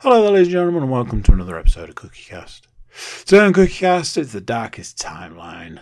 Hello 0.00 0.22
there, 0.22 0.30
ladies 0.30 0.46
and 0.46 0.52
gentlemen, 0.52 0.84
and 0.84 0.92
welcome 0.92 1.24
to 1.24 1.32
another 1.32 1.58
episode 1.58 1.88
of 1.88 1.96
Cookie 1.96 2.22
Cast. 2.22 2.68
Today 3.26 3.40
on 3.40 3.52
Cookie 3.52 3.72
Cast, 3.72 4.16
it's 4.16 4.30
the 4.30 4.40
darkest 4.40 4.96
timeline. 4.96 5.80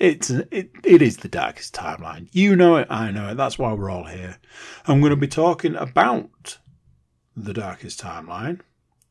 It's 0.00 0.28
it, 0.28 0.72
it 0.82 1.00
is 1.00 1.18
the 1.18 1.28
darkest 1.28 1.72
timeline. 1.72 2.28
You 2.32 2.56
know 2.56 2.74
it, 2.78 2.88
I 2.90 3.12
know 3.12 3.28
it. 3.28 3.36
That's 3.36 3.56
why 3.56 3.72
we're 3.74 3.90
all 3.90 4.06
here. 4.06 4.38
I'm 4.88 4.98
going 4.98 5.10
to 5.10 5.16
be 5.16 5.28
talking 5.28 5.76
about 5.76 6.58
the 7.36 7.52
darkest 7.54 8.00
timeline 8.00 8.62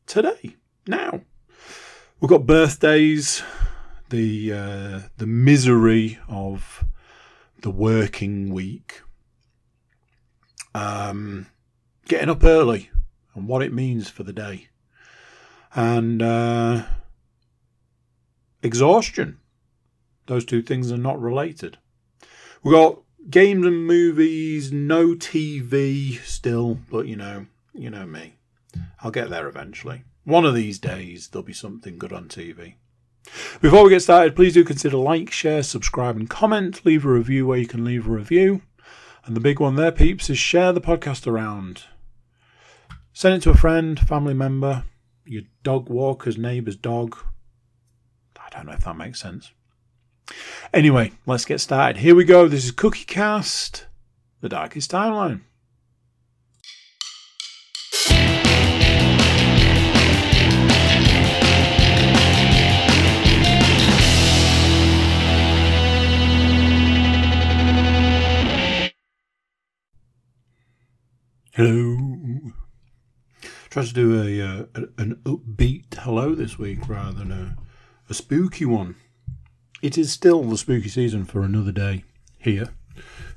today. 0.06 0.56
Now, 0.86 1.22
we've 2.20 2.28
got 2.28 2.44
birthdays, 2.44 3.42
the 4.10 4.52
uh, 4.52 5.00
the 5.16 5.26
misery 5.26 6.18
of 6.28 6.84
the 7.62 7.70
working 7.70 8.52
week, 8.52 9.00
um, 10.74 11.46
getting 12.06 12.28
up 12.28 12.44
early 12.44 12.90
and 13.38 13.48
what 13.48 13.62
it 13.62 13.72
means 13.72 14.10
for 14.10 14.22
the 14.22 14.32
day. 14.32 14.68
And 15.74 16.22
uh, 16.22 16.84
exhaustion. 18.62 19.38
Those 20.26 20.44
two 20.44 20.62
things 20.62 20.92
are 20.92 20.98
not 20.98 21.20
related. 21.20 21.78
We've 22.62 22.74
got 22.74 23.00
games 23.30 23.64
and 23.66 23.86
movies, 23.86 24.72
no 24.72 25.14
TV 25.14 26.20
still, 26.20 26.78
but 26.90 27.06
you 27.06 27.16
know, 27.16 27.46
you 27.72 27.90
know 27.90 28.06
me. 28.06 28.34
I'll 29.00 29.10
get 29.10 29.30
there 29.30 29.48
eventually. 29.48 30.04
One 30.24 30.44
of 30.44 30.54
these 30.54 30.78
days, 30.78 31.28
there'll 31.28 31.44
be 31.44 31.52
something 31.54 31.98
good 31.98 32.12
on 32.12 32.28
TV. 32.28 32.74
Before 33.60 33.84
we 33.84 33.90
get 33.90 34.02
started, 34.02 34.36
please 34.36 34.54
do 34.54 34.64
consider 34.64 34.96
like, 34.96 35.30
share, 35.30 35.62
subscribe, 35.62 36.16
and 36.16 36.28
comment. 36.28 36.84
Leave 36.84 37.04
a 37.04 37.10
review 37.10 37.46
where 37.46 37.58
you 37.58 37.66
can 37.66 37.84
leave 37.84 38.06
a 38.06 38.10
review. 38.10 38.62
And 39.24 39.36
the 39.36 39.40
big 39.40 39.60
one 39.60 39.76
there, 39.76 39.92
peeps, 39.92 40.30
is 40.30 40.38
share 40.38 40.72
the 40.72 40.80
podcast 40.80 41.26
around. 41.26 41.84
Send 43.18 43.34
it 43.34 43.42
to 43.42 43.50
a 43.50 43.56
friend, 43.56 43.98
family 43.98 44.32
member, 44.32 44.84
your 45.24 45.42
dog 45.64 45.88
walker's 45.88 46.38
neighbour's 46.38 46.76
dog. 46.76 47.16
I 48.36 48.48
don't 48.50 48.66
know 48.66 48.74
if 48.74 48.84
that 48.84 48.96
makes 48.96 49.20
sense. 49.20 49.50
Anyway, 50.72 51.10
let's 51.26 51.44
get 51.44 51.58
started. 51.58 51.96
Here 51.96 52.14
we 52.14 52.24
go. 52.24 52.46
This 52.46 52.64
is 52.64 52.70
Cookie 52.70 53.04
Cast, 53.04 53.88
the 54.40 54.48
darkest 54.48 54.92
timeline. 54.92 55.40
Hello. 71.54 72.37
Try 73.70 73.84
to 73.84 73.92
do 73.92 74.22
a, 74.22 74.40
uh, 74.40 74.64
an 74.96 75.20
upbeat 75.24 75.94
hello 75.94 76.34
this 76.34 76.58
week 76.58 76.88
rather 76.88 77.12
than 77.12 77.30
a, 77.30 77.56
a 78.08 78.14
spooky 78.14 78.64
one. 78.64 78.94
It 79.82 79.98
is 79.98 80.10
still 80.10 80.42
the 80.42 80.56
spooky 80.56 80.88
season 80.88 81.26
for 81.26 81.42
another 81.42 81.70
day 81.70 82.04
here 82.38 82.70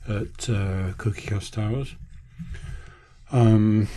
at 0.07 0.49
uh, 0.49 0.93
Cookie 0.97 1.23
Cast 1.23 1.53
Towers. 1.53 1.95
Um, 3.29 3.89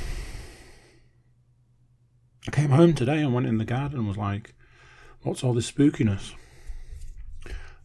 I 2.48 2.50
came 2.50 2.70
home 2.70 2.94
today 2.94 3.19
and 3.19 3.32
went 3.32 3.46
in 3.46 3.58
the 3.58 3.64
garden 3.64 4.00
and 4.00 4.08
was 4.08 4.16
like, 4.16 4.54
"What's 5.22 5.44
all 5.44 5.54
this 5.54 5.70
spookiness?" 5.70 6.32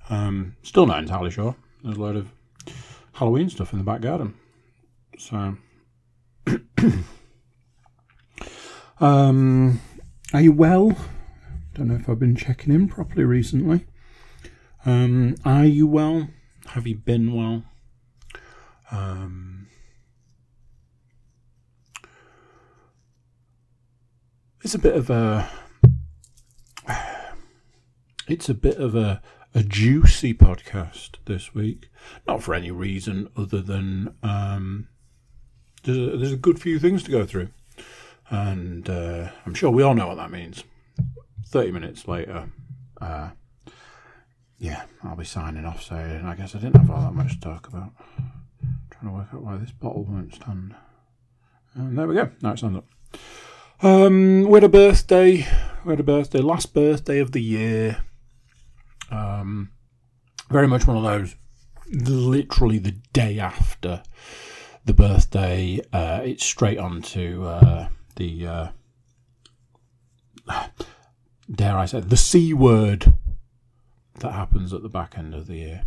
Um, 0.10 0.56
still 0.64 0.88
not 0.88 1.00
entirely 1.00 1.30
sure. 1.30 1.56
There's 1.84 1.98
a 1.98 2.02
load 2.02 2.16
of 2.16 2.32
Halloween 3.14 3.52
stuff 3.52 3.74
in 3.74 3.80
the 3.80 3.86
back 3.86 4.02
garden, 4.02 4.34
so. 5.20 5.56
Um, 9.00 9.80
are 10.34 10.42
you 10.42 10.52
well? 10.52 10.96
Don't 11.74 11.88
know 11.88 11.96
if 11.96 12.10
I've 12.10 12.20
been 12.20 12.36
checking 12.36 12.74
in 12.74 12.88
properly 12.90 13.24
recently. 13.24 13.86
Um, 14.86 15.36
are 15.46 15.66
you 15.66 15.88
well? 15.88 16.28
Have 16.68 16.86
you 16.86 16.96
been 16.96 17.34
well? 17.34 17.64
Um, 18.92 19.68
it's 24.64 24.76
a 24.76 24.80
bit 24.80 24.96
of 24.96 25.10
a. 25.10 25.50
It's 28.28 28.50
a 28.50 28.54
bit 28.54 28.78
of 28.78 28.94
a 28.94 29.22
a 29.56 29.64
juicy 29.64 30.34
podcast 30.34 31.16
this 31.26 31.56
week. 31.56 31.90
Not 32.28 32.44
for 32.44 32.54
any 32.54 32.70
reason 32.70 33.30
other 33.36 33.62
than 33.62 34.14
um, 34.22 34.88
there's 35.84 35.98
a, 35.98 36.18
there's 36.18 36.34
a 36.34 36.38
good 36.38 36.62
few 36.62 36.78
things 36.78 37.02
to 37.04 37.12
go 37.12 37.26
through 37.26 37.50
and 38.30 38.90
uh, 38.90 39.30
I'm 39.46 39.54
sure 39.54 39.72
we 39.72 39.84
all 39.84 39.96
know 39.96 40.08
what 40.08 40.18
that 40.18 40.32
means. 40.32 40.64
30 41.48 41.72
minutes 41.72 42.08
later, 42.08 42.50
uh, 43.02 43.30
yeah, 44.60 44.84
I'll 45.04 45.16
be 45.16 45.26
signing 45.26 45.66
off 45.66 45.82
saying, 45.82 46.26
I 46.26 46.36
guess 46.36 46.54
I 46.54 46.60
didn't 46.60 46.78
have 46.78 46.92
all 46.92 47.02
that 47.02 47.14
much 47.14 47.34
to 47.34 47.40
talk 47.40 47.68
about. 47.68 47.92
trying 48.92 49.12
to 49.12 49.18
work 49.18 49.28
out 49.34 49.42
why 49.42 49.58
this 49.58 49.72
bottle 49.72 50.04
won't 50.04 50.36
stand. 50.36 50.76
And 51.74 51.98
there 51.98 52.08
we 52.08 52.16
go, 52.16 52.30
now 52.42 52.52
it 52.52 52.58
stands 52.58 52.78
up. 52.78 52.86
Um, 53.82 54.44
we 54.44 54.56
had 54.56 54.64
a 54.66 54.70
birthday, 54.70 55.48
we 55.86 55.92
had 55.92 56.00
a 56.00 56.04
birthday, 56.04 56.40
last 56.40 56.74
birthday 56.74 57.20
of 57.20 57.32
the 57.32 57.42
year. 57.42 58.04
Um, 59.10 59.72
very 60.50 60.68
much 60.68 60.86
one 60.86 60.98
of 60.98 61.04
those, 61.04 61.36
literally 61.90 62.78
the 62.78 62.98
day 63.14 63.40
after 63.40 64.04
the 64.86 64.94
birthday, 64.94 65.80
uh, 65.94 66.22
it's 66.24 66.46
straight 66.46 66.78
on 66.78 67.02
to 67.02 67.46
uh, 67.46 67.90
the 68.20 68.46
uh, 68.46 68.68
dare 71.52 71.78
I 71.78 71.86
say 71.86 72.02
the 72.02 72.18
c 72.18 72.54
word 72.54 73.14
that 74.20 74.34
happens 74.34 74.74
at 74.74 74.84
the 74.84 74.90
back 74.90 75.18
end 75.18 75.34
of 75.34 75.48
the 75.48 75.56
year. 75.56 75.86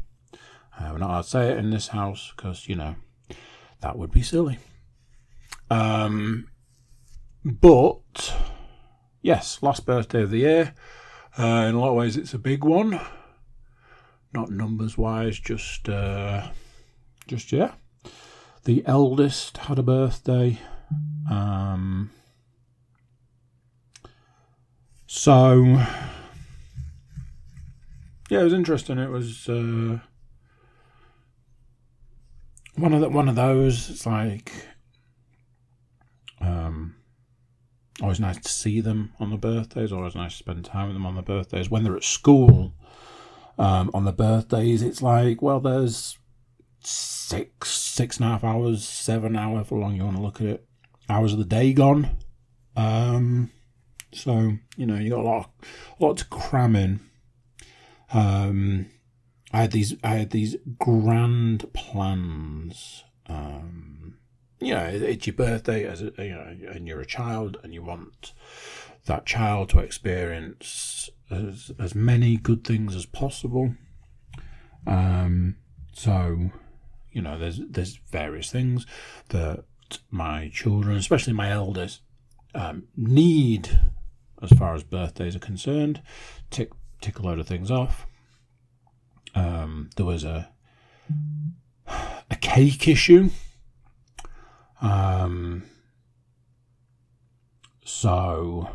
Uh, 0.76 0.88
we're 0.90 0.98
not 0.98 1.10
allowed 1.10 1.22
to 1.22 1.28
say 1.28 1.52
it 1.52 1.58
in 1.58 1.70
this 1.70 1.88
house 1.88 2.32
because 2.34 2.66
you 2.68 2.74
know 2.74 2.96
that 3.80 3.96
would 3.96 4.10
be 4.10 4.22
silly. 4.22 4.58
Um, 5.70 6.48
but 7.44 8.34
yes, 9.20 9.62
last 9.62 9.84
birthday 9.86 10.22
of 10.22 10.30
the 10.30 10.38
year. 10.38 10.74
Uh, 11.38 11.66
in 11.68 11.74
a 11.74 11.80
lot 11.80 11.90
of 11.90 11.96
ways, 11.96 12.16
it's 12.16 12.34
a 12.34 12.38
big 12.38 12.64
one. 12.64 12.98
Not 14.32 14.50
numbers 14.50 14.96
wise, 14.96 15.38
just 15.38 15.88
uh, 15.88 16.48
just 17.26 17.52
yeah. 17.52 17.72
The 18.64 18.82
eldest 18.86 19.58
had 19.58 19.78
a 19.78 19.82
birthday. 19.82 20.58
Um, 21.30 22.10
so, 25.14 25.62
yeah, 28.30 28.40
it 28.40 28.44
was 28.44 28.54
interesting. 28.54 28.96
It 28.96 29.10
was 29.10 29.46
uh, 29.46 29.98
one 32.76 32.94
of 32.94 33.02
the, 33.02 33.10
one 33.10 33.28
of 33.28 33.34
those. 33.34 33.90
It's 33.90 34.06
like 34.06 34.50
um, 36.40 36.96
always 38.00 38.20
nice 38.20 38.38
to 38.38 38.48
see 38.48 38.80
them 38.80 39.12
on 39.20 39.28
the 39.28 39.36
birthdays. 39.36 39.92
Always 39.92 40.14
nice 40.14 40.32
to 40.32 40.38
spend 40.38 40.64
time 40.64 40.86
with 40.86 40.96
them 40.96 41.04
on 41.04 41.14
the 41.14 41.20
birthdays. 41.20 41.68
When 41.70 41.84
they're 41.84 41.94
at 41.94 42.04
school 42.04 42.72
um, 43.58 43.90
on 43.92 44.06
the 44.06 44.12
birthdays, 44.12 44.80
it's 44.80 45.02
like 45.02 45.42
well, 45.42 45.60
there's 45.60 46.16
six 46.80 47.70
six 47.70 48.16
and 48.16 48.24
a 48.24 48.30
half 48.30 48.44
hours, 48.44 48.88
seven 48.88 49.36
hours, 49.36 49.68
however 49.68 49.76
long 49.76 49.94
you 49.94 50.04
want 50.04 50.16
to 50.16 50.22
look 50.22 50.40
at 50.40 50.46
it, 50.46 50.66
hours 51.10 51.34
of 51.34 51.38
the 51.38 51.44
day 51.44 51.74
gone. 51.74 52.16
Um, 52.76 53.50
so 54.12 54.52
you 54.76 54.86
know 54.86 54.96
you 54.96 55.10
got 55.10 55.20
a 55.20 55.22
lot, 55.22 55.50
a 55.98 56.04
lot 56.04 56.16
to 56.18 56.24
cram 56.26 56.76
in. 56.76 57.00
Um, 58.12 58.86
I 59.52 59.62
had 59.62 59.72
these, 59.72 59.94
I 60.02 60.14
had 60.16 60.30
these 60.30 60.56
grand 60.78 61.72
plans. 61.72 63.04
Um, 63.26 64.18
you 64.60 64.74
know, 64.74 64.84
it's 64.84 65.26
your 65.26 65.34
birthday 65.34 65.84
as 65.84 66.02
a, 66.02 66.12
you 66.18 66.30
know, 66.30 66.56
and 66.72 66.86
you're 66.86 67.00
a 67.00 67.06
child, 67.06 67.58
and 67.62 67.74
you 67.74 67.82
want 67.82 68.32
that 69.06 69.26
child 69.26 69.68
to 69.70 69.80
experience 69.80 71.10
as 71.30 71.72
as 71.78 71.94
many 71.94 72.36
good 72.36 72.64
things 72.64 72.94
as 72.94 73.06
possible. 73.06 73.74
Um, 74.86 75.56
so, 75.92 76.50
you 77.12 77.22
know, 77.22 77.38
there's 77.38 77.60
there's 77.68 78.00
various 78.10 78.50
things 78.50 78.86
that 79.28 79.64
my 80.10 80.48
children, 80.52 80.96
especially 80.96 81.34
my 81.34 81.50
eldest, 81.50 82.00
um, 82.54 82.84
need 82.96 83.80
as 84.42 84.50
far 84.50 84.74
as 84.74 84.82
birthdays 84.82 85.36
are 85.36 85.40
concerned. 85.40 86.02
Tick 86.50 86.70
tick 87.00 87.18
a 87.18 87.22
load 87.22 87.38
of 87.38 87.46
things 87.46 87.70
off. 87.70 88.06
Um, 89.34 89.90
there 89.96 90.06
was 90.06 90.24
a 90.24 90.50
a 92.30 92.36
cake 92.40 92.88
issue. 92.88 93.30
Um, 94.80 95.62
so 97.84 98.68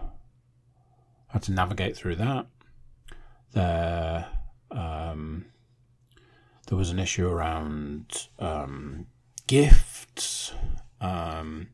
I 1.30 1.34
had 1.34 1.44
to 1.44 1.52
navigate 1.52 1.98
through 1.98 2.16
that. 2.16 2.48
There, 3.54 4.28
um, 4.72 5.46
there 6.68 6.78
was 6.78 6.90
an 6.90 7.00
issue 7.00 7.28
around 7.28 8.28
um, 8.40 9.08
gifts. 9.48 10.54
Um, 11.02 11.70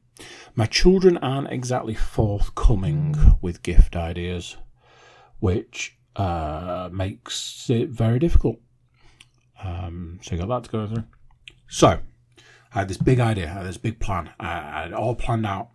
my 0.56 0.65
children 0.65 1.18
aren't 1.18 1.51
exactly 1.51 1.95
forthcoming 1.95 3.15
with 3.42 3.63
gift 3.63 3.95
ideas, 3.95 4.57
which 5.39 5.98
uh, 6.15 6.89
makes 6.92 7.69
it 7.69 7.89
very 7.89 8.19
difficult. 8.19 8.60
Um, 9.63 10.19
so 10.21 10.36
you 10.36 10.42
got 10.42 10.50
that 10.50 10.63
to 10.65 10.69
go 10.69 10.88
through. 10.88 11.06
So 11.68 12.00
I 12.74 12.80
had 12.80 12.88
this 12.88 12.98
big 12.98 13.19
idea, 13.19 13.50
I 13.50 13.54
had 13.54 13.65
this 13.65 13.77
big 13.77 14.00
plan. 14.00 14.30
I, 14.39 14.81
had 14.81 14.88
it 14.92 14.94
all 14.94 15.15
planned 15.15 15.45
out. 15.45 15.69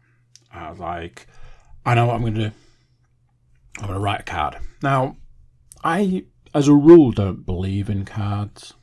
I 0.52 0.70
was 0.70 0.79
like, 0.79 1.26
I 1.84 1.94
know 1.94 2.06
what 2.06 2.17
I'm 2.17 2.20
going 2.23 2.34
to 2.34 2.49
do. 2.50 2.55
I'm 3.79 3.87
going 3.87 3.94
to 3.94 4.00
write 4.00 4.20
a 4.20 4.25
card. 4.25 4.58
Now, 4.82 5.17
I, 5.84 6.25
as 6.55 6.69
a 6.69 6.75
rule, 6.75 7.12
don't 7.12 7.46
believe 7.46 7.88
in 7.88 8.05
cards. 8.05 8.75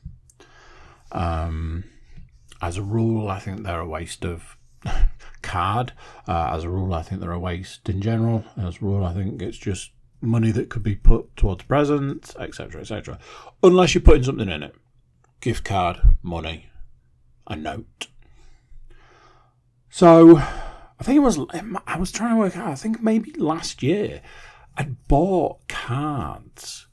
Um, 1.12 1.86
as 2.62 2.78
a 2.78 2.82
rule, 2.82 3.30
I 3.30 3.40
think 3.40 3.64
they're 3.64 3.80
a 3.80 3.88
waste 3.88 4.26
of 4.26 4.58
card. 5.56 5.94
Uh, 6.28 6.52
as 6.54 6.66
a 6.66 6.70
rule, 6.70 6.94
I 6.94 7.02
think 7.02 7.22
they're 7.22 7.32
a 7.32 7.40
waste 7.40 7.88
in 7.88 8.02
general. 8.02 8.44
As 8.58 8.78
a 8.78 8.86
rule, 8.86 9.06
I 9.06 9.14
think 9.14 9.42
it's 9.42 9.58
just 9.58 9.92
money 10.20 10.52
that 10.52 10.70
could 10.70 10.84
be 10.84 10.96
put 10.96 11.34
towards 11.38 11.64
presents, 11.64 12.36
etc., 12.36 12.82
etc. 12.82 13.18
Unless 13.64 13.96
you're 13.96 14.02
putting 14.02 14.24
something 14.24 14.50
in 14.50 14.64
it. 14.64 14.76
Gift 15.40 15.64
card, 15.64 16.02
money, 16.22 16.70
a 17.48 17.56
note. 17.56 18.08
So, 19.90 20.40
I 20.40 21.04
think 21.04 21.16
it 21.16 21.20
was. 21.20 21.40
I 21.88 21.98
was 21.98 22.12
trying 22.12 22.32
to 22.32 22.40
work 22.40 22.58
out. 22.58 22.68
I 22.68 22.76
think 22.76 23.02
maybe 23.02 23.32
last 23.38 23.82
year, 23.82 24.22
I'd 24.76 25.08
bought 25.08 25.70
cards 25.70 26.88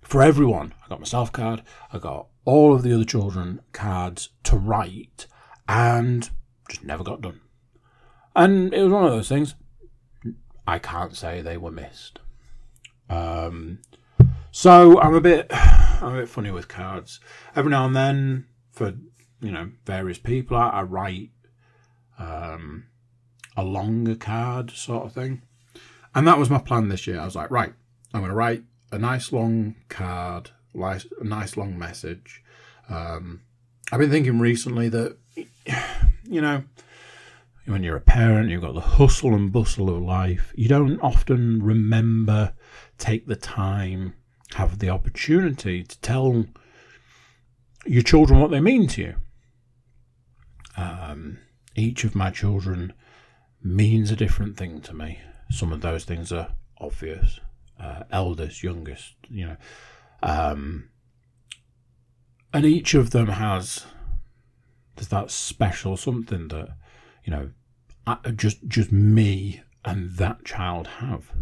for 0.00 0.22
everyone. 0.22 0.72
I 0.82 0.88
got 0.88 1.00
myself 1.00 1.32
card. 1.32 1.62
I 1.92 1.98
got 1.98 2.28
all 2.46 2.74
of 2.74 2.82
the 2.82 2.94
other 2.94 3.04
children 3.04 3.60
cards 3.72 4.30
to 4.44 4.56
write, 4.56 5.26
and 5.68 6.30
just 6.70 6.82
never 6.82 7.04
got 7.04 7.20
done. 7.20 7.40
And 8.34 8.72
it 8.72 8.82
was 8.82 8.92
one 8.92 9.04
of 9.04 9.10
those 9.10 9.28
things. 9.28 9.54
I 10.66 10.78
can't 10.78 11.16
say 11.16 11.40
they 11.40 11.56
were 11.56 11.70
missed. 11.70 12.20
Um, 13.08 13.78
so 14.50 15.00
I'm 15.00 15.14
a 15.14 15.20
bit, 15.20 15.46
I'm 15.50 16.14
a 16.14 16.20
bit 16.20 16.28
funny 16.28 16.50
with 16.50 16.68
cards. 16.68 17.20
Every 17.56 17.70
now 17.70 17.86
and 17.86 17.96
then, 17.96 18.46
for 18.72 18.94
you 19.40 19.52
know 19.52 19.70
various 19.84 20.18
people, 20.18 20.56
I, 20.56 20.68
I 20.68 20.82
write 20.82 21.30
um, 22.18 22.86
a 23.56 23.64
longer 23.64 24.14
card 24.14 24.70
sort 24.70 25.06
of 25.06 25.12
thing, 25.12 25.42
and 26.14 26.26
that 26.26 26.38
was 26.38 26.50
my 26.50 26.58
plan 26.58 26.88
this 26.88 27.06
year. 27.06 27.20
I 27.20 27.24
was 27.24 27.36
like, 27.36 27.50
right, 27.50 27.72
I'm 28.12 28.20
going 28.20 28.30
to 28.30 28.36
write 28.36 28.62
a 28.92 28.98
nice 28.98 29.32
long 29.32 29.76
card, 29.88 30.50
a 30.74 31.00
nice 31.22 31.56
long 31.56 31.78
message. 31.78 32.42
Um, 32.88 33.42
I've 33.90 34.00
been 34.00 34.10
thinking 34.10 34.38
recently 34.38 34.88
that 34.90 35.16
you 36.24 36.40
know 36.40 36.64
when 37.68 37.82
you're 37.82 37.96
a 37.96 38.00
parent, 38.00 38.50
you've 38.50 38.62
got 38.62 38.74
the 38.74 38.80
hustle 38.80 39.34
and 39.34 39.52
bustle 39.52 39.88
of 39.88 40.02
life. 40.02 40.52
You 40.56 40.68
don't 40.68 41.00
often 41.00 41.62
remember, 41.62 42.52
take 42.96 43.26
the 43.26 43.36
time, 43.36 44.14
have 44.54 44.78
the 44.78 44.90
opportunity 44.90 45.84
to 45.84 46.00
tell 46.00 46.46
your 47.86 48.02
children 48.02 48.40
what 48.40 48.50
they 48.50 48.60
mean 48.60 48.86
to 48.88 49.02
you. 49.02 49.14
Um, 50.76 51.38
each 51.74 52.04
of 52.04 52.14
my 52.14 52.30
children 52.30 52.92
means 53.62 54.10
a 54.10 54.16
different 54.16 54.56
thing 54.56 54.80
to 54.82 54.94
me. 54.94 55.20
Some 55.50 55.72
of 55.72 55.80
those 55.80 56.04
things 56.04 56.32
are 56.32 56.54
obvious. 56.80 57.40
Uh, 57.80 58.04
eldest, 58.10 58.62
youngest, 58.62 59.14
you 59.28 59.46
know. 59.46 59.56
Um, 60.22 60.90
and 62.52 62.64
each 62.64 62.94
of 62.94 63.10
them 63.10 63.28
has 63.28 63.86
that 65.10 65.30
special 65.30 65.96
something 65.96 66.48
that 66.48 66.70
you 67.24 67.30
know 67.30 67.50
just 68.36 68.66
just 68.68 68.92
me 68.92 69.62
and 69.84 70.10
that 70.16 70.44
child 70.44 70.86
have. 70.86 71.32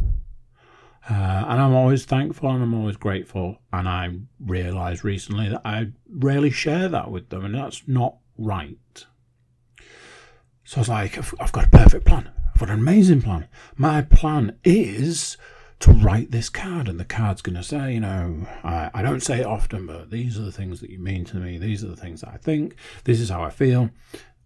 Uh, 1.09 1.45
and 1.49 1.61
I'm 1.61 1.75
always 1.75 2.05
thankful 2.05 2.51
and 2.51 2.63
I'm 2.63 2.75
always 2.75 2.97
grateful. 2.97 3.59
And 3.73 3.89
I 3.89 4.11
realised 4.45 5.05
recently 5.05 5.49
that 5.49 5.63
I 5.65 5.93
rarely 6.11 6.51
share 6.51 6.89
that 6.89 7.11
with 7.11 7.29
them, 7.29 7.45
and 7.45 7.55
that's 7.55 7.87
not 7.87 8.17
right. 8.37 9.07
So 10.65 10.79
I 10.79 10.81
was 10.81 10.89
like, 10.89 11.17
I've, 11.17 11.35
I've 11.39 11.53
got 11.53 11.67
a 11.67 11.71
perfect 11.71 12.07
plan. 12.07 12.31
I've 12.53 12.61
got 12.61 12.71
an 12.71 12.81
amazing 12.81 13.23
plan. 13.23 13.47
My 13.77 14.03
plan 14.03 14.59
is 14.65 15.37
to 15.79 15.93
write 15.93 16.33
this 16.33 16.49
card, 16.49 16.89
and 16.89 16.99
the 16.99 17.05
card's 17.05 17.43
going 17.43 17.55
to 17.57 17.63
say, 17.63 17.95
you 17.95 18.01
know, 18.01 18.47
I, 18.65 18.91
I 18.95 19.03
don't 19.03 19.23
say 19.23 19.41
it 19.41 19.47
often, 19.47 19.87
but 19.87 20.11
these 20.11 20.39
are 20.39 20.43
the 20.43 20.51
things 20.51 20.81
that 20.81 20.91
you 20.91 20.99
mean 20.99 21.25
to 21.27 21.37
me. 21.37 21.59
These 21.59 21.85
are 21.85 21.89
the 21.89 21.97
things 21.97 22.23
that 22.23 22.31
I 22.31 22.39
think. 22.39 22.75
This 23.05 23.21
is 23.21 23.29
how 23.29 23.45
I 23.45 23.51
feel 23.51 23.91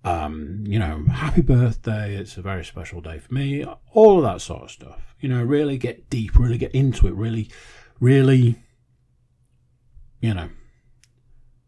um, 0.05 0.65
you 0.67 0.79
know, 0.79 1.05
happy 1.13 1.43
birthday, 1.43 2.15
it's 2.15 2.37
a 2.37 2.43
very 2.43 2.65
special 2.65 3.01
day 3.01 3.19
for 3.19 3.35
me, 3.35 3.65
all 3.93 4.19
of 4.19 4.25
that 4.25 4.41
sort 4.41 4.63
of 4.63 4.71
stuff. 4.71 5.15
You 5.21 5.29
know, 5.29 5.43
really 5.43 5.77
get 5.77 6.09
deep, 6.09 6.39
really 6.39 6.59
get 6.59 6.73
into 6.73 7.07
it, 7.07 7.15
really, 7.15 7.51
really, 8.01 8.63
you 10.21 10.33
know, 10.33 10.49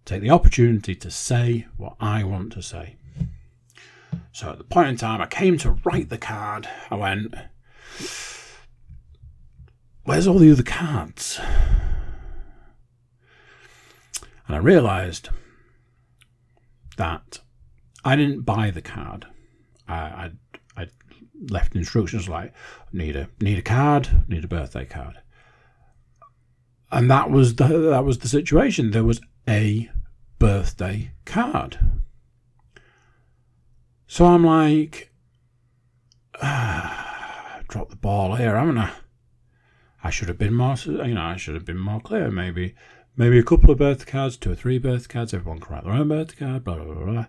take 0.04 0.22
the 0.22 0.30
opportunity 0.30 0.94
to 0.94 1.10
say 1.10 1.66
what 1.76 1.96
I 2.00 2.24
want 2.24 2.52
to 2.54 2.62
say. 2.62 2.96
So 4.32 4.50
at 4.50 4.58
the 4.58 4.64
point 4.64 4.88
in 4.88 4.96
time 4.96 5.20
I 5.20 5.26
came 5.26 5.58
to 5.58 5.78
write 5.84 6.08
the 6.08 6.18
card, 6.18 6.68
I 6.90 6.94
went, 6.94 7.34
Where's 10.04 10.26
all 10.26 10.38
the 10.38 10.50
other 10.50 10.64
cards? 10.64 11.38
And 14.48 14.56
I 14.56 14.58
realised 14.58 15.28
that 16.96 17.41
I 18.04 18.16
didn't 18.16 18.42
buy 18.42 18.70
the 18.70 18.82
card. 18.82 19.26
I, 19.88 19.94
I, 19.94 20.30
I 20.76 20.86
left 21.50 21.74
instructions 21.74 22.28
like 22.28 22.52
need 22.92 23.16
a 23.16 23.28
need 23.40 23.58
a 23.58 23.62
card, 23.62 24.24
need 24.28 24.44
a 24.44 24.48
birthday 24.48 24.84
card, 24.84 25.16
and 26.90 27.10
that 27.10 27.30
was 27.30 27.56
the 27.56 27.66
that 27.66 28.04
was 28.04 28.18
the 28.18 28.28
situation. 28.28 28.90
There 28.90 29.04
was 29.04 29.20
a 29.48 29.90
birthday 30.38 31.12
card. 31.24 31.78
So 34.06 34.26
I'm 34.26 34.44
like, 34.44 35.10
ah, 36.42 37.60
drop 37.68 37.88
the 37.88 37.96
ball 37.96 38.36
here, 38.36 38.56
haven't 38.56 38.78
I? 38.78 38.90
I 40.04 40.10
should 40.10 40.28
have 40.28 40.36
been 40.36 40.52
more, 40.52 40.74
you 40.84 41.14
know, 41.14 41.22
I 41.22 41.36
should 41.36 41.54
have 41.54 41.64
been 41.64 41.78
more 41.78 42.00
clear. 42.00 42.30
Maybe, 42.30 42.74
maybe 43.16 43.38
a 43.38 43.42
couple 43.42 43.70
of 43.70 43.78
birthday 43.78 44.10
cards, 44.10 44.36
two 44.36 44.50
or 44.50 44.54
three 44.54 44.78
birthday 44.78 45.12
cards. 45.12 45.32
Everyone 45.32 45.60
can 45.60 45.74
write 45.74 45.84
their 45.84 45.94
own 45.94 46.08
birthday 46.08 46.44
card. 46.44 46.64
Blah 46.64 46.76
blah 46.76 46.94
blah. 46.94 47.04
blah. 47.04 47.26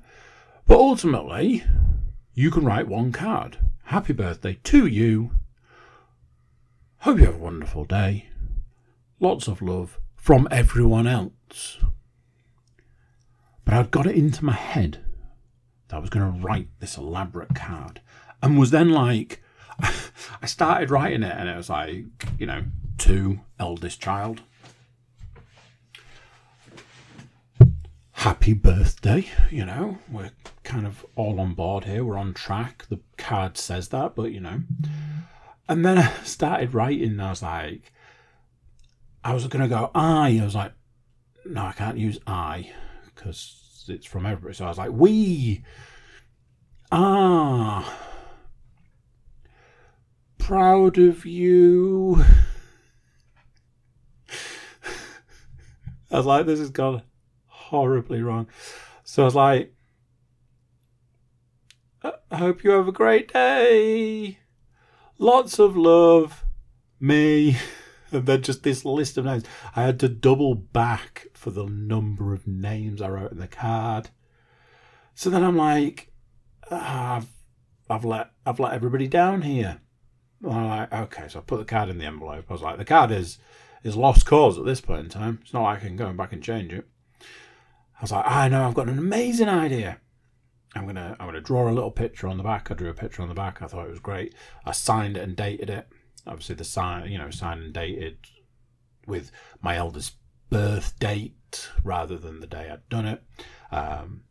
But 0.65 0.77
ultimately, 0.77 1.63
you 2.33 2.51
can 2.51 2.65
write 2.65 2.87
one 2.87 3.11
card. 3.11 3.57
Happy 3.85 4.13
birthday 4.13 4.59
to 4.63 4.85
you. 4.87 5.31
Hope 6.99 7.19
you 7.19 7.25
have 7.25 7.35
a 7.35 7.39
wonderful 7.39 7.85
day. 7.85 8.29
Lots 9.19 9.47
of 9.47 9.61
love 9.61 9.99
from 10.15 10.47
everyone 10.49 11.05
else. 11.05 11.79
But 13.65 13.73
I'd 13.73 13.91
got 13.91 14.07
it 14.07 14.15
into 14.15 14.45
my 14.45 14.53
head 14.53 14.99
that 15.87 15.97
I 15.97 15.99
was 15.99 16.09
going 16.09 16.33
to 16.33 16.39
write 16.39 16.69
this 16.79 16.97
elaborate 16.97 17.53
card 17.55 18.01
and 18.41 18.57
was 18.57 18.71
then 18.71 18.89
like, 18.91 19.43
I 19.79 20.45
started 20.45 20.89
writing 20.89 21.23
it 21.23 21.35
and 21.37 21.49
it 21.49 21.57
was 21.57 21.69
like, 21.69 22.05
you 22.37 22.45
know, 22.45 22.63
to 22.99 23.39
eldest 23.59 24.01
child, 24.01 24.41
happy 28.11 28.53
birthday. 28.53 29.27
You 29.51 29.65
know, 29.65 29.97
we're 30.09 30.31
kind 30.63 30.87
of 30.87 31.05
all 31.15 31.39
on 31.39 31.53
board 31.53 31.85
here. 31.85 32.03
We're 32.03 32.17
on 32.17 32.33
track. 32.33 32.85
The 32.89 32.99
card 33.17 33.57
says 33.57 33.89
that, 33.89 34.15
but 34.15 34.31
you 34.31 34.39
know. 34.39 34.61
And 35.67 35.85
then 35.85 35.97
I 35.97 36.11
started 36.23 36.73
writing. 36.73 37.11
and 37.11 37.21
I 37.21 37.29
was 37.29 37.41
like, 37.41 37.91
I 39.23 39.33
was 39.33 39.47
going 39.47 39.63
to 39.63 39.69
go 39.69 39.91
I. 39.95 40.39
I 40.41 40.43
was 40.43 40.55
like, 40.55 40.73
no, 41.45 41.63
I 41.65 41.71
can't 41.73 41.97
use 41.97 42.19
I 42.27 42.71
because 43.05 43.85
it's 43.87 44.05
from 44.05 44.25
everybody. 44.25 44.53
So 44.53 44.65
I 44.65 44.69
was 44.69 44.77
like, 44.77 44.91
we 44.91 45.63
are 46.91 47.85
proud 50.37 50.97
of 50.97 51.25
you. 51.25 52.23
I 56.11 56.17
was 56.17 56.25
like, 56.25 56.45
this 56.45 56.59
has 56.59 56.69
gone 56.69 57.01
horribly 57.47 58.21
wrong. 58.21 58.47
So 59.03 59.23
I 59.23 59.25
was 59.25 59.35
like, 59.35 59.73
I 62.33 62.37
hope 62.37 62.63
you 62.63 62.71
have 62.71 62.87
a 62.87 62.91
great 62.91 63.31
day. 63.31 64.39
Lots 65.19 65.59
of 65.59 65.77
love. 65.77 66.43
Me. 66.99 67.57
And 68.11 68.27
then 68.27 68.43
just 68.43 68.61
this 68.61 68.85
list 68.85 69.17
of 69.17 69.25
names. 69.25 69.43
I 69.75 69.81
had 69.81 69.99
to 70.01 70.07
double 70.07 70.53
back 70.53 71.29
for 71.33 71.49
the 71.49 71.65
number 71.65 72.31
of 72.31 72.45
names 72.45 73.01
I 73.01 73.09
wrote 73.09 73.31
in 73.31 73.39
the 73.39 73.47
card. 73.47 74.11
So 75.15 75.31
then 75.31 75.43
I'm 75.43 75.57
like, 75.57 76.11
ah, 76.69 77.15
I've, 77.15 77.27
I've 77.89 78.05
let 78.05 78.29
I've 78.45 78.59
let 78.59 78.73
everybody 78.73 79.07
down 79.07 79.41
here. 79.41 79.81
I'm 80.47 80.67
like, 80.67 80.93
okay, 80.93 81.27
so 81.27 81.39
I 81.39 81.41
put 81.41 81.57
the 81.57 81.65
card 81.65 81.89
in 81.89 81.97
the 81.97 82.05
envelope. 82.05 82.45
I 82.47 82.53
was 82.53 82.61
like, 82.61 82.77
the 82.77 82.85
card 82.85 83.09
is 83.09 83.39
is 83.83 83.95
lost 83.95 84.27
cause 84.27 84.59
at 84.59 84.65
this 84.65 84.79
point 84.79 85.05
in 85.05 85.09
time. 85.09 85.39
It's 85.41 85.53
not 85.53 85.63
like 85.63 85.77
I 85.79 85.87
can 85.87 85.95
go 85.95 86.13
back 86.13 86.33
and 86.33 86.43
change 86.43 86.71
it. 86.71 86.87
I 87.19 88.03
was 88.03 88.11
like, 88.11 88.27
I 88.27 88.47
know, 88.47 88.67
I've 88.67 88.75
got 88.75 88.89
an 88.89 88.99
amazing 88.99 89.49
idea. 89.49 89.97
I'm 90.75 90.85
gonna 90.85 91.15
I'm 91.19 91.27
gonna 91.27 91.41
draw 91.41 91.69
a 91.69 91.71
little 91.71 91.91
picture 91.91 92.27
on 92.27 92.37
the 92.37 92.43
back. 92.43 92.71
I 92.71 92.73
drew 92.73 92.89
a 92.89 92.93
picture 92.93 93.21
on 93.21 93.27
the 93.27 93.35
back. 93.35 93.61
I 93.61 93.67
thought 93.67 93.85
it 93.85 93.91
was 93.91 93.99
great. 93.99 94.33
I 94.65 94.71
signed 94.71 95.17
it 95.17 95.23
and 95.23 95.35
dated 95.35 95.69
it. 95.69 95.87
Obviously, 96.25 96.55
the 96.55 96.63
sign, 96.63 97.11
you 97.11 97.17
know, 97.17 97.29
signed 97.29 97.61
and 97.61 97.73
dated 97.73 98.17
with 99.05 99.31
my 99.61 99.75
eldest 99.75 100.15
birth 100.49 100.97
date 100.99 101.69
rather 101.83 102.17
than 102.17 102.39
the 102.39 102.47
day 102.47 102.69
I'd 102.71 102.87
done 102.89 103.05
it. 103.05 103.23
Um, 103.71 104.21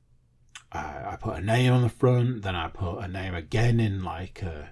I, 0.72 1.12
I, 1.12 1.16
put 1.20 1.36
a 1.36 1.40
name 1.42 1.72
on 1.72 1.82
the 1.82 1.88
front. 1.88 2.42
Then 2.42 2.56
I 2.56 2.68
put 2.68 2.98
a 2.98 3.08
name 3.08 3.34
again 3.34 3.80
in 3.80 4.02
like 4.02 4.40
a, 4.42 4.70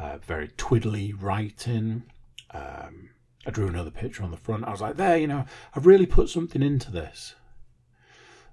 a 0.00 0.18
very 0.18 0.48
twiddly 0.48 1.14
writing. 1.18 2.04
Um, 2.50 3.10
I 3.46 3.50
drew 3.50 3.68
another 3.68 3.90
picture 3.90 4.24
on 4.24 4.32
the 4.32 4.36
front. 4.36 4.64
I 4.64 4.70
was 4.70 4.80
like, 4.80 4.96
there, 4.96 5.16
you 5.16 5.28
know, 5.28 5.44
I've 5.74 5.86
really 5.86 6.06
put 6.06 6.28
something 6.28 6.62
into 6.62 6.90
this. 6.90 7.34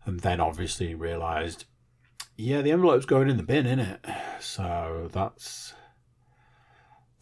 And 0.06 0.20
then 0.20 0.40
obviously 0.40 0.94
realised 0.94 1.66
yeah, 2.36 2.62
the 2.62 2.72
envelope's 2.72 3.06
going 3.06 3.30
in 3.30 3.38
the 3.38 3.44
bin, 3.44 3.66
isn't 3.66 3.80
it? 3.80 4.06
So 4.40 5.10
that's 5.12 5.74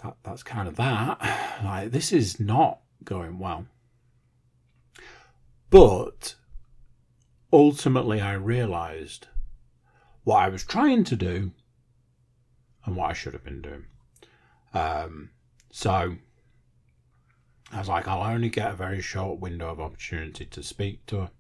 that 0.04 0.16
that's 0.24 0.44
kind 0.44 0.68
of 0.68 0.76
that. 0.78 1.62
Like 1.64 1.92
this 1.92 2.12
is 2.12 2.40
not 2.40 2.80
going 3.04 3.38
well. 3.38 3.68
But 5.70 6.36
ultimately 7.54 8.20
I 8.20 8.34
realized 8.34 9.28
what 10.24 10.38
I 10.38 10.50
was 10.50 10.64
trying 10.64 11.04
to 11.06 11.16
do 11.16 11.52
and 12.86 12.96
what 12.96 13.12
I 13.12 13.14
should 13.14 13.34
have 13.34 13.44
been 13.44 13.62
doing. 13.62 13.86
Um, 14.74 15.30
so 15.72 16.16
I 17.72 17.80
was 17.80 17.88
like, 17.88 18.08
I'll 18.08 18.24
only 18.24 18.50
get 18.50 18.72
a 18.72 18.76
very 18.76 19.02
short 19.02 19.40
window 19.40 19.70
of 19.70 19.80
opportunity 19.80 20.46
to 20.46 20.64
speak 20.64 21.06
to 21.08 21.22
her. 21.22 21.32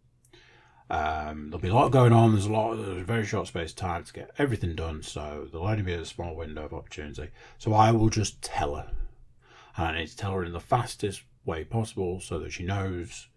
Um, 0.91 1.45
there'll 1.49 1.61
be 1.61 1.69
a 1.69 1.73
lot 1.73 1.93
going 1.93 2.11
on. 2.11 2.33
There's 2.33 2.47
a 2.47 2.51
lot. 2.51 2.75
There's 2.75 3.01
a 3.01 3.03
very 3.05 3.25
short 3.25 3.47
space 3.47 3.69
of 3.71 3.77
time 3.77 4.03
to 4.03 4.11
get 4.11 4.31
everything 4.37 4.75
done. 4.75 5.01
So 5.03 5.47
there'll 5.49 5.67
only 5.67 5.83
be 5.83 5.93
a 5.93 6.03
small 6.03 6.35
window 6.35 6.65
of 6.65 6.73
opportunity. 6.73 7.29
So 7.57 7.73
I 7.73 7.91
will 7.91 8.09
just 8.09 8.41
tell 8.41 8.75
her, 8.75 8.91
and 9.77 9.87
I 9.87 9.99
need 9.99 10.07
to 10.07 10.17
tell 10.17 10.33
her 10.33 10.43
in 10.43 10.51
the 10.51 10.59
fastest 10.59 11.23
way 11.45 11.63
possible 11.63 12.19
so 12.19 12.39
that 12.39 12.51
she 12.51 12.63
knows 12.63 13.29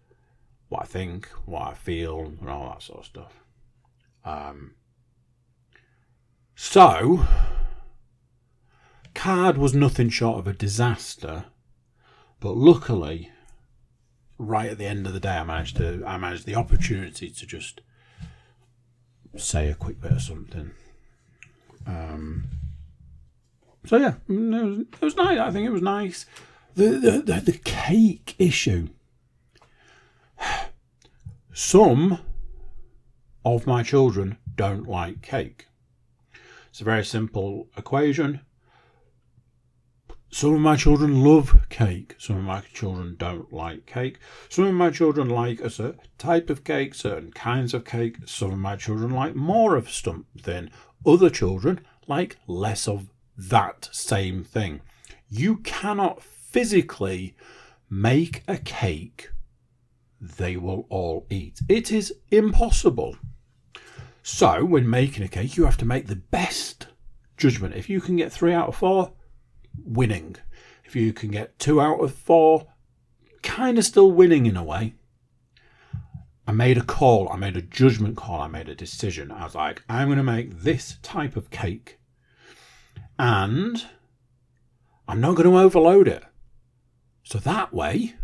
what 0.67 0.81
I 0.81 0.85
think, 0.85 1.29
what 1.45 1.61
I 1.61 1.73
feel, 1.75 2.19
and 2.19 2.49
all 2.49 2.71
that 2.71 2.81
sort 2.81 2.99
of 2.99 3.05
stuff. 3.05 3.43
Um, 4.25 4.75
so, 6.55 7.25
card 9.13 9.57
was 9.57 9.73
nothing 9.73 10.09
short 10.09 10.39
of 10.39 10.47
a 10.47 10.53
disaster, 10.53 11.45
but 12.41 12.57
luckily 12.57 13.31
right 14.37 14.69
at 14.69 14.77
the 14.77 14.85
end 14.85 15.07
of 15.07 15.13
the 15.13 15.19
day, 15.19 15.37
I 15.37 15.43
managed 15.43 15.77
to 15.77 16.03
I 16.05 16.17
managed 16.17 16.45
the 16.45 16.55
opportunity 16.55 17.29
to 17.29 17.45
just 17.45 17.81
say 19.35 19.69
a 19.69 19.75
quick 19.75 19.99
bit 20.01 20.11
of 20.11 20.21
something. 20.21 20.71
Um, 21.85 22.45
so 23.85 23.97
yeah, 23.97 24.15
it 24.27 24.33
was, 24.33 24.79
it 24.79 25.01
was 25.01 25.15
nice. 25.15 25.39
I 25.39 25.51
think 25.51 25.67
it 25.67 25.71
was 25.71 25.81
nice. 25.81 26.25
The, 26.75 26.89
the 26.89 27.11
the 27.21 27.41
the 27.51 27.57
cake 27.63 28.35
issue. 28.37 28.89
Some 31.53 32.19
of 33.45 33.65
my 33.65 33.83
children 33.83 34.37
don't 34.55 34.87
like 34.87 35.21
cake. 35.21 35.67
It's 36.69 36.81
a 36.81 36.83
very 36.83 37.05
simple 37.05 37.69
equation. 37.77 38.41
Some 40.35 40.53
of 40.53 40.59
my 40.59 40.75
children 40.75 41.23
love 41.23 41.65
cake. 41.69 42.15
Some 42.17 42.35
of 42.35 42.43
my 42.43 42.59
children 42.73 43.15
don't 43.17 43.53
like 43.53 43.85
cake. 43.85 44.17
Some 44.49 44.65
of 44.65 44.73
my 44.73 44.89
children 44.89 45.29
like 45.29 45.61
a 45.61 45.69
certain 45.69 46.01
type 46.17 46.49
of 46.49 46.65
cake, 46.65 46.93
certain 46.93 47.31
kinds 47.31 47.73
of 47.73 47.85
cake. 47.85 48.17
Some 48.25 48.51
of 48.51 48.59
my 48.59 48.75
children 48.75 49.11
like 49.11 49.33
more 49.33 49.77
of 49.77 49.89
something. 49.89 50.69
Other 51.05 51.29
children 51.29 51.79
like 52.05 52.35
less 52.47 52.85
of 52.85 53.13
that 53.37 53.87
same 53.93 54.43
thing. 54.43 54.81
You 55.29 55.55
cannot 55.59 56.21
physically 56.21 57.37
make 57.89 58.43
a 58.45 58.57
cake 58.57 59.29
they 60.19 60.57
will 60.57 60.85
all 60.89 61.27
eat. 61.29 61.61
It 61.69 61.93
is 61.93 62.13
impossible. 62.29 63.15
So, 64.21 64.65
when 64.65 64.89
making 64.89 65.23
a 65.23 65.29
cake, 65.29 65.55
you 65.55 65.63
have 65.63 65.77
to 65.77 65.85
make 65.85 66.07
the 66.07 66.17
best 66.17 66.87
judgment. 67.37 67.75
If 67.75 67.89
you 67.89 68.01
can 68.01 68.17
get 68.17 68.33
three 68.33 68.51
out 68.51 68.67
of 68.67 68.75
four, 68.75 69.13
winning. 69.83 70.35
If 70.83 70.95
you 70.95 71.13
can 71.13 71.31
get 71.31 71.57
two 71.59 71.81
out 71.81 72.01
of 72.01 72.13
four, 72.13 72.67
kind 73.41 73.77
of 73.77 73.85
still 73.85 74.11
winning 74.11 74.45
in 74.45 74.57
a 74.57 74.63
way. 74.63 74.95
I 76.47 76.51
made 76.51 76.77
a 76.77 76.83
call, 76.83 77.27
I 77.29 77.37
made 77.37 77.57
a 77.57 77.61
judgment 77.61 78.17
call, 78.17 78.39
I 78.39 78.47
made 78.47 78.69
a 78.69 78.75
decision. 78.75 79.31
I 79.31 79.45
was 79.45 79.55
like, 79.55 79.83
I'm 79.89 80.07
going 80.07 80.17
to 80.17 80.23
make 80.23 80.59
this 80.59 80.97
type 81.01 81.35
of 81.35 81.49
cake 81.49 81.99
and 83.17 83.83
I'm 85.07 85.21
not 85.21 85.35
going 85.35 85.49
to 85.49 85.57
overload 85.57 86.07
it. 86.07 86.23
So 87.23 87.39
that 87.39 87.73
way, 87.73 88.15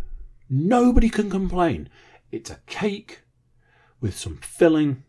nobody 0.50 1.10
can 1.10 1.30
complain. 1.30 1.90
It's 2.32 2.52
a 2.52 2.60
cake 2.68 3.22
with 4.00 4.16
some 4.16 4.38
filling 4.38 5.04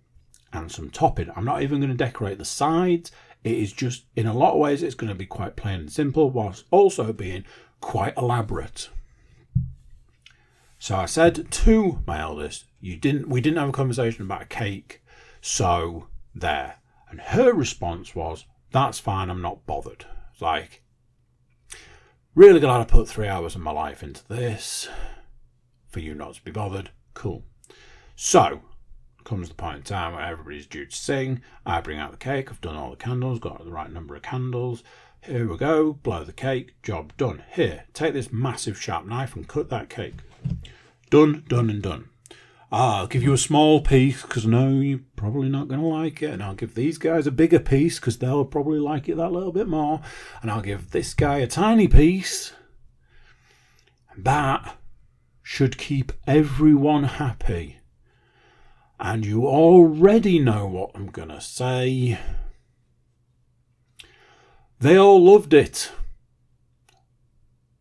and 0.52 0.72
some 0.72 0.90
topping. 0.90 1.30
I'm 1.34 1.44
not 1.44 1.62
even 1.62 1.80
going 1.80 1.90
to 1.90 1.96
decorate 1.96 2.38
the 2.38 2.44
sides. 2.44 3.10
It 3.44 3.56
is 3.56 3.72
just, 3.72 4.04
in 4.14 4.26
a 4.26 4.34
lot 4.34 4.52
of 4.52 4.60
ways, 4.60 4.82
it's 4.82 4.94
going 4.94 5.08
to 5.08 5.18
be 5.18 5.26
quite 5.26 5.56
plain 5.56 5.80
and 5.80 5.92
simple, 5.92 6.30
whilst 6.30 6.64
also 6.70 7.12
being 7.12 7.44
quite 7.80 8.16
elaborate. 8.16 8.88
So 10.78 10.96
I 10.96 11.06
said 11.06 11.50
to 11.50 12.02
my 12.06 12.20
eldest, 12.20 12.64
"You 12.80 12.96
didn't. 12.96 13.28
We 13.28 13.40
didn't 13.40 13.58
have 13.58 13.68
a 13.68 13.72
conversation 13.72 14.22
about 14.22 14.42
a 14.42 14.46
cake, 14.46 15.02
so 15.40 16.08
there." 16.34 16.80
And 17.08 17.20
her 17.20 17.52
response 17.52 18.14
was, 18.14 18.46
"That's 18.70 18.98
fine. 18.98 19.30
I'm 19.30 19.42
not 19.42 19.66
bothered." 19.66 20.06
It's 20.32 20.40
like, 20.40 20.82
really 22.34 22.60
glad 22.60 22.80
I 22.80 22.84
put 22.84 23.08
three 23.08 23.28
hours 23.28 23.54
of 23.54 23.60
my 23.60 23.70
life 23.70 24.02
into 24.02 24.26
this 24.26 24.88
for 25.88 26.00
you 26.00 26.14
not 26.14 26.34
to 26.34 26.42
be 26.42 26.50
bothered. 26.50 26.90
Cool. 27.14 27.44
So 28.16 28.62
comes 29.24 29.48
the 29.48 29.54
point 29.54 29.76
in 29.76 29.82
time 29.82 30.14
where 30.14 30.22
everybody's 30.22 30.66
due 30.66 30.86
to 30.86 30.96
sing. 30.96 31.42
I 31.64 31.80
bring 31.80 31.98
out 31.98 32.10
the 32.10 32.16
cake. 32.16 32.50
I've 32.50 32.60
done 32.60 32.76
all 32.76 32.90
the 32.90 32.96
candles, 32.96 33.38
got 33.38 33.64
the 33.64 33.70
right 33.70 33.90
number 33.90 34.14
of 34.16 34.22
candles. 34.22 34.82
Here 35.22 35.48
we 35.48 35.56
go. 35.56 35.92
Blow 35.92 36.24
the 36.24 36.32
cake. 36.32 36.74
Job 36.82 37.16
done. 37.16 37.44
Here, 37.52 37.84
take 37.94 38.12
this 38.12 38.32
massive 38.32 38.80
sharp 38.80 39.06
knife 39.06 39.36
and 39.36 39.46
cut 39.46 39.70
that 39.70 39.88
cake. 39.88 40.14
Done, 41.10 41.44
done, 41.46 41.70
and 41.70 41.82
done. 41.82 42.08
Ah, 42.72 43.00
I'll 43.00 43.06
give 43.06 43.22
you 43.22 43.32
a 43.32 43.38
small 43.38 43.80
piece 43.82 44.22
because 44.22 44.46
know 44.46 44.70
you're 44.80 45.00
probably 45.14 45.48
not 45.48 45.68
going 45.68 45.80
to 45.80 45.86
like 45.86 46.22
it. 46.22 46.30
And 46.30 46.42
I'll 46.42 46.54
give 46.54 46.74
these 46.74 46.98
guys 46.98 47.26
a 47.26 47.30
bigger 47.30 47.60
piece 47.60 48.00
because 48.00 48.18
they'll 48.18 48.44
probably 48.44 48.78
like 48.78 49.08
it 49.08 49.16
that 49.16 49.30
little 49.30 49.52
bit 49.52 49.68
more. 49.68 50.00
And 50.40 50.50
I'll 50.50 50.62
give 50.62 50.90
this 50.90 51.14
guy 51.14 51.38
a 51.38 51.46
tiny 51.46 51.86
piece. 51.86 52.54
That 54.16 54.76
should 55.42 55.78
keep 55.78 56.12
everyone 56.26 57.04
happy 57.04 57.78
and 59.04 59.26
you 59.26 59.44
already 59.48 60.38
know 60.38 60.64
what 60.64 60.92
I'm 60.94 61.08
going 61.08 61.28
to 61.28 61.40
say. 61.40 62.20
They 64.78 64.96
all 64.96 65.20
loved 65.20 65.52
it. 65.52 65.90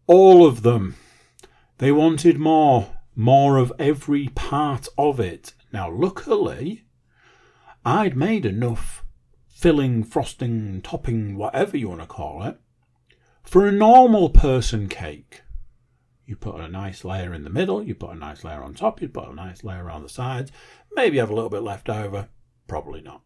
All 0.07 0.47
of 0.47 0.63
them. 0.63 0.95
They 1.77 1.91
wanted 1.91 2.39
more, 2.39 2.97
more 3.15 3.57
of 3.57 3.71
every 3.77 4.29
part 4.29 4.87
of 4.97 5.19
it. 5.19 5.53
Now, 5.71 5.91
luckily, 5.91 6.85
I'd 7.85 8.17
made 8.17 8.45
enough 8.45 9.05
filling, 9.47 10.03
frosting, 10.03 10.81
topping, 10.81 11.37
whatever 11.37 11.77
you 11.77 11.89
want 11.89 12.01
to 12.01 12.07
call 12.07 12.41
it, 12.43 12.59
for 13.43 13.67
a 13.67 13.71
normal 13.71 14.31
person 14.31 14.89
cake. 14.89 15.43
You 16.25 16.35
put 16.35 16.61
a 16.61 16.67
nice 16.69 17.03
layer 17.03 17.33
in 17.33 17.43
the 17.43 17.49
middle, 17.49 17.83
you 17.83 17.93
put 17.93 18.11
a 18.11 18.15
nice 18.15 18.43
layer 18.43 18.63
on 18.63 18.73
top, 18.73 19.01
you 19.01 19.09
put 19.09 19.27
a 19.27 19.35
nice 19.35 19.63
layer 19.63 19.83
around 19.83 20.03
the 20.03 20.09
sides, 20.09 20.51
maybe 20.93 21.17
have 21.17 21.29
a 21.29 21.35
little 21.35 21.49
bit 21.49 21.63
left 21.63 21.89
over, 21.89 22.29
probably 22.67 23.01
not. 23.01 23.21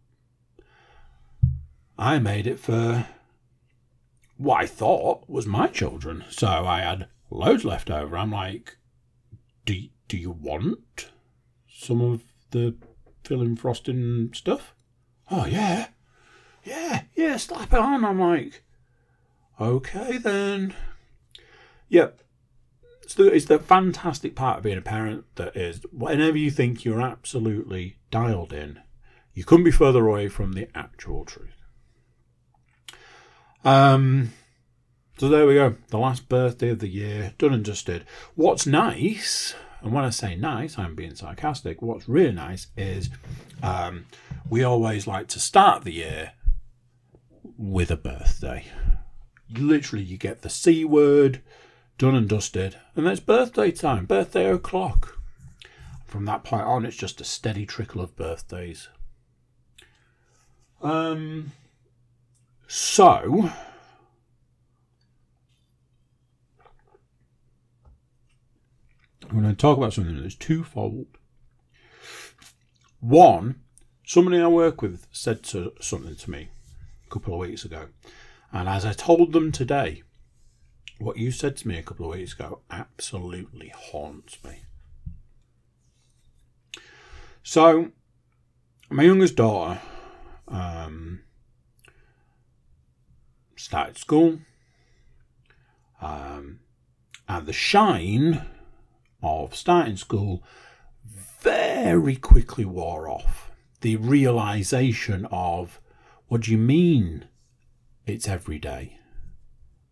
I 1.97 2.19
made 2.19 2.45
it 2.47 2.59
for 2.59 3.07
what 4.37 4.61
I 4.61 4.65
thought 4.65 5.29
was 5.29 5.45
my 5.47 5.67
children, 5.67 6.25
so 6.29 6.47
I 6.47 6.81
had 6.81 7.07
loads 7.29 7.63
left 7.63 7.89
over. 7.89 8.17
I'm 8.17 8.31
like, 8.31 8.77
do, 9.65 9.75
do 10.07 10.17
you 10.17 10.31
want 10.31 11.09
some 11.69 12.01
of 12.01 12.23
the 12.51 12.75
filling 13.23 13.55
frosting 13.55 14.31
stuff? 14.33 14.73
Oh, 15.31 15.45
yeah. 15.45 15.87
Yeah, 16.63 17.03
yeah, 17.15 17.37
slap 17.37 17.73
it 17.73 17.79
on. 17.79 18.03
I'm 18.03 18.19
like, 18.19 18.63
okay 19.59 20.17
then. 20.17 20.73
Yep, 21.89 22.19
it's 23.05 23.13
the, 23.13 23.31
it's 23.31 23.45
the 23.45 23.59
fantastic 23.59 24.35
part 24.35 24.57
of 24.57 24.63
being 24.63 24.79
a 24.79 24.81
parent 24.81 25.25
that 25.35 25.55
is 25.55 25.81
whenever 25.91 26.37
you 26.37 26.49
think 26.49 26.83
you're 26.83 27.01
absolutely 27.01 27.97
dialed 28.09 28.51
in, 28.51 28.79
you 29.35 29.43
couldn't 29.43 29.63
be 29.63 29.69
further 29.71 30.07
away 30.07 30.27
from 30.27 30.53
the 30.53 30.67
actual 30.73 31.23
truth. 31.23 31.61
Um, 33.63 34.33
so 35.17 35.29
there 35.29 35.45
we 35.45 35.53
go. 35.53 35.75
The 35.89 35.99
last 35.99 36.27
birthday 36.29 36.69
of 36.69 36.79
the 36.79 36.87
year, 36.87 37.33
done 37.37 37.53
and 37.53 37.63
dusted. 37.63 38.05
What's 38.33 38.65
nice, 38.65 39.53
And 39.83 39.93
when 39.93 40.03
I 40.03 40.09
say 40.09 40.35
nice, 40.35 40.79
I'm 40.79 40.95
being 40.95 41.13
sarcastic. 41.13 41.83
What's 41.83 42.09
really 42.09 42.31
nice 42.31 42.67
is 42.75 43.11
um, 43.61 44.07
we 44.49 44.63
always 44.63 45.05
like 45.05 45.27
to 45.27 45.39
start 45.39 45.83
the 45.83 45.93
year 45.93 46.31
with 47.55 47.91
a 47.91 47.97
birthday. 47.97 48.65
Literally, 49.53 50.03
you 50.03 50.17
get 50.17 50.41
the 50.41 50.49
C 50.49 50.83
word 50.85 51.43
done 51.97 52.15
and 52.15 52.27
dusted, 52.27 52.77
and 52.95 53.07
it's 53.07 53.19
birthday 53.19 53.71
time, 53.71 54.05
birthday 54.05 54.49
o'clock. 54.51 55.17
From 56.05 56.25
that 56.25 56.43
point 56.43 56.63
on, 56.63 56.85
it's 56.85 56.97
just 56.97 57.21
a 57.21 57.25
steady 57.25 57.65
trickle 57.65 58.01
of 58.01 58.15
birthdays. 58.15 58.89
Um, 60.81 61.51
so, 62.67 63.49
I'm 69.29 69.41
going 69.41 69.43
to 69.43 69.55
talk 69.55 69.77
about 69.77 69.93
something 69.93 70.21
that's 70.21 70.35
twofold. 70.35 71.07
One, 72.99 73.61
somebody 74.05 74.39
I 74.39 74.47
work 74.47 74.81
with 74.81 75.07
said 75.11 75.43
to, 75.43 75.73
something 75.79 76.15
to 76.15 76.29
me 76.29 76.49
a 77.05 77.09
couple 77.09 77.33
of 77.33 77.39
weeks 77.39 77.65
ago, 77.65 77.87
and 78.51 78.67
as 78.67 78.85
I 78.85 78.93
told 78.93 79.31
them 79.31 79.51
today, 79.51 80.03
what 80.99 81.17
you 81.17 81.31
said 81.31 81.57
to 81.57 81.67
me 81.67 81.77
a 81.77 81.83
couple 81.83 82.05
of 82.05 82.17
weeks 82.17 82.33
ago 82.33 82.59
absolutely 82.69 83.69
haunts 83.69 84.37
me. 84.43 84.61
So, 87.43 87.91
my 88.89 89.03
youngest 89.03 89.35
daughter 89.35 89.81
um, 90.47 91.21
started 93.55 93.97
school, 93.97 94.39
um, 96.01 96.59
and 97.27 97.45
the 97.45 97.53
shine 97.53 98.45
of 99.21 99.55
starting 99.55 99.97
school 99.97 100.43
very 101.41 102.15
quickly 102.15 102.65
wore 102.65 103.09
off. 103.09 103.51
The 103.81 103.97
realization 103.97 105.27
of 105.31 105.79
what 106.27 106.41
do 106.41 106.51
you 106.51 106.57
mean 106.57 107.27
it's 108.05 108.27
every 108.27 108.59
day? 108.59 108.99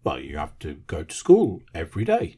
Well, 0.03 0.19
you 0.19 0.37
have 0.37 0.57
to 0.59 0.75
go 0.87 1.03
to 1.03 1.15
school 1.15 1.61
every 1.73 2.03
day. 2.03 2.37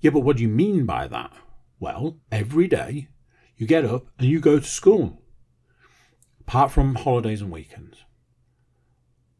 Yeah, 0.00 0.10
but 0.10 0.20
what 0.20 0.36
do 0.36 0.42
you 0.42 0.48
mean 0.48 0.86
by 0.86 1.06
that? 1.08 1.32
Well, 1.78 2.18
every 2.32 2.68
day 2.68 3.08
you 3.56 3.66
get 3.66 3.84
up 3.84 4.06
and 4.18 4.28
you 4.28 4.40
go 4.40 4.58
to 4.58 4.66
school, 4.66 5.22
apart 6.40 6.72
from 6.72 6.94
holidays 6.94 7.42
and 7.42 7.50
weekends. 7.50 8.04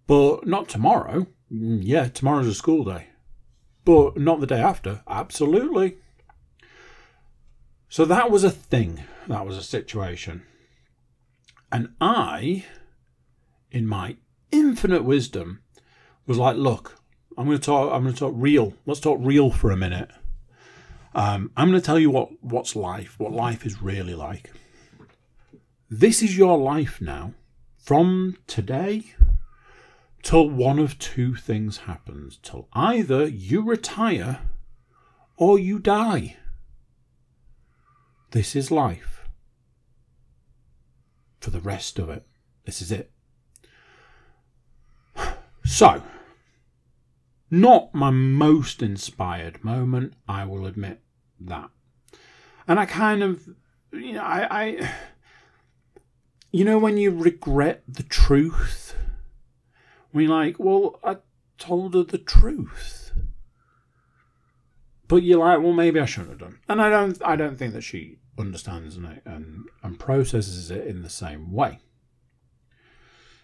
But 0.06 0.46
not 0.46 0.68
tomorrow. 0.68 1.26
Mm, 1.52 1.80
yeah, 1.82 2.08
tomorrow's 2.08 2.46
a 2.46 2.54
school 2.54 2.84
day. 2.84 3.08
But 3.84 4.18
not 4.18 4.40
the 4.40 4.46
day 4.46 4.60
after. 4.60 5.02
Absolutely. 5.08 5.96
So 7.88 8.04
that 8.04 8.30
was 8.30 8.44
a 8.44 8.50
thing. 8.50 9.04
That 9.28 9.46
was 9.46 9.56
a 9.56 9.62
situation. 9.62 10.42
And 11.72 11.94
I, 12.00 12.64
in 13.70 13.86
my 13.86 14.16
infinite 14.50 15.04
wisdom, 15.04 15.62
was 16.26 16.38
like, 16.38 16.56
look, 16.56 16.99
I'm 17.40 17.46
going 17.46 17.58
to 17.58 17.64
talk. 17.64 17.90
I'm 17.90 18.02
going 18.02 18.12
to 18.12 18.20
talk 18.20 18.34
real. 18.36 18.74
Let's 18.84 19.00
talk 19.00 19.18
real 19.22 19.50
for 19.50 19.70
a 19.70 19.76
minute. 19.76 20.10
Um, 21.14 21.50
I'm 21.56 21.70
going 21.70 21.80
to 21.80 21.84
tell 21.84 21.98
you 21.98 22.10
what 22.10 22.28
what's 22.42 22.76
life, 22.76 23.18
what 23.18 23.32
life 23.32 23.64
is 23.64 23.80
really 23.80 24.14
like. 24.14 24.52
This 25.88 26.22
is 26.22 26.36
your 26.36 26.58
life 26.58 27.00
now, 27.00 27.32
from 27.78 28.36
today 28.46 29.14
till 30.22 30.50
one 30.50 30.78
of 30.78 30.98
two 30.98 31.34
things 31.34 31.78
happens. 31.78 32.38
Till 32.42 32.68
either 32.74 33.26
you 33.26 33.62
retire 33.62 34.40
or 35.38 35.58
you 35.58 35.78
die. 35.78 36.36
This 38.32 38.54
is 38.54 38.70
life. 38.70 39.26
For 41.40 41.48
the 41.48 41.62
rest 41.62 41.98
of 41.98 42.10
it, 42.10 42.26
this 42.66 42.82
is 42.82 42.92
it. 42.92 43.10
So, 45.64 46.02
not 47.50 47.94
my 47.94 48.10
most 48.10 48.82
inspired 48.82 49.64
moment, 49.64 50.14
I 50.28 50.44
will 50.44 50.66
admit 50.66 51.00
that. 51.40 51.70
And 52.68 52.78
I 52.78 52.86
kind 52.86 53.22
of, 53.22 53.48
you 53.92 54.12
know, 54.12 54.22
I, 54.22 54.62
I 54.62 54.90
you 56.52 56.64
know, 56.64 56.78
when 56.78 56.96
you 56.96 57.10
regret 57.10 57.82
the 57.88 58.04
truth, 58.04 58.94
you're 60.12 60.28
like, 60.28 60.58
well, 60.58 61.00
I 61.02 61.18
told 61.58 61.94
her 61.94 62.04
the 62.04 62.18
truth. 62.18 63.12
But 65.08 65.24
you're 65.24 65.40
like, 65.40 65.60
well, 65.60 65.72
maybe 65.72 65.98
I 65.98 66.04
shouldn't 66.04 66.30
have 66.30 66.38
done. 66.38 66.60
And 66.68 66.80
I 66.80 66.88
don't, 66.88 67.20
I 67.24 67.34
don't 67.34 67.58
think 67.58 67.72
that 67.72 67.82
she 67.82 68.18
understands 68.38 68.96
and, 68.96 69.20
and, 69.24 69.64
and 69.82 69.98
processes 69.98 70.70
it 70.70 70.86
in 70.86 71.02
the 71.02 71.10
same 71.10 71.50
way. 71.52 71.80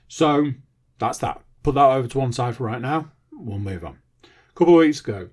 So 0.06 0.52
that's 0.98 1.18
that. 1.18 1.42
Put 1.64 1.74
that 1.74 1.90
over 1.90 2.06
to 2.06 2.18
one 2.18 2.32
side 2.32 2.54
for 2.54 2.64
right 2.64 2.80
now 2.80 3.10
we'll 3.36 3.58
move 3.58 3.84
on. 3.84 3.98
A 4.24 4.52
couple 4.54 4.74
of 4.74 4.80
weeks 4.80 5.00
ago, 5.00 5.28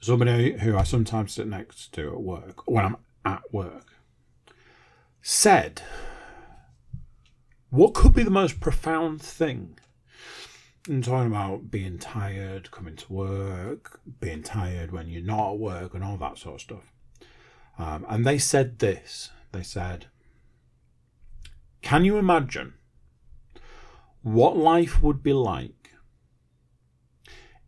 somebody 0.00 0.58
who 0.58 0.76
I 0.76 0.84
sometimes 0.84 1.32
sit 1.32 1.46
next 1.46 1.92
to 1.94 2.08
at 2.08 2.20
work, 2.20 2.68
when 2.68 2.84
I'm 2.84 2.96
at 3.24 3.52
work, 3.52 3.94
said, 5.22 5.82
What 7.70 7.94
could 7.94 8.14
be 8.14 8.22
the 8.22 8.30
most 8.30 8.60
profound 8.60 9.20
thing? 9.20 9.78
And 10.88 11.04
talking 11.04 11.26
about 11.30 11.70
being 11.70 11.98
tired, 11.98 12.70
coming 12.70 12.96
to 12.96 13.12
work, 13.12 14.00
being 14.20 14.42
tired 14.42 14.92
when 14.92 15.08
you're 15.08 15.22
not 15.22 15.52
at 15.52 15.58
work, 15.58 15.94
and 15.94 16.02
all 16.02 16.16
that 16.16 16.38
sort 16.38 16.54
of 16.54 16.60
stuff. 16.62 16.92
Um, 17.78 18.06
and 18.08 18.26
they 18.26 18.38
said 18.38 18.78
this 18.78 19.30
they 19.52 19.62
said, 19.62 20.06
Can 21.82 22.04
you 22.04 22.16
imagine 22.16 22.74
what 24.22 24.56
life 24.56 25.02
would 25.02 25.22
be 25.22 25.32
like 25.32 25.79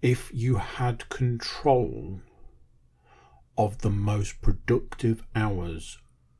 if 0.02 0.30
you 0.34 0.56
had 0.56 1.08
control 1.08 2.20
of 3.56 3.78
the 3.78 3.90
most 3.90 4.42
productive 4.42 5.22
hours 5.34 5.98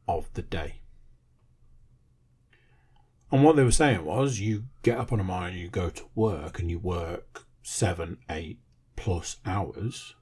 of 0.09 0.29
the 0.35 0.42
day. 0.42 0.81
And 3.31 3.44
what 3.44 3.57
they 3.57 3.64
were 3.64 3.70
saying 3.70 4.05
was 4.05 4.40
you 4.40 4.64
get 4.83 4.98
up 4.98 5.12
on 5.12 5.20
a 5.20 5.25
morning, 5.25 5.59
you 5.59 5.68
go 5.68 5.88
to 5.88 6.05
work, 6.14 6.59
and 6.59 6.70
you 6.70 6.79
work 6.79 7.46
seven, 7.62 8.18
eight 8.29 8.59
plus 8.96 9.37
hours. 9.46 10.14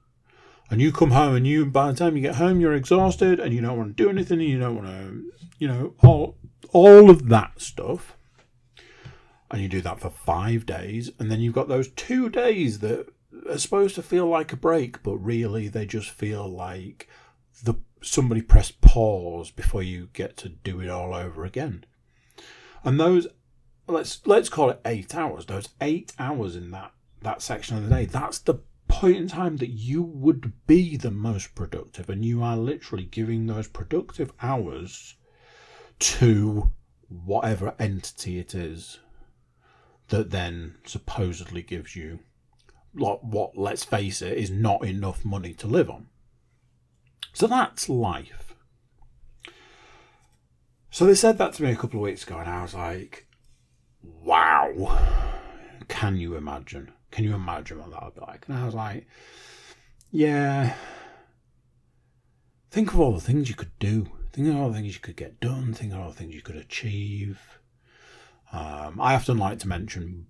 And 0.69 0.79
you 0.79 0.93
come 0.93 1.11
home, 1.11 1.35
and 1.35 1.45
you, 1.45 1.65
by 1.65 1.91
the 1.91 1.97
time 1.97 2.15
you 2.15 2.21
get 2.21 2.35
home, 2.35 2.61
you're 2.61 2.73
exhausted, 2.73 3.39
and 3.39 3.53
you 3.53 3.59
don't 3.59 3.77
want 3.77 3.97
to 3.97 4.03
do 4.03 4.09
anything, 4.09 4.39
and 4.39 4.49
you 4.49 4.59
don't 4.59 4.75
want 4.75 4.87
to, 4.87 5.31
you 5.57 5.67
know, 5.67 5.93
all, 6.01 6.37
all 6.71 7.09
of 7.09 7.27
that 7.27 7.59
stuff. 7.59 8.15
And 9.49 9.61
you 9.61 9.67
do 9.67 9.81
that 9.81 9.99
for 9.99 10.09
five 10.09 10.65
days, 10.65 11.11
and 11.19 11.29
then 11.29 11.41
you've 11.41 11.55
got 11.55 11.67
those 11.67 11.89
two 11.89 12.29
days 12.29 12.79
that 12.79 13.07
are 13.49 13.57
supposed 13.57 13.95
to 13.95 14.03
feel 14.03 14.27
like 14.27 14.53
a 14.53 14.57
break, 14.57 15.03
but 15.03 15.17
really 15.17 15.67
they 15.67 15.85
just 15.85 16.09
feel 16.09 16.47
like 16.47 17.07
the 17.63 17.75
somebody 18.01 18.41
pressed 18.41 18.81
pause 18.81 19.51
before 19.51 19.83
you 19.83 20.09
get 20.13 20.35
to 20.37 20.49
do 20.49 20.81
it 20.81 20.89
all 20.89 21.13
over 21.13 21.45
again. 21.45 21.85
And 22.83 22.99
those 22.99 23.27
let's 23.87 24.25
let's 24.25 24.49
call 24.49 24.69
it 24.69 24.81
eight 24.85 25.15
hours. 25.15 25.45
Those 25.45 25.69
eight 25.79 26.13
hours 26.19 26.55
in 26.55 26.71
that 26.71 26.91
that 27.21 27.41
section 27.41 27.77
of 27.77 27.83
the 27.83 27.95
day, 27.95 28.05
that's 28.05 28.39
the 28.39 28.55
point 28.87 29.17
in 29.17 29.27
time 29.27 29.57
that 29.57 29.69
you 29.69 30.01
would 30.01 30.51
be 30.67 30.97
the 30.97 31.11
most 31.11 31.55
productive, 31.55 32.09
and 32.09 32.25
you 32.25 32.43
are 32.43 32.57
literally 32.57 33.05
giving 33.05 33.45
those 33.45 33.67
productive 33.67 34.33
hours 34.41 35.15
to 35.99 36.71
whatever 37.07 37.75
entity 37.77 38.39
it 38.39 38.55
is 38.55 38.99
that 40.07 40.31
then 40.31 40.75
supposedly 40.85 41.61
gives 41.61 41.95
you 41.95 42.19
like 42.93 43.19
what 43.21 43.57
let's 43.57 43.83
face 43.83 44.21
it 44.21 44.37
is 44.37 44.49
not 44.49 44.85
enough 44.85 45.23
money 45.23 45.53
to 45.55 45.67
live 45.67 45.89
on. 45.89 46.07
So 47.33 47.47
that's 47.47 47.89
life. 47.89 48.53
So 50.89 51.05
they 51.05 51.15
said 51.15 51.37
that 51.37 51.53
to 51.53 51.63
me 51.63 51.71
a 51.71 51.75
couple 51.75 51.99
of 51.99 52.03
weeks 52.03 52.23
ago 52.23 52.37
and 52.37 52.49
i 52.49 52.61
was 52.61 52.73
like 52.73 53.27
wow. 54.03 54.99
Can 55.87 56.17
you 56.17 56.35
imagine? 56.35 56.91
Can 57.11 57.23
you 57.23 57.35
imagine 57.35 57.79
what 57.79 57.91
that 57.91 58.03
would 58.03 58.15
be 58.15 58.21
like? 58.21 58.47
And 58.47 58.57
i 58.57 58.65
was 58.65 58.75
like 58.75 59.07
yeah. 60.11 60.75
Think 62.69 62.93
of 62.93 62.99
all 62.99 63.13
the 63.13 63.21
things 63.21 63.47
you 63.49 63.55
could 63.55 63.77
do. 63.79 64.07
Think 64.33 64.47
of 64.47 64.55
all 64.57 64.69
the 64.69 64.75
things 64.75 64.93
you 64.93 65.01
could 65.01 65.17
get 65.17 65.39
done. 65.39 65.73
Think 65.73 65.93
of 65.93 65.99
all 65.99 66.09
the 66.09 66.15
things 66.15 66.33
you 66.33 66.41
could 66.41 66.55
achieve. 66.55 67.39
Um, 68.51 68.99
i 68.99 69.15
often 69.15 69.37
like 69.37 69.59
to 69.59 69.67
mention 69.67 70.27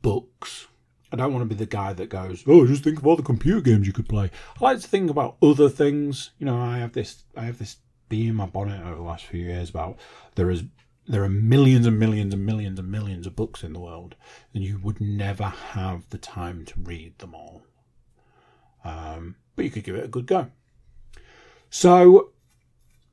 books 0.00 0.66
I 1.12 1.16
don't 1.16 1.32
want 1.32 1.42
to 1.42 1.54
be 1.54 1.58
the 1.58 1.66
guy 1.66 1.92
that 1.92 2.08
goes, 2.08 2.44
"Oh, 2.46 2.66
just 2.66 2.84
think 2.84 2.98
of 2.98 3.06
all 3.06 3.16
the 3.16 3.22
computer 3.22 3.60
games 3.60 3.86
you 3.86 3.92
could 3.92 4.08
play." 4.08 4.30
I 4.60 4.64
like 4.64 4.80
to 4.80 4.88
think 4.88 5.10
about 5.10 5.36
other 5.42 5.68
things. 5.68 6.30
You 6.38 6.46
know, 6.46 6.56
I 6.56 6.78
have 6.78 6.92
this, 6.92 7.24
I 7.36 7.44
have 7.44 7.58
this 7.58 7.76
bee 8.08 8.28
in 8.28 8.34
my 8.34 8.46
bonnet 8.46 8.82
over 8.84 8.96
the 8.96 9.02
last 9.02 9.26
few 9.26 9.40
years 9.40 9.70
about 9.70 9.98
there 10.34 10.50
is 10.50 10.64
there 11.06 11.24
are 11.24 11.28
millions 11.28 11.86
and 11.86 11.98
millions 11.98 12.34
and 12.34 12.44
millions 12.46 12.78
and 12.78 12.90
millions 12.90 13.26
of 13.26 13.34
books 13.34 13.64
in 13.64 13.72
the 13.72 13.80
world, 13.80 14.14
and 14.54 14.62
you 14.62 14.78
would 14.78 15.00
never 15.00 15.44
have 15.44 16.08
the 16.10 16.18
time 16.18 16.64
to 16.66 16.74
read 16.80 17.18
them 17.18 17.34
all. 17.34 17.62
Um, 18.84 19.36
but 19.56 19.64
you 19.64 19.70
could 19.70 19.84
give 19.84 19.96
it 19.96 20.04
a 20.04 20.08
good 20.08 20.26
go. 20.26 20.50
So 21.70 22.30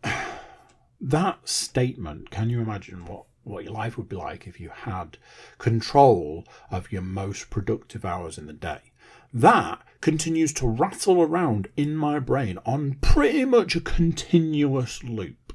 that 1.02 1.40
statement, 1.48 2.30
can 2.30 2.50
you 2.50 2.60
imagine 2.60 3.06
what, 3.06 3.26
what 3.48 3.64
your 3.64 3.74
life 3.74 3.98
would 3.98 4.10
be 4.10 4.16
like 4.16 4.48
if 4.48 4.60
you 4.60 4.70
had 4.70 5.18
control 5.58 6.46
of 6.70 6.92
your 6.92 7.02
most 7.02 7.50
productive 7.50 8.06
hours 8.06 8.38
in 8.38 8.46
the 8.46 8.54
day? 8.54 8.92
That 9.34 9.82
continues 10.02 10.54
to 10.54 10.68
rattle 10.68 11.22
around 11.22 11.70
in 11.76 11.96
my 11.96 12.20
brain 12.20 12.58
on 12.66 12.98
pretty 13.02 13.46
much 13.46 13.76
a 13.76 13.82
continuous 13.82 15.04
loop. 15.04 15.54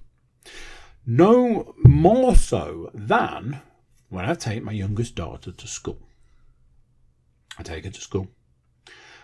No 1.06 1.74
more 1.84 2.36
so 2.36 2.90
than 2.94 3.60
when 4.08 4.24
I 4.24 4.34
take 4.34 4.62
my 4.62 4.72
youngest 4.72 5.14
daughter 5.14 5.52
to 5.52 5.66
school. 5.66 5.98
I 7.58 7.62
take 7.62 7.84
her 7.84 7.90
to 7.90 8.00
school. 8.00 8.28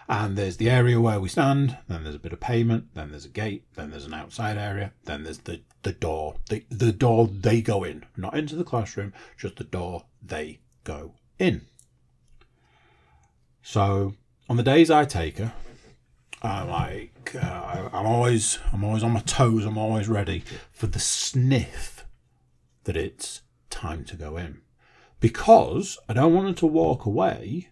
And 0.09 0.37
there's 0.37 0.57
the 0.57 0.71
area 0.71 0.99
where 0.99 1.21
we 1.21 1.29
stand, 1.29 1.77
then 1.87 2.03
there's 2.03 2.15
a 2.15 2.19
bit 2.19 2.33
of 2.33 2.41
pavement, 2.41 2.95
then 2.95 3.11
there's 3.11 3.27
a 3.27 3.29
gate, 3.29 3.65
then 3.75 3.91
there's 3.91 4.07
an 4.07 4.15
outside 4.15 4.57
area, 4.57 4.93
then 5.05 5.23
there's 5.25 5.41
the, 5.41 5.61
the 5.83 5.93
door, 5.93 6.37
the, 6.49 6.65
the 6.71 6.93
door 6.93 7.29
they 7.29 7.61
go 7.61 7.85
in. 7.85 8.07
Not 8.17 8.35
into 8.35 8.57
the 8.57 8.65
classroom, 8.65 9.13
just 9.37 9.57
the 9.57 9.65
door 9.65 10.07
they 10.23 10.61
go 10.85 11.13
in. 11.39 11.67
So 13.63 14.15
on 14.49 14.57
the 14.57 14.63
days 14.63 14.91
I 14.91 15.05
take 15.05 15.37
her, 15.37 15.53
I 16.41 16.63
like 16.63 17.35
uh, 17.35 17.91
I'm 17.93 18.07
always 18.07 18.59
I'm 18.73 18.85
always 18.85 19.03
on 19.03 19.11
my 19.11 19.21
toes. 19.21 19.67
I'm 19.67 19.77
always 19.77 20.09
ready 20.09 20.43
for 20.71 20.87
the 20.87 21.01
sniff 21.01 22.07
that 22.85 22.97
it's 22.97 23.43
time 23.69 24.05
to 24.05 24.17
go 24.17 24.39
in, 24.39 24.63
because 25.21 25.99
I 26.09 26.15
don't 26.15 26.33
want 26.33 26.49
her 26.49 26.55
to 26.55 26.67
walk 26.67 27.05
away 27.05 27.69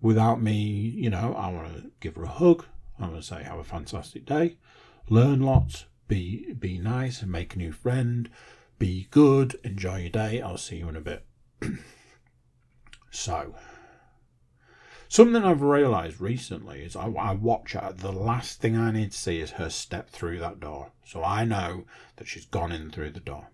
without 0.00 0.42
me. 0.42 0.54
You 0.54 1.10
know, 1.10 1.34
I 1.36 1.50
want 1.50 1.74
to 1.74 1.90
give 2.00 2.16
her 2.16 2.24
a 2.24 2.28
hug. 2.28 2.64
I 2.98 3.04
want 3.04 3.16
to 3.16 3.22
say 3.22 3.42
have 3.42 3.58
a 3.58 3.64
fantastic 3.64 4.26
day, 4.26 4.56
learn 5.08 5.40
lots, 5.40 5.86
be 6.08 6.52
be 6.52 6.78
nice, 6.78 7.22
and 7.22 7.32
make 7.32 7.54
a 7.54 7.58
new 7.58 7.72
friend. 7.72 8.28
Be 8.78 9.08
good, 9.10 9.58
enjoy 9.62 10.00
your 10.00 10.10
day. 10.10 10.40
I'll 10.40 10.56
see 10.56 10.76
you 10.76 10.88
in 10.88 10.96
a 10.96 11.00
bit. 11.00 11.24
so 13.10 13.54
Something 15.10 15.42
I've 15.42 15.60
realised 15.60 16.20
recently 16.20 16.82
is 16.82 16.94
I, 16.94 17.08
I 17.08 17.32
watch 17.32 17.72
her. 17.72 17.92
The 17.92 18.12
last 18.12 18.60
thing 18.60 18.76
I 18.76 18.92
need 18.92 19.10
to 19.10 19.18
see 19.18 19.40
is 19.40 19.50
her 19.50 19.68
step 19.68 20.08
through 20.08 20.38
that 20.38 20.60
door. 20.60 20.92
So 21.04 21.24
I 21.24 21.44
know 21.44 21.84
that 22.14 22.28
she's 22.28 22.46
gone 22.46 22.70
in 22.70 22.92
through 22.92 23.10
the 23.10 23.18
door. 23.18 23.48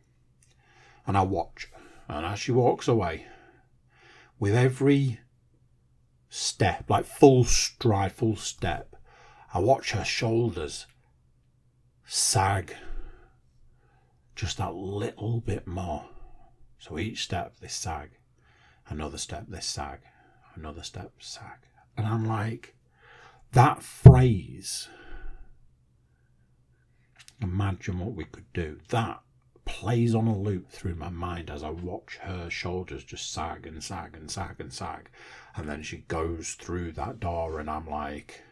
And 1.06 1.16
I 1.16 1.22
watch. 1.22 1.68
And 2.08 2.26
as 2.26 2.40
she 2.40 2.52
walks 2.52 2.88
away, 2.88 3.24
with 4.38 4.54
every 4.54 5.20
step, 6.36 6.90
like 6.90 7.06
full 7.06 7.44
stride, 7.44 8.12
full 8.12 8.36
step, 8.36 8.94
I 9.54 9.58
watch 9.58 9.92
her 9.92 10.04
shoulders 10.04 10.86
sag 12.04 12.74
just 14.34 14.58
that 14.58 14.74
little 14.74 15.40
bit 15.40 15.66
more. 15.66 16.04
So 16.78 16.98
each 16.98 17.24
step 17.24 17.54
they 17.60 17.68
sag, 17.68 18.10
another 18.88 19.16
step 19.16 19.46
they 19.48 19.60
sag, 19.60 20.00
another 20.54 20.82
step, 20.82 21.12
sag. 21.18 21.66
And 21.96 22.06
I'm 22.06 22.26
like, 22.26 22.76
that 23.52 23.82
phrase, 23.82 24.88
imagine 27.40 27.98
what 27.98 28.14
we 28.14 28.24
could 28.24 28.52
do. 28.52 28.78
That 28.90 29.22
plays 29.64 30.14
on 30.14 30.26
a 30.28 30.38
loop 30.38 30.70
through 30.70 30.94
my 30.94 31.08
mind 31.08 31.50
as 31.50 31.62
I 31.62 31.70
watch 31.70 32.18
her 32.22 32.48
shoulders 32.48 33.04
just 33.04 33.32
sag 33.32 33.66
and 33.66 33.82
sag 33.82 34.16
and 34.16 34.30
sag 34.30 34.60
and 34.60 34.72
sag. 34.72 35.10
And 35.56 35.68
then 35.68 35.82
she 35.82 35.98
goes 35.98 36.50
through 36.52 36.92
that 36.92 37.18
door, 37.18 37.58
and 37.58 37.70
I'm 37.70 37.88
like, 37.88 38.42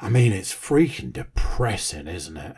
I 0.00 0.08
mean, 0.08 0.32
it's 0.32 0.52
freaking 0.52 1.12
depressing, 1.12 2.08
isn't 2.08 2.36
it? 2.36 2.56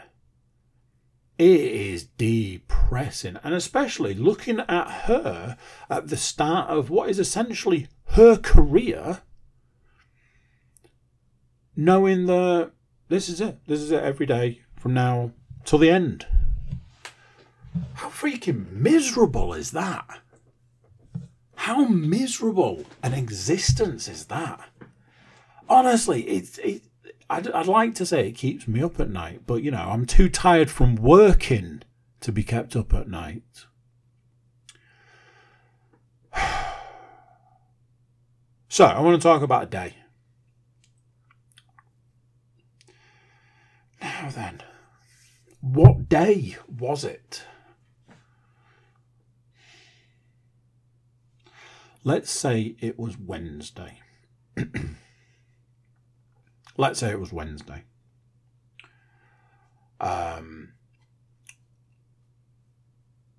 it 1.41 1.61
is 1.61 2.05
depressing. 2.05 3.39
And 3.43 3.55
especially 3.55 4.13
looking 4.13 4.61
at 4.61 4.91
her 5.07 5.57
at 5.89 6.09
the 6.09 6.17
start 6.19 6.69
of 6.69 6.91
what 6.91 7.09
is 7.09 7.19
essentially 7.19 7.89
her 8.11 8.37
career, 8.37 9.23
knowing 11.75 12.27
that 12.27 12.73
this 13.09 13.31
is 13.31 13.41
it. 13.41 13.59
This 13.67 13.81
is 13.81 13.91
it 13.91 14.03
every 14.03 14.27
day 14.27 14.61
from 14.77 14.93
now 14.93 15.33
till 15.65 15.79
the 15.79 15.89
end. 15.89 16.27
How 17.95 18.11
freaking 18.11 18.71
miserable 18.73 19.55
is 19.55 19.71
that? 19.71 20.21
How 21.65 21.85
miserable 21.85 22.87
an 23.03 23.13
existence 23.13 24.09
is 24.09 24.25
that? 24.27 24.71
Honestly, 25.69 26.23
it's 26.23 26.57
it, 26.57 26.85
I'd, 27.29 27.51
I'd 27.51 27.67
like 27.67 27.95
to 27.97 28.07
say 28.07 28.27
it 28.27 28.33
keeps 28.33 28.67
me 28.67 28.83
up 28.83 28.99
at 28.99 29.11
night, 29.11 29.43
but 29.47 29.63
you 29.63 29.71
know, 29.71 29.91
I'm 29.91 30.07
too 30.07 30.31
tired 30.31 30.71
from 30.71 30.97
working 30.97 31.83
to 32.21 32.33
be 32.33 32.43
kept 32.43 32.77
up 32.77 32.95
at 32.95 33.09
night. 33.09 33.43
So, 38.71 38.85
I 38.87 39.01
want 39.01 39.21
to 39.21 39.29
talk 39.29 39.43
about 39.43 39.65
a 39.65 39.67
day. 39.67 39.97
Now 44.01 44.31
then, 44.31 44.63
what 45.61 46.09
day 46.09 46.57
was 46.69 47.05
it? 47.05 47.43
Let's 52.03 52.31
say 52.31 52.77
it 52.81 52.99
was 52.99 53.19
Wednesday. 53.19 54.01
let's 56.77 57.01
say 57.01 57.11
it 57.11 57.21
was 57.21 57.33
Wednesday. 57.33 57.85
Um, 60.01 60.73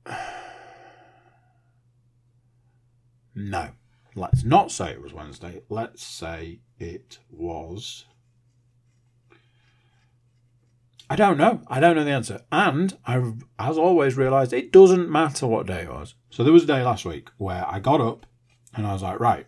no, 3.35 3.69
let's 4.15 4.43
not 4.43 4.71
say 4.71 4.91
it 4.91 5.01
was 5.01 5.11
Wednesday. 5.11 5.63
Let's 5.69 6.03
say 6.03 6.59
it 6.77 7.17
was. 7.31 8.05
I 11.09 11.15
don't 11.15 11.37
know. 11.37 11.61
I 11.67 11.79
don't 11.79 11.95
know 11.95 12.03
the 12.03 12.11
answer. 12.11 12.41
And 12.51 12.95
I've, 13.05 13.43
as 13.57 13.77
always, 13.77 14.15
realised 14.15 14.53
it 14.53 14.71
doesn't 14.71 15.09
matter 15.09 15.47
what 15.47 15.65
day 15.65 15.81
it 15.81 15.89
was. 15.89 16.13
So 16.29 16.43
there 16.43 16.53
was 16.53 16.63
a 16.63 16.67
day 16.67 16.83
last 16.83 17.05
week 17.05 17.29
where 17.37 17.65
I 17.67 17.79
got 17.79 17.99
up 17.99 18.27
and 18.73 18.87
I 18.87 18.93
was 18.93 19.01
like, 19.01 19.19
right, 19.19 19.45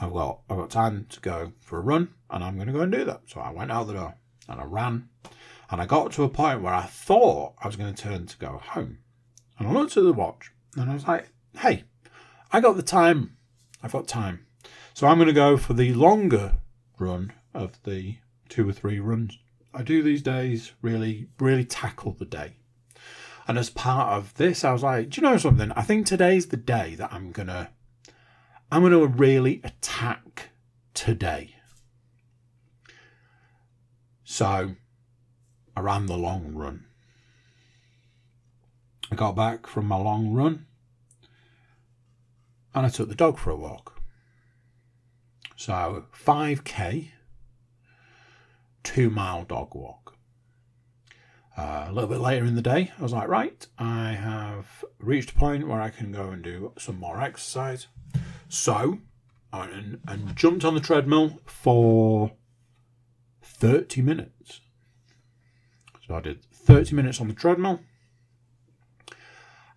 I've 0.00 0.12
got 0.12 0.40
I've 0.48 0.56
got 0.56 0.70
time 0.70 1.06
to 1.10 1.20
go 1.20 1.52
for 1.60 1.78
a 1.78 1.82
run, 1.82 2.14
and 2.30 2.42
I'm 2.42 2.56
going 2.56 2.66
to 2.66 2.72
go 2.72 2.80
and 2.80 2.92
do 2.92 3.04
that. 3.04 3.22
So 3.26 3.40
I 3.40 3.50
went 3.50 3.70
out 3.70 3.86
the 3.86 3.94
door 3.94 4.14
and 4.48 4.60
I 4.60 4.64
ran, 4.64 5.08
and 5.70 5.80
I 5.80 5.86
got 5.86 6.12
to 6.12 6.24
a 6.24 6.28
point 6.28 6.62
where 6.62 6.74
I 6.74 6.86
thought 6.86 7.54
I 7.62 7.66
was 7.66 7.76
going 7.76 7.94
to 7.94 8.02
turn 8.02 8.26
to 8.26 8.38
go 8.38 8.60
home, 8.62 8.98
and 9.58 9.68
I 9.68 9.72
looked 9.72 9.96
at 9.96 10.04
the 10.04 10.12
watch 10.12 10.52
and 10.76 10.90
I 10.90 10.94
was 10.94 11.06
like, 11.06 11.30
"Hey, 11.58 11.84
I 12.52 12.60
got 12.60 12.76
the 12.76 12.82
time. 12.82 13.36
I've 13.82 13.92
got 13.92 14.08
time, 14.08 14.46
so 14.94 15.06
I'm 15.06 15.18
going 15.18 15.28
to 15.28 15.34
go 15.34 15.56
for 15.56 15.74
the 15.74 15.94
longer 15.94 16.54
run 16.98 17.32
of 17.54 17.82
the 17.84 18.16
two 18.48 18.68
or 18.68 18.72
three 18.72 19.00
runs 19.00 19.38
I 19.72 19.82
do 19.82 20.02
these 20.02 20.22
days. 20.22 20.72
Really, 20.82 21.28
really 21.38 21.64
tackle 21.64 22.12
the 22.12 22.24
day." 22.24 22.56
And 23.50 23.58
as 23.58 23.68
part 23.68 24.12
of 24.12 24.34
this, 24.34 24.62
I 24.62 24.72
was 24.72 24.84
like, 24.84 25.10
do 25.10 25.20
you 25.20 25.26
know 25.26 25.36
something? 25.36 25.72
I 25.72 25.82
think 25.82 26.06
today's 26.06 26.46
the 26.46 26.56
day 26.56 26.94
that 26.94 27.12
I'm 27.12 27.32
going 27.32 27.48
to 27.48 27.68
I'm 28.72 28.82
going 28.82 28.92
to 28.92 29.06
really 29.06 29.60
attack 29.64 30.50
today. 30.94 31.56
So 34.22 34.76
I 35.76 35.80
ran 35.80 36.06
the 36.06 36.16
long 36.16 36.54
run. 36.54 36.86
I 39.10 39.16
got 39.16 39.34
back 39.34 39.66
from 39.66 39.86
my 39.86 39.96
long 39.96 40.32
run 40.32 40.66
and 42.72 42.86
I 42.86 42.88
took 42.88 43.08
the 43.08 43.16
dog 43.16 43.38
for 43.38 43.50
a 43.50 43.56
walk. 43.56 44.00
So 45.56 46.06
5k, 46.16 47.10
two 48.84 49.10
mile 49.10 49.44
dog 49.44 49.74
walk. 49.74 50.16
Uh, 51.58 51.86
a 51.88 51.92
little 51.92 52.08
bit 52.08 52.20
later 52.20 52.44
in 52.46 52.54
the 52.54 52.62
day, 52.62 52.92
I 52.98 53.02
was 53.02 53.12
like, 53.12 53.28
right, 53.28 53.66
I 53.78 54.12
have 54.12 54.84
reached 54.98 55.32
a 55.32 55.34
point 55.34 55.66
where 55.66 55.82
I 55.82 55.90
can 55.90 56.12
go 56.12 56.30
and 56.30 56.42
do 56.42 56.72
some 56.78 56.98
more 56.98 57.20
exercise. 57.20 57.88
So 58.50 58.98
and, 59.52 60.00
and 60.06 60.36
jumped 60.36 60.64
on 60.64 60.74
the 60.74 60.80
treadmill 60.80 61.40
for 61.44 62.32
30 63.42 64.02
minutes. 64.02 64.60
So 66.06 66.16
I 66.16 66.20
did 66.20 66.44
30 66.52 66.94
minutes 66.96 67.20
on 67.20 67.28
the 67.28 67.34
treadmill. 67.34 67.80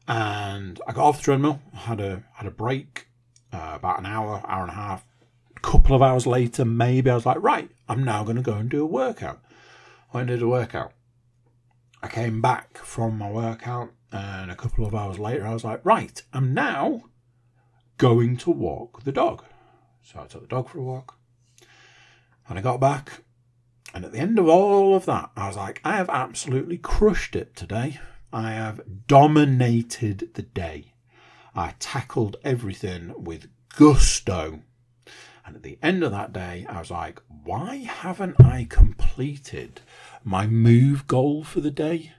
And 0.08 0.82
I 0.88 0.92
got 0.92 1.06
off 1.06 1.18
the 1.18 1.24
treadmill, 1.24 1.62
had 1.74 2.02
a 2.02 2.24
had 2.34 2.46
a 2.46 2.52
break, 2.52 3.08
uh, 3.54 3.74
about 3.76 4.00
an 4.00 4.06
hour, 4.06 4.44
hour 4.46 4.64
and 4.64 4.72
a 4.72 4.76
half. 4.76 5.06
A 5.56 5.60
couple 5.62 5.96
of 5.96 6.02
hours 6.02 6.28
later, 6.28 6.66
maybe 6.66 7.10
I 7.10 7.16
was 7.16 7.26
like, 7.26 7.42
right, 7.42 7.70
I'm 7.88 8.04
now 8.04 8.24
going 8.24 8.36
to 8.36 8.42
go 8.42 8.56
and 8.56 8.70
do 8.70 8.84
a 8.84 8.88
workout. 8.88 9.40
I 10.14 10.18
went 10.18 10.30
and 10.30 10.40
did 10.40 10.44
a 10.44 10.50
workout. 10.50 10.92
I 12.02 12.10
came 12.10 12.42
back 12.42 12.78
from 12.80 13.18
my 13.18 13.32
workout, 13.32 13.92
and 14.12 14.52
a 14.52 14.56
couple 14.56 14.86
of 14.86 14.94
hours 14.94 15.20
later, 15.20 15.48
I 15.48 15.54
was 15.54 15.64
like, 15.64 15.86
right, 15.86 16.22
I'm 16.34 16.54
now 16.54 17.04
going 18.04 18.36
to 18.36 18.52
walk 18.52 19.04
the 19.04 19.14
dog. 19.14 19.46
So 20.02 20.20
I 20.20 20.26
took 20.26 20.42
the 20.42 20.48
dog 20.56 20.68
for 20.68 20.80
a 20.80 20.84
walk. 20.84 21.18
And 22.50 22.60
I 22.60 22.62
got 22.62 22.82
back, 22.82 23.22
And 23.94 24.04
at 24.04 24.12
the 24.12 24.20
end 24.20 24.40
of 24.40 24.48
all 24.48 24.96
of 24.96 25.06
that, 25.06 25.30
I 25.38 25.48
was 25.48 25.56
like, 25.56 25.80
I 25.86 25.98
have 25.98 26.10
absolutely 26.10 26.80
crushed 26.80 27.36
it 27.36 27.56
today. 27.56 28.00
I 28.32 28.52
have 28.52 28.82
dominated 29.08 30.32
the 30.34 30.42
day. 30.42 30.94
I 31.56 31.76
tackled 31.78 32.38
everything 32.44 33.14
with 33.16 33.48
gusto. 33.78 34.62
And 35.46 35.56
at 35.56 35.62
the 35.62 35.78
end 35.84 36.04
of 36.04 36.12
that 36.12 36.34
day, 36.34 36.66
I 36.68 36.80
was 36.80 36.90
like, 36.90 37.22
why 37.44 37.76
haven't 37.76 38.42
I 38.44 38.66
completed 38.68 39.82
my 40.24 40.48
move 40.48 41.06
goal 41.06 41.44
for 41.44 41.62
the 41.62 41.72
day? 41.72 42.14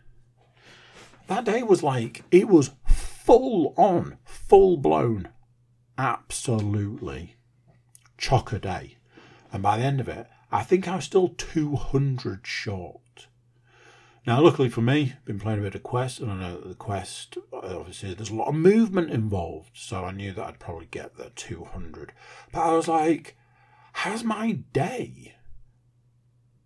That 1.27 1.44
day 1.44 1.64
was 1.64 1.83
like, 1.83 2.23
it 2.31 2.49
was 2.49 2.70
full 2.87 3.75
on, 3.77 4.18
full 4.25 4.77
blown, 4.77 5.29
absolutely 5.98 7.37
chock 8.18 8.52
a 8.52 8.59
day. 8.59 8.96
And 9.52 9.62
by 9.62 9.78
the 9.78 9.85
end 9.85 10.00
of 10.00 10.09
it, 10.09 10.26
I 10.50 10.62
think 10.62 10.88
I 10.88 10.96
was 10.96 11.04
still 11.04 11.28
200 11.28 12.46
short. 12.46 13.26
Now, 14.26 14.40
luckily 14.40 14.70
for 14.70 14.80
me, 14.80 15.12
I've 15.16 15.24
been 15.26 15.38
playing 15.38 15.59
a 15.59 15.62
bit 15.62 15.74
of 15.74 15.83
Quest, 15.83 16.20
and 16.20 16.30
I 16.30 16.37
know 16.37 16.61
that 16.61 16.68
the 16.68 16.74
Quest, 16.74 17.37
obviously, 17.52 18.14
there's 18.14 18.30
a 18.30 18.35
lot 18.35 18.48
of 18.48 18.54
movement 18.54 19.11
involved, 19.11 19.72
so 19.74 20.04
I 20.04 20.12
knew 20.12 20.33
that 20.33 20.46
I'd 20.46 20.59
probably 20.59 20.87
get 20.87 21.16
the 21.16 21.30
200. 21.37 22.12
But 22.50 22.61
I 22.61 22.72
was 22.72 22.88
like, 22.88 23.37
has 23.92 24.24
my 24.24 24.52
day 24.72 25.35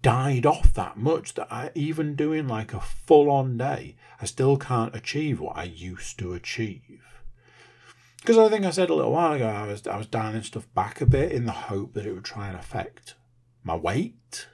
died 0.02 0.46
off 0.46 0.72
that 0.74 0.96
much 0.96 1.34
that 1.34 1.52
I, 1.52 1.70
even 1.74 2.14
doing 2.14 2.46
like 2.46 2.72
a 2.72 2.80
full 2.80 3.28
on 3.28 3.58
day, 3.58 3.96
I 4.20 4.26
still 4.26 4.56
can't 4.56 4.94
achieve 4.94 5.40
what 5.40 5.56
I 5.56 5.64
used 5.64 6.18
to 6.20 6.34
achieve? 6.34 7.07
Because 8.28 8.46
I 8.46 8.50
think 8.50 8.66
I 8.66 8.70
said 8.70 8.90
a 8.90 8.94
little 8.94 9.12
while 9.12 9.32
ago, 9.32 9.48
I 9.48 9.66
was, 9.66 9.86
I 9.86 9.96
was 9.96 10.06
dialing 10.06 10.42
stuff 10.42 10.68
back 10.74 11.00
a 11.00 11.06
bit 11.06 11.32
in 11.32 11.46
the 11.46 11.52
hope 11.52 11.94
that 11.94 12.04
it 12.04 12.12
would 12.12 12.26
try 12.26 12.48
and 12.48 12.58
affect 12.58 13.14
my 13.64 13.74
weight 13.74 14.46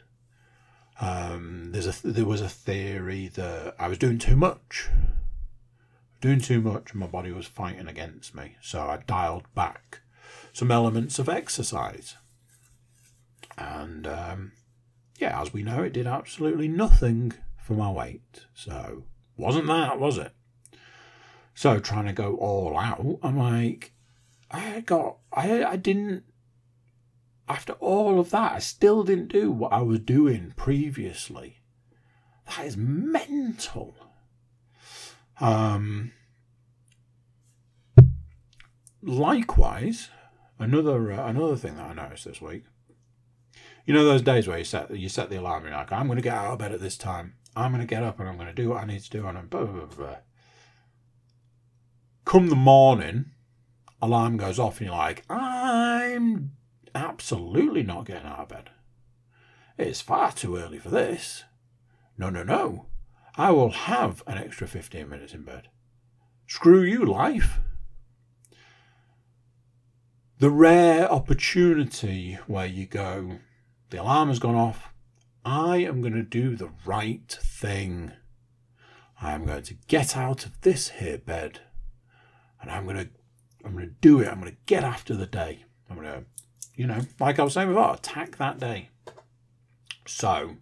um, 1.00 1.70
there's 1.72 1.86
a 1.86 2.06
there 2.06 2.24
was 2.24 2.40
a 2.40 2.48
theory 2.48 3.28
that 3.28 3.74
I 3.78 3.88
was 3.88 3.98
doing 3.98 4.18
too 4.18 4.36
much, 4.36 4.88
doing 6.20 6.40
too 6.40 6.60
much, 6.60 6.92
and 6.92 7.00
my 7.00 7.06
body 7.06 7.32
was 7.32 7.46
fighting 7.46 7.88
against 7.88 8.34
me. 8.34 8.56
So 8.60 8.82
I 8.82 8.98
dialed 9.06 9.52
back 9.54 10.02
some 10.52 10.70
elements 10.70 11.18
of 11.18 11.28
exercise, 11.28 12.16
and 13.58 14.06
um, 14.06 14.52
yeah, 15.18 15.40
as 15.40 15.52
we 15.52 15.62
know, 15.62 15.82
it 15.82 15.92
did 15.92 16.06
absolutely 16.06 16.68
nothing 16.68 17.32
for 17.60 17.74
my 17.74 17.90
weight. 17.90 18.46
So 18.54 19.04
wasn't 19.36 19.66
that, 19.66 19.98
was 19.98 20.18
it? 20.18 20.32
So 21.54 21.78
trying 21.78 22.06
to 22.06 22.12
go 22.12 22.34
all 22.36 22.76
out, 22.76 23.18
I'm 23.22 23.38
like, 23.38 23.92
I 24.50 24.80
got, 24.80 25.18
I, 25.32 25.64
I 25.64 25.76
didn't 25.76 26.24
after 27.48 27.74
all 27.74 28.18
of 28.18 28.30
that, 28.30 28.52
I 28.52 28.58
still 28.58 29.04
didn't 29.04 29.28
do 29.28 29.50
what 29.50 29.72
I 29.72 29.82
was 29.82 30.00
doing 30.00 30.54
previously. 30.56 31.60
That 32.46 32.66
is 32.66 32.76
mental. 32.76 33.94
Um, 35.40 36.12
likewise, 39.02 40.08
another 40.58 41.12
uh, 41.12 41.26
another 41.26 41.56
thing 41.56 41.76
that 41.76 41.90
I 41.90 41.94
noticed 41.94 42.24
this 42.24 42.40
week. 42.40 42.64
You 43.84 43.92
know 43.92 44.04
those 44.04 44.22
days 44.22 44.48
where 44.48 44.58
you 44.58 44.64
set 44.64 44.94
you 44.96 45.08
set 45.08 45.28
the 45.28 45.38
alarm. 45.38 45.64
You're 45.64 45.74
like, 45.74 45.92
I'm 45.92 46.06
going 46.06 46.16
to 46.16 46.22
get 46.22 46.34
out 46.34 46.52
of 46.52 46.58
bed 46.58 46.72
at 46.72 46.80
this 46.80 46.96
time. 46.96 47.34
I'm 47.56 47.72
going 47.72 47.86
to 47.86 47.94
get 47.94 48.02
up 48.02 48.18
and 48.20 48.28
I'm 48.28 48.36
going 48.36 48.48
to 48.48 48.54
do 48.54 48.70
what 48.70 48.82
I 48.82 48.86
need 48.86 49.02
to 49.02 49.10
do. 49.10 49.26
And 49.26 49.50
blah, 49.50 49.64
blah, 49.64 49.86
blah. 49.86 50.16
Come 52.34 52.48
the 52.48 52.56
morning, 52.56 53.26
alarm 54.02 54.36
goes 54.36 54.58
off, 54.58 54.80
and 54.80 54.88
you're 54.88 54.96
like, 54.96 55.22
I'm 55.30 56.50
absolutely 56.92 57.84
not 57.84 58.06
getting 58.06 58.26
out 58.26 58.40
of 58.40 58.48
bed. 58.48 58.70
It's 59.78 60.00
far 60.00 60.32
too 60.32 60.56
early 60.56 60.80
for 60.80 60.88
this. 60.88 61.44
No, 62.18 62.30
no, 62.30 62.42
no. 62.42 62.86
I 63.36 63.52
will 63.52 63.70
have 63.70 64.24
an 64.26 64.36
extra 64.36 64.66
15 64.66 65.08
minutes 65.08 65.32
in 65.32 65.44
bed. 65.44 65.68
Screw 66.48 66.82
you, 66.82 67.04
life. 67.04 67.60
The 70.40 70.50
rare 70.50 71.08
opportunity 71.08 72.40
where 72.48 72.66
you 72.66 72.86
go, 72.86 73.38
the 73.90 74.02
alarm 74.02 74.26
has 74.30 74.40
gone 74.40 74.56
off. 74.56 74.92
I 75.44 75.76
am 75.76 76.00
going 76.00 76.14
to 76.14 76.24
do 76.24 76.56
the 76.56 76.72
right 76.84 77.30
thing. 77.30 78.10
I 79.22 79.34
am 79.34 79.46
going 79.46 79.62
to 79.62 79.76
get 79.86 80.16
out 80.16 80.44
of 80.44 80.62
this 80.62 80.88
here 80.88 81.18
bed 81.18 81.60
and 82.64 82.70
I'm 82.70 82.86
to 82.88 83.08
I'm 83.64 83.78
to 83.78 83.86
do 83.86 84.20
it. 84.20 84.28
I'm 84.28 84.42
to 84.42 84.56
get 84.66 84.84
after 84.84 85.14
the 85.14 85.26
day. 85.26 85.64
I'm 85.88 86.00
to 86.00 86.24
you 86.74 86.86
know, 86.86 87.00
like 87.20 87.38
I 87.38 87.44
was 87.44 87.54
saying 87.54 87.68
before, 87.68 87.94
attack 87.94 88.36
that 88.38 88.58
day. 88.58 88.90
So 90.06 90.56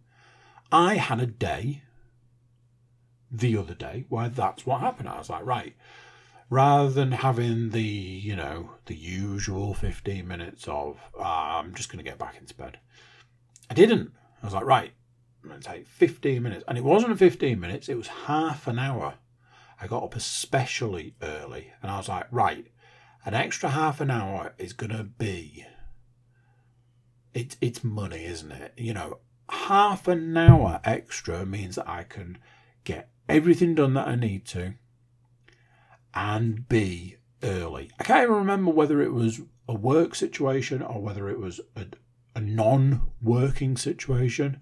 I 0.70 0.96
had 0.96 1.20
a 1.20 1.26
day 1.26 1.82
the 3.30 3.56
other 3.56 3.74
day 3.74 4.04
where 4.08 4.28
that's 4.28 4.66
what 4.66 4.80
happened. 4.80 5.08
I 5.08 5.18
was 5.18 5.30
like, 5.30 5.46
right, 5.46 5.74
rather 6.50 6.90
than 6.90 7.12
having 7.12 7.70
the, 7.70 7.82
you 7.82 8.36
know, 8.36 8.72
the 8.84 8.94
usual 8.94 9.72
15 9.72 10.28
minutes 10.28 10.68
of, 10.68 10.98
uh, 11.18 11.22
I'm 11.22 11.74
just 11.74 11.88
going 11.88 12.04
to 12.04 12.08
get 12.08 12.18
back 12.18 12.36
into 12.38 12.54
bed, 12.54 12.78
I 13.70 13.74
didn't. 13.74 14.12
I 14.42 14.46
was 14.46 14.54
like, 14.54 14.66
right, 14.66 14.92
I'm 15.42 15.48
going 15.48 15.62
to 15.62 15.68
take 15.68 15.86
15 15.86 16.42
minutes. 16.42 16.64
And 16.68 16.76
it 16.76 16.84
wasn't 16.84 17.18
15 17.18 17.58
minutes, 17.58 17.88
it 17.88 17.96
was 17.96 18.08
half 18.08 18.66
an 18.66 18.78
hour. 18.78 19.14
I 19.82 19.88
got 19.88 20.04
up 20.04 20.14
especially 20.14 21.16
early 21.20 21.72
and 21.82 21.90
I 21.90 21.96
was 21.96 22.08
like, 22.08 22.26
right, 22.30 22.68
an 23.24 23.34
extra 23.34 23.70
half 23.70 24.00
an 24.00 24.12
hour 24.12 24.54
is 24.56 24.72
going 24.72 24.96
to 24.96 25.02
be 25.02 25.66
it, 27.34 27.56
it's 27.60 27.82
money, 27.82 28.24
isn't 28.24 28.52
it? 28.52 28.74
You 28.76 28.94
know, 28.94 29.18
half 29.48 30.06
an 30.06 30.36
hour 30.36 30.80
extra 30.84 31.44
means 31.44 31.74
that 31.74 31.88
I 31.88 32.04
can 32.04 32.38
get 32.84 33.10
everything 33.28 33.74
done 33.74 33.94
that 33.94 34.06
I 34.06 34.14
need 34.14 34.46
to 34.48 34.74
and 36.14 36.68
be 36.68 37.16
early. 37.42 37.90
I 37.98 38.04
can't 38.04 38.22
even 38.22 38.36
remember 38.36 38.70
whether 38.70 39.00
it 39.02 39.12
was 39.12 39.40
a 39.68 39.74
work 39.74 40.14
situation 40.14 40.80
or 40.80 41.00
whether 41.02 41.28
it 41.28 41.40
was 41.40 41.60
a, 41.74 41.86
a 42.36 42.40
non 42.40 43.10
working 43.20 43.76
situation, 43.76 44.60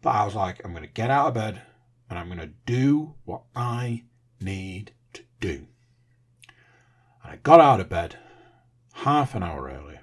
but 0.00 0.10
I 0.10 0.24
was 0.24 0.34
like, 0.34 0.64
I'm 0.64 0.72
going 0.72 0.84
to 0.84 0.88
get 0.88 1.10
out 1.10 1.28
of 1.28 1.34
bed 1.34 1.60
and 2.08 2.18
I'm 2.18 2.28
going 2.28 2.38
to 2.38 2.54
do 2.64 3.16
what 3.24 3.42
I 3.54 4.04
need 4.42 4.92
to 5.12 5.22
do. 5.40 5.66
And 7.22 7.32
I 7.32 7.36
got 7.36 7.60
out 7.60 7.80
of 7.80 7.88
bed 7.88 8.16
half 8.92 9.34
an 9.34 9.42
hour 9.42 9.70
early. 9.70 9.98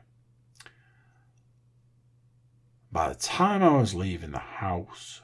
By 2.91 3.09
the 3.09 3.15
time 3.15 3.61
I 3.61 3.77
was 3.77 3.93
leaving 3.93 4.31
the 4.31 4.39
house, 4.39 5.21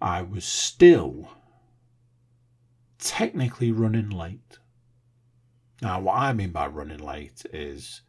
I 0.00 0.22
was 0.22 0.44
still 0.44 1.28
technically 2.98 3.72
running 3.72 4.10
late. 4.10 4.58
Now, 5.82 6.00
what 6.00 6.16
I 6.16 6.32
mean 6.32 6.50
by 6.52 6.66
running 6.66 6.98
late 6.98 7.44
is 7.52 8.02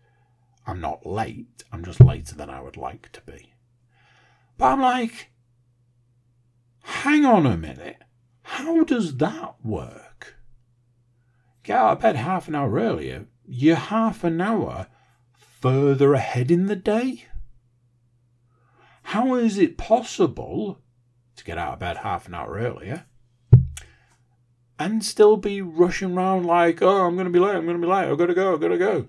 I'm 0.67 0.79
not 0.79 1.05
late, 1.05 1.63
I'm 1.71 1.83
just 1.83 1.99
later 1.99 2.35
than 2.35 2.49
I 2.49 2.61
would 2.61 2.77
like 2.77 3.11
to 3.13 3.21
be. 3.21 3.53
But 4.57 4.73
I'm 4.73 4.81
like, 4.81 5.31
hang 6.83 7.25
on 7.25 7.45
a 7.45 7.57
minute, 7.57 7.97
how 8.51 8.83
does 8.83 9.15
that 9.15 9.55
work? 9.63 10.35
Get 11.63 11.77
out 11.77 11.93
of 11.93 12.01
bed 12.01 12.17
half 12.17 12.49
an 12.49 12.55
hour 12.55 12.77
earlier, 12.77 13.27
you're 13.45 13.77
half 13.77 14.25
an 14.25 14.41
hour 14.41 14.87
further 15.31 16.13
ahead 16.13 16.51
in 16.51 16.65
the 16.65 16.75
day? 16.75 17.27
How 19.03 19.35
is 19.35 19.57
it 19.57 19.77
possible 19.77 20.79
to 21.37 21.43
get 21.45 21.57
out 21.57 21.73
of 21.73 21.79
bed 21.79 21.97
half 21.97 22.27
an 22.27 22.33
hour 22.33 22.57
earlier 22.57 23.05
and 24.77 25.03
still 25.03 25.37
be 25.37 25.61
rushing 25.61 26.17
around 26.17 26.45
like, 26.45 26.81
oh, 26.81 27.07
I'm 27.07 27.15
going 27.15 27.27
to 27.27 27.31
be 27.31 27.39
late, 27.39 27.55
I'm 27.55 27.65
going 27.65 27.79
to 27.79 27.87
be 27.87 27.91
late, 27.91 28.09
I've 28.09 28.17
got 28.17 28.25
to 28.25 28.33
go, 28.33 28.53
I've 28.53 28.61
got 28.61 28.67
to 28.67 28.77
go? 28.77 29.07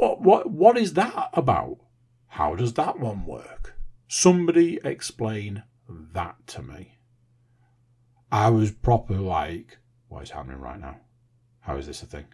What, 0.00 0.20
what, 0.20 0.50
what 0.50 0.76
is 0.76 0.94
that 0.94 1.30
about? 1.32 1.78
How 2.26 2.56
does 2.56 2.72
that 2.72 2.98
one 2.98 3.24
work? 3.24 3.78
Somebody 4.08 4.80
explain 4.82 5.62
that 5.88 6.44
to 6.48 6.62
me. 6.62 6.99
I 8.32 8.48
was 8.50 8.70
proper 8.70 9.14
like, 9.14 9.78
what 10.08 10.22
is 10.22 10.30
happening 10.30 10.60
right 10.60 10.80
now? 10.80 10.96
How 11.60 11.76
is 11.76 11.86
this 11.86 12.02
a 12.02 12.06
thing? 12.06 12.26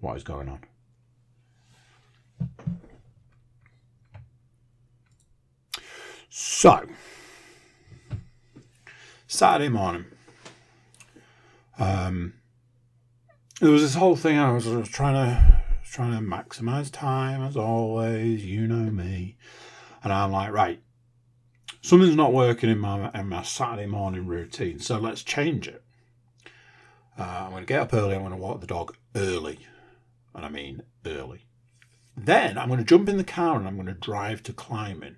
What 0.00 0.16
is 0.16 0.24
going 0.24 0.48
on? 0.48 0.60
So, 6.28 6.86
Saturday 9.26 9.68
morning, 9.68 10.06
um, 11.78 12.34
there 13.60 13.70
was 13.70 13.82
this 13.82 13.94
whole 13.94 14.16
thing. 14.16 14.38
I 14.38 14.50
was, 14.52 14.66
I 14.66 14.76
was 14.76 14.88
trying 14.88 15.14
to 15.14 15.62
trying 15.84 16.12
to 16.12 16.24
maximize 16.24 16.90
time 16.90 17.42
as 17.42 17.56
always. 17.56 18.44
You 18.44 18.66
know 18.66 18.90
me, 18.90 19.36
and 20.02 20.12
I'm 20.12 20.32
like, 20.32 20.52
right, 20.52 20.80
something's 21.82 22.16
not 22.16 22.32
working 22.32 22.70
in 22.70 22.78
my 22.78 23.10
in 23.12 23.28
my 23.28 23.42
Saturday 23.42 23.86
morning 23.86 24.26
routine, 24.26 24.78
so 24.78 24.98
let's 24.98 25.22
change 25.22 25.68
it. 25.68 25.84
Uh, 27.18 27.42
I'm 27.44 27.50
going 27.50 27.62
to 27.62 27.66
get 27.66 27.80
up 27.80 27.92
early. 27.92 28.14
I'm 28.14 28.22
going 28.22 28.32
to 28.32 28.38
walk 28.38 28.60
the 28.60 28.66
dog 28.66 28.96
early, 29.14 29.58
and 30.34 30.44
I 30.44 30.48
mean 30.48 30.82
early. 31.04 31.46
Then 32.16 32.58
I'm 32.58 32.68
going 32.68 32.78
to 32.78 32.84
jump 32.84 33.08
in 33.08 33.16
the 33.16 33.24
car 33.24 33.56
and 33.56 33.66
I'm 33.66 33.76
going 33.76 33.86
to 33.86 33.94
drive 33.94 34.42
to 34.44 34.52
climbing 34.52 35.16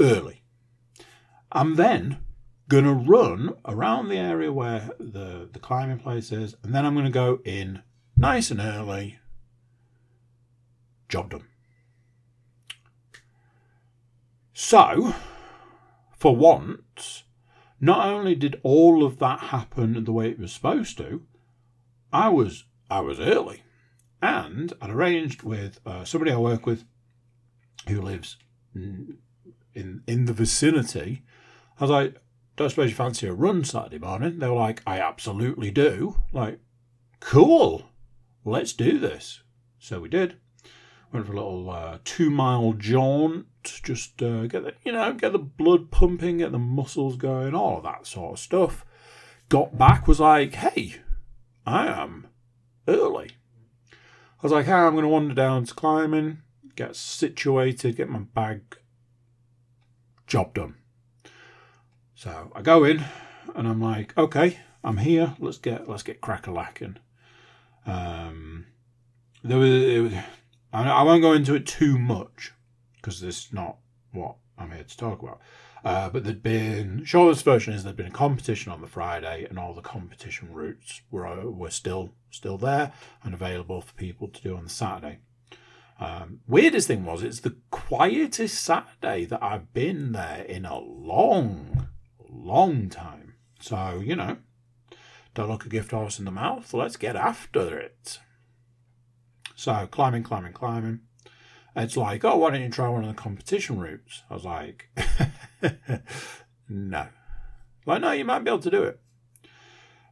early. 0.00 0.42
I'm 1.50 1.76
then 1.76 2.18
going 2.68 2.84
to 2.84 2.92
run 2.92 3.54
around 3.66 4.08
the 4.08 4.16
area 4.16 4.52
where 4.52 4.90
the, 4.98 5.48
the 5.52 5.58
climbing 5.58 5.98
place 5.98 6.32
is, 6.32 6.56
and 6.62 6.74
then 6.74 6.86
I'm 6.86 6.94
going 6.94 7.06
to 7.06 7.12
go 7.12 7.40
in 7.44 7.82
nice 8.16 8.50
and 8.50 8.60
early. 8.60 9.18
Job 11.08 11.30
done. 11.30 11.44
So, 14.54 15.14
for 16.22 16.36
once, 16.36 17.24
not 17.80 18.06
only 18.06 18.36
did 18.36 18.60
all 18.62 19.04
of 19.04 19.18
that 19.18 19.40
happen 19.40 20.04
the 20.04 20.12
way 20.12 20.30
it 20.30 20.38
was 20.38 20.52
supposed 20.52 20.96
to, 20.96 21.26
I 22.12 22.28
was 22.28 22.64
I 22.88 23.00
was 23.00 23.18
early, 23.18 23.64
and 24.22 24.72
I'd 24.80 24.90
arranged 24.90 25.42
with 25.42 25.80
uh, 25.84 26.04
somebody 26.04 26.30
I 26.30 26.36
work 26.36 26.64
with 26.64 26.84
who 27.88 28.00
lives 28.00 28.36
in 28.72 29.18
in 29.74 30.26
the 30.26 30.32
vicinity. 30.32 31.24
I 31.80 31.82
was 31.82 31.90
like, 31.90 32.22
"Don't 32.54 32.70
suppose 32.70 32.90
you 32.90 32.94
fancy 32.94 33.26
a 33.26 33.32
run 33.32 33.64
Saturday 33.64 33.98
morning?" 33.98 34.38
They 34.38 34.46
were 34.46 34.54
like, 34.54 34.80
"I 34.86 35.00
absolutely 35.00 35.72
do." 35.72 36.22
Like, 36.32 36.60
cool, 37.18 37.88
let's 38.44 38.72
do 38.72 39.00
this. 39.00 39.42
So 39.80 39.98
we 39.98 40.08
did. 40.08 40.36
Went 41.12 41.26
for 41.26 41.32
a 41.32 41.36
little 41.36 41.68
uh, 41.68 41.98
two 42.04 42.30
mile 42.30 42.74
jaunt, 42.74 43.46
just 43.64 44.22
uh, 44.22 44.46
get 44.46 44.64
the 44.64 44.74
you 44.84 44.92
know 44.92 45.12
get 45.12 45.32
the 45.32 45.38
blood 45.38 45.90
pumping, 45.90 46.38
get 46.38 46.52
the 46.52 46.58
muscles 46.58 47.16
going, 47.16 47.54
all 47.54 47.80
that 47.82 48.06
sort 48.06 48.34
of 48.34 48.38
stuff. 48.38 48.84
Got 49.48 49.76
back, 49.76 50.08
was 50.08 50.20
like, 50.20 50.54
hey, 50.54 50.96
I 51.66 51.86
am 51.86 52.28
early. 52.88 53.30
I 53.92 54.42
was 54.42 54.52
like, 54.52 54.66
hey, 54.66 54.72
I'm 54.72 54.92
going 54.92 55.02
to 55.02 55.08
wander 55.08 55.34
down 55.34 55.64
to 55.66 55.74
climbing, 55.74 56.38
get 56.74 56.96
situated, 56.96 57.96
get 57.96 58.08
my 58.08 58.20
bag, 58.20 58.78
job 60.26 60.54
done. 60.54 60.76
So 62.14 62.50
I 62.54 62.62
go 62.62 62.84
in, 62.84 63.04
and 63.54 63.68
I'm 63.68 63.80
like, 63.80 64.16
okay, 64.16 64.58
I'm 64.82 64.98
here. 64.98 65.34
Let's 65.38 65.58
get 65.58 65.88
let's 65.88 66.02
get 66.02 66.20
crack 66.20 66.46
lacking. 66.46 66.96
Um, 67.84 68.66
there 69.42 69.58
was, 69.58 70.12
I 70.72 71.02
won't 71.02 71.22
go 71.22 71.32
into 71.32 71.54
it 71.54 71.66
too 71.66 71.98
much 71.98 72.52
because 73.02 73.20
this 73.20 73.46
is 73.46 73.52
not 73.52 73.78
what 74.12 74.36
I'm 74.56 74.70
here 74.70 74.84
to 74.84 74.96
talk 74.96 75.22
about. 75.22 75.40
Uh, 75.84 76.08
but 76.08 76.22
there'd 76.22 76.42
been 76.42 77.04
shortest 77.04 77.44
version 77.44 77.74
is 77.74 77.82
there'd 77.82 77.96
been 77.96 78.06
a 78.06 78.10
competition 78.10 78.70
on 78.70 78.80
the 78.80 78.86
Friday, 78.86 79.46
and 79.48 79.58
all 79.58 79.74
the 79.74 79.82
competition 79.82 80.52
routes 80.52 81.02
were 81.10 81.50
were 81.50 81.70
still 81.70 82.14
still 82.30 82.56
there 82.56 82.92
and 83.24 83.34
available 83.34 83.80
for 83.80 83.92
people 83.94 84.28
to 84.28 84.42
do 84.42 84.56
on 84.56 84.64
the 84.64 84.70
Saturday. 84.70 85.18
Um, 85.98 86.40
weirdest 86.46 86.88
thing 86.88 87.04
was 87.04 87.22
it's 87.22 87.40
the 87.40 87.56
quietest 87.70 88.62
Saturday 88.62 89.24
that 89.24 89.42
I've 89.42 89.72
been 89.72 90.12
there 90.12 90.44
in 90.44 90.64
a 90.64 90.78
long, 90.78 91.88
long 92.28 92.88
time. 92.88 93.34
So 93.60 94.00
you 94.04 94.14
know, 94.14 94.36
don't 95.34 95.48
look 95.48 95.66
a 95.66 95.68
gift 95.68 95.90
horse 95.90 96.20
in 96.20 96.24
the 96.24 96.30
mouth. 96.30 96.72
Let's 96.72 96.96
get 96.96 97.16
after 97.16 97.76
it. 97.76 98.20
So 99.56 99.88
climbing, 99.90 100.22
climbing, 100.22 100.52
climbing. 100.52 101.00
It's 101.74 101.96
like, 101.96 102.24
oh, 102.24 102.36
why 102.36 102.50
don't 102.50 102.62
you 102.62 102.68
try 102.68 102.88
one 102.88 103.04
of 103.04 103.08
the 103.08 103.20
competition 103.20 103.78
routes? 103.78 104.22
I 104.28 104.34
was 104.34 104.44
like, 104.44 104.88
no. 106.68 107.06
Like, 107.86 108.00
no, 108.02 108.12
you 108.12 108.24
might 108.24 108.40
be 108.40 108.50
able 108.50 108.60
to 108.60 108.70
do 108.70 108.82
it. 108.82 109.00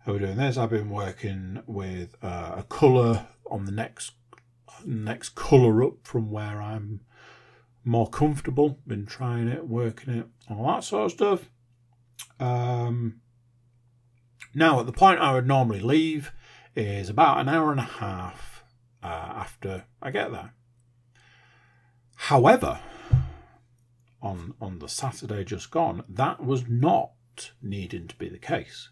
How 0.05 0.12
we're 0.12 0.20
doing 0.20 0.37
this. 0.37 0.57
I've 0.57 0.70
been 0.70 0.88
working 0.88 1.62
with 1.66 2.16
uh, 2.23 2.55
a 2.57 2.62
colour 2.62 3.29
on 3.51 3.66
the 3.66 3.73
next 3.73 4.12
next 4.87 5.35
colour 5.35 5.85
up 5.85 5.94
from 6.05 6.31
where 6.31 6.62
I'm 6.62 7.01
more 7.85 8.09
comfortable. 8.09 8.79
Been 8.87 9.05
trying 9.05 9.49
it, 9.49 9.68
working 9.68 10.14
it, 10.14 10.27
all 10.49 10.66
that 10.68 10.85
sort 10.85 11.07
of 11.07 11.12
stuff. 11.12 11.51
Um, 12.38 13.20
now, 14.55 14.81
at 14.81 14.87
the 14.87 14.92
point 14.92 15.20
I 15.20 15.35
would 15.35 15.46
normally 15.46 15.81
leave 15.81 16.33
is 16.75 17.11
about 17.11 17.38
an 17.38 17.49
hour 17.49 17.70
and 17.70 17.81
a 17.81 17.85
half 17.85 18.64
uh, 19.03 19.07
after 19.07 19.85
I 20.01 20.11
get 20.11 20.33
there. 20.33 20.55
However, 22.25 22.79
on 24.21 24.55
on 24.61 24.79
the 24.79 24.89
Saturday 24.89 25.43
just 25.43 25.71
gone, 25.71 26.05
that 26.07 26.45
was 26.45 26.69
not 26.69 27.13
needing 27.63 28.07
to 28.09 28.17
be 28.17 28.29
the 28.29 28.39
case. 28.39 28.91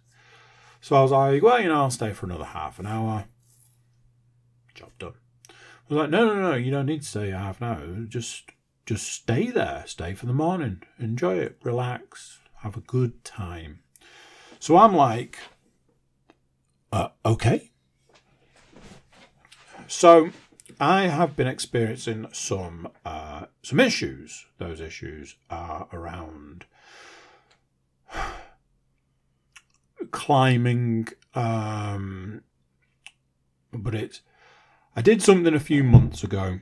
So 0.80 0.96
I 0.96 1.02
was 1.02 1.10
like, 1.10 1.42
well, 1.42 1.60
you 1.60 1.68
know, 1.68 1.82
I'll 1.82 1.90
stay 1.90 2.14
for 2.14 2.24
another 2.24 2.46
half 2.46 2.78
an 2.78 2.86
hour. 2.86 3.26
Job 4.74 4.92
done. 4.98 5.14
I 5.50 5.52
was 5.88 5.98
like, 5.98 6.10
no, 6.10 6.26
no, 6.26 6.40
no, 6.40 6.54
you 6.54 6.70
don't 6.70 6.86
need 6.86 7.02
to 7.02 7.08
stay 7.08 7.30
half 7.30 7.60
an 7.60 7.68
hour. 7.68 7.86
Just 8.08 8.44
just 8.86 9.06
stay 9.06 9.50
there. 9.50 9.84
Stay 9.86 10.14
for 10.14 10.24
the 10.24 10.32
morning. 10.32 10.82
Enjoy 10.98 11.36
it. 11.36 11.58
Relax. 11.62 12.40
Have 12.62 12.78
a 12.78 12.80
good 12.80 13.24
time. 13.24 13.80
So 14.58 14.78
I'm 14.78 14.96
like, 14.96 15.38
uh, 16.90 17.10
okay. 17.26 17.72
So 19.86 20.30
I 20.80 21.08
have 21.08 21.34
been 21.34 21.48
experiencing 21.48 22.26
some 22.32 22.88
uh, 23.04 23.46
some 23.62 23.80
issues. 23.80 24.46
Those 24.58 24.80
issues 24.80 25.36
are 25.50 25.88
around 25.92 26.66
climbing, 30.10 31.08
um, 31.34 32.42
but 33.72 33.94
it's 33.94 34.20
I 34.94 35.02
did 35.02 35.20
something 35.20 35.54
a 35.54 35.60
few 35.60 35.82
months 35.82 36.22
ago, 36.22 36.60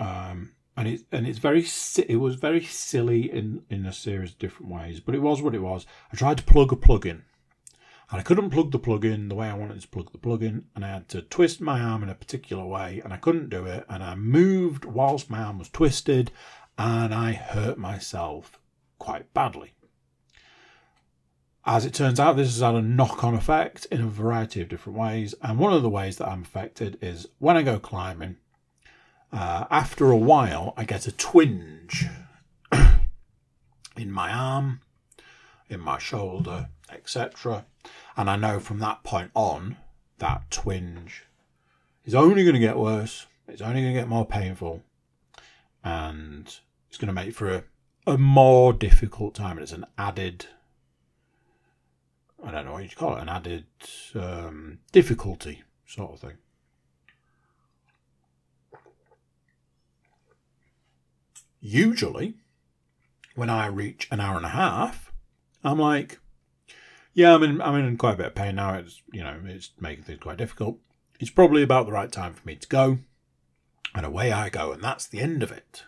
um, 0.00 0.52
and 0.76 0.88
it 0.88 1.02
and 1.12 1.26
it's 1.26 1.38
very 1.38 1.64
it 2.08 2.16
was 2.16 2.34
very 2.34 2.64
silly 2.64 3.30
in 3.30 3.62
in 3.70 3.86
a 3.86 3.92
series 3.92 4.32
of 4.32 4.38
different 4.40 4.72
ways, 4.72 4.98
but 4.98 5.14
it 5.14 5.22
was 5.22 5.40
what 5.40 5.54
it 5.54 5.62
was. 5.62 5.86
I 6.12 6.16
tried 6.16 6.38
to 6.38 6.44
plug 6.44 6.72
a 6.72 6.76
plug 6.76 7.06
in 7.06 7.22
and 8.14 8.20
I 8.20 8.22
couldn't 8.22 8.50
plug 8.50 8.70
the 8.70 8.78
plug 8.78 9.04
in 9.04 9.28
the 9.28 9.34
way 9.34 9.48
I 9.48 9.54
wanted 9.54 9.80
to 9.80 9.88
plug 9.88 10.12
the 10.12 10.18
plug 10.18 10.44
in, 10.44 10.66
and 10.76 10.84
I 10.84 10.88
had 10.88 11.08
to 11.08 11.22
twist 11.22 11.60
my 11.60 11.80
arm 11.80 12.04
in 12.04 12.08
a 12.08 12.14
particular 12.14 12.64
way, 12.64 13.00
and 13.02 13.12
I 13.12 13.16
couldn't 13.16 13.50
do 13.50 13.66
it, 13.66 13.84
and 13.88 14.04
I 14.04 14.14
moved 14.14 14.84
whilst 14.84 15.28
my 15.28 15.40
arm 15.42 15.58
was 15.58 15.68
twisted, 15.68 16.30
and 16.78 17.12
I 17.12 17.32
hurt 17.32 17.76
myself 17.76 18.60
quite 19.00 19.34
badly. 19.34 19.72
As 21.64 21.84
it 21.84 21.92
turns 21.92 22.20
out, 22.20 22.36
this 22.36 22.52
has 22.52 22.60
had 22.60 22.76
a 22.76 22.82
knock 22.82 23.24
on 23.24 23.34
effect 23.34 23.86
in 23.86 24.00
a 24.00 24.06
variety 24.06 24.60
of 24.62 24.68
different 24.68 24.96
ways, 24.96 25.34
and 25.42 25.58
one 25.58 25.72
of 25.72 25.82
the 25.82 25.90
ways 25.90 26.18
that 26.18 26.28
I'm 26.28 26.42
affected 26.42 26.98
is 27.02 27.26
when 27.40 27.56
I 27.56 27.62
go 27.62 27.80
climbing, 27.80 28.36
uh, 29.32 29.64
after 29.72 30.12
a 30.12 30.16
while, 30.16 30.72
I 30.76 30.84
get 30.84 31.08
a 31.08 31.12
twinge 31.12 32.06
in 33.96 34.12
my 34.12 34.30
arm, 34.30 34.82
in 35.68 35.80
my 35.80 35.98
shoulder, 35.98 36.68
etc. 36.94 37.66
And 38.16 38.30
I 38.30 38.36
know 38.36 38.60
from 38.60 38.78
that 38.78 39.02
point 39.02 39.30
on, 39.34 39.76
that 40.18 40.50
twinge 40.50 41.24
is 42.04 42.14
only 42.14 42.44
going 42.44 42.54
to 42.54 42.60
get 42.60 42.78
worse. 42.78 43.26
It's 43.48 43.62
only 43.62 43.82
going 43.82 43.94
to 43.94 44.00
get 44.00 44.08
more 44.08 44.26
painful. 44.26 44.82
And 45.82 46.46
it's 46.88 46.98
going 46.98 47.08
to 47.08 47.12
make 47.12 47.34
for 47.34 47.52
a, 47.52 47.64
a 48.06 48.18
more 48.18 48.72
difficult 48.72 49.34
time. 49.34 49.58
It's 49.58 49.72
an 49.72 49.86
added, 49.98 50.46
I 52.42 52.50
don't 52.50 52.64
know 52.64 52.72
what 52.72 52.84
you 52.84 52.90
call 52.96 53.16
it, 53.16 53.22
an 53.22 53.28
added 53.28 53.66
um, 54.14 54.78
difficulty 54.92 55.62
sort 55.86 56.12
of 56.12 56.20
thing. 56.20 56.38
Usually, 61.60 62.34
when 63.34 63.48
I 63.50 63.66
reach 63.66 64.06
an 64.10 64.20
hour 64.20 64.36
and 64.36 64.44
a 64.46 64.50
half, 64.50 65.12
I'm 65.62 65.78
like, 65.78 66.20
yeah, 67.14 67.34
I'm 67.34 67.42
in, 67.44 67.62
I'm 67.62 67.76
in 67.76 67.96
quite 67.96 68.14
a 68.14 68.18
bit 68.18 68.26
of 68.26 68.34
pain 68.34 68.56
now. 68.56 68.74
It's, 68.74 69.00
you 69.12 69.22
know, 69.22 69.36
it's 69.46 69.70
making 69.80 70.04
things 70.04 70.20
quite 70.20 70.36
difficult. 70.36 70.78
It's 71.20 71.30
probably 71.30 71.62
about 71.62 71.86
the 71.86 71.92
right 71.92 72.10
time 72.10 72.34
for 72.34 72.46
me 72.46 72.56
to 72.56 72.68
go. 72.68 72.98
And 73.94 74.04
away 74.04 74.32
I 74.32 74.48
go, 74.48 74.72
and 74.72 74.82
that's 74.82 75.06
the 75.06 75.20
end 75.20 75.44
of 75.44 75.52
it. 75.52 75.84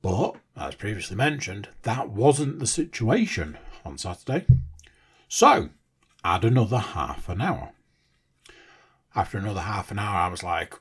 But, 0.00 0.36
as 0.56 0.74
previously 0.74 1.16
mentioned, 1.16 1.68
that 1.82 2.08
wasn't 2.08 2.58
the 2.58 2.66
situation 2.66 3.58
on 3.84 3.98
Saturday. 3.98 4.46
So, 5.28 5.68
add 6.24 6.44
another 6.44 6.78
half 6.78 7.28
an 7.28 7.42
hour. 7.42 7.72
After 9.14 9.36
another 9.36 9.60
half 9.60 9.90
an 9.90 9.98
hour, 9.98 10.16
I 10.16 10.28
was 10.28 10.42
like, 10.42 10.74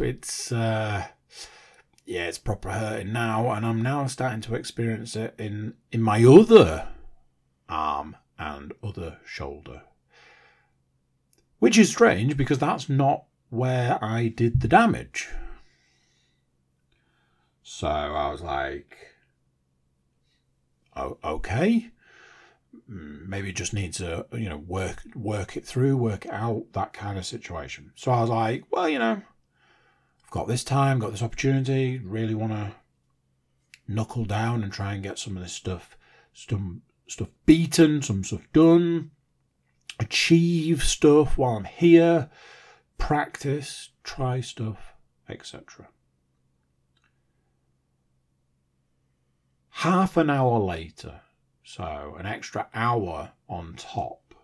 it's, 0.00 0.50
uh, 0.50 1.06
yeah, 2.04 2.26
it's 2.26 2.38
proper 2.38 2.70
hurting 2.70 3.12
now, 3.12 3.52
and 3.52 3.64
I'm 3.64 3.82
now 3.82 4.06
starting 4.08 4.40
to 4.42 4.56
experience 4.56 5.14
it 5.14 5.34
in, 5.38 5.74
in 5.92 6.02
my 6.02 6.24
other 6.24 6.88
arm, 7.70 8.16
and 8.38 8.72
other 8.82 9.18
shoulder. 9.24 9.82
Which 11.58 11.78
is 11.78 11.90
strange 11.90 12.36
because 12.36 12.58
that's 12.58 12.88
not 12.88 13.24
where 13.50 14.02
I 14.02 14.28
did 14.28 14.60
the 14.60 14.68
damage. 14.68 15.28
So 17.62 17.86
I 17.86 18.30
was 18.30 18.40
like, 18.40 18.96
oh, 20.96 21.18
okay. 21.22 21.90
Maybe 22.86 23.52
just 23.52 23.74
need 23.74 23.92
to, 23.94 24.26
you 24.32 24.48
know, 24.48 24.56
work 24.56 25.02
work 25.14 25.56
it 25.56 25.64
through, 25.64 25.96
work 25.96 26.26
it 26.26 26.32
out, 26.32 26.72
that 26.72 26.92
kind 26.92 27.18
of 27.18 27.26
situation. 27.26 27.92
So 27.94 28.10
I 28.10 28.20
was 28.22 28.30
like, 28.30 28.64
well, 28.70 28.88
you 28.88 28.98
know, 28.98 29.22
I've 30.24 30.30
got 30.30 30.48
this 30.48 30.64
time, 30.64 30.98
got 30.98 31.12
this 31.12 31.22
opportunity, 31.22 31.98
really 31.98 32.34
want 32.34 32.52
to 32.52 32.72
knuckle 33.86 34.24
down 34.24 34.62
and 34.62 34.72
try 34.72 34.94
and 34.94 35.02
get 35.02 35.18
some 35.18 35.36
of 35.36 35.42
this 35.42 35.52
stuff, 35.52 35.96
some 36.32 36.82
stuff 37.10 37.28
beaten, 37.46 38.02
some 38.02 38.24
stuff 38.24 38.46
done, 38.52 39.10
achieve 39.98 40.82
stuff 40.82 41.36
while 41.36 41.56
I'm 41.56 41.64
here, 41.64 42.30
practice, 42.98 43.90
try 44.04 44.40
stuff, 44.40 44.94
etc. 45.28 45.88
Half 49.70 50.16
an 50.16 50.30
hour 50.30 50.58
later, 50.58 51.20
so 51.64 52.16
an 52.18 52.26
extra 52.26 52.68
hour 52.74 53.32
on 53.48 53.74
top, 53.76 54.34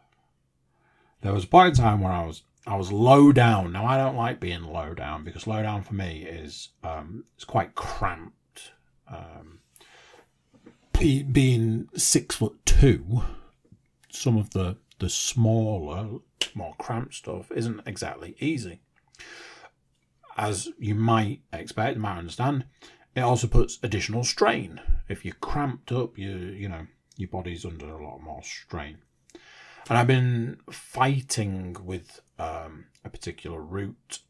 there 1.20 1.32
was 1.32 1.44
a 1.44 1.48
point 1.48 1.78
in 1.78 1.84
time 1.84 2.00
where 2.00 2.12
I 2.12 2.24
was 2.24 2.42
I 2.66 2.76
was 2.76 2.90
low 2.90 3.32
down. 3.32 3.72
Now 3.72 3.86
I 3.86 3.96
don't 3.96 4.16
like 4.16 4.40
being 4.40 4.62
low 4.62 4.92
down 4.92 5.22
because 5.22 5.46
low 5.46 5.62
down 5.62 5.82
for 5.82 5.94
me 5.94 6.22
is 6.22 6.70
um, 6.82 7.24
it's 7.36 7.44
quite 7.44 7.74
cramped. 7.74 8.72
Um, 9.08 9.55
being 10.98 11.88
six 11.94 12.36
foot 12.36 12.64
two, 12.64 13.22
some 14.10 14.36
of 14.36 14.50
the 14.50 14.76
the 14.98 15.08
smaller, 15.10 16.20
more 16.54 16.74
cramped 16.78 17.14
stuff 17.14 17.52
isn't 17.52 17.82
exactly 17.86 18.34
easy. 18.40 18.80
As 20.38 20.68
you 20.78 20.94
might 20.94 21.42
expect, 21.52 21.96
you 21.96 22.02
might 22.02 22.18
understand, 22.18 22.64
it 23.14 23.20
also 23.20 23.46
puts 23.46 23.78
additional 23.82 24.24
strain. 24.24 24.80
If 25.08 25.24
you're 25.24 25.34
cramped 25.34 25.92
up, 25.92 26.16
you 26.18 26.36
you 26.36 26.68
know 26.68 26.86
your 27.16 27.28
body's 27.28 27.64
under 27.64 27.88
a 27.88 28.04
lot 28.04 28.22
more 28.22 28.42
strain. 28.42 28.98
And 29.88 29.96
I've 29.98 30.06
been 30.06 30.58
fighting 30.70 31.76
with 31.84 32.20
um, 32.38 32.86
a 33.04 33.08
particular 33.08 33.60
route, 33.60 34.20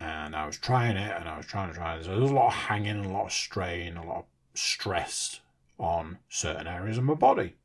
and 0.00 0.34
I 0.34 0.46
was 0.46 0.56
trying 0.56 0.96
it, 0.96 1.14
and 1.18 1.28
I 1.28 1.36
was 1.36 1.46
trying 1.46 1.68
to 1.68 1.74
try 1.74 1.96
it. 1.96 2.04
So 2.04 2.12
there 2.12 2.20
was 2.20 2.30
a 2.30 2.34
lot 2.34 2.48
of 2.48 2.54
hanging, 2.54 3.04
a 3.04 3.12
lot 3.12 3.26
of 3.26 3.32
strain, 3.32 3.96
a 3.96 4.06
lot 4.06 4.18
of 4.18 4.24
stress 4.54 5.40
on 5.78 6.18
certain 6.28 6.66
areas 6.66 6.98
of 6.98 7.04
my 7.04 7.14
body. 7.14 7.56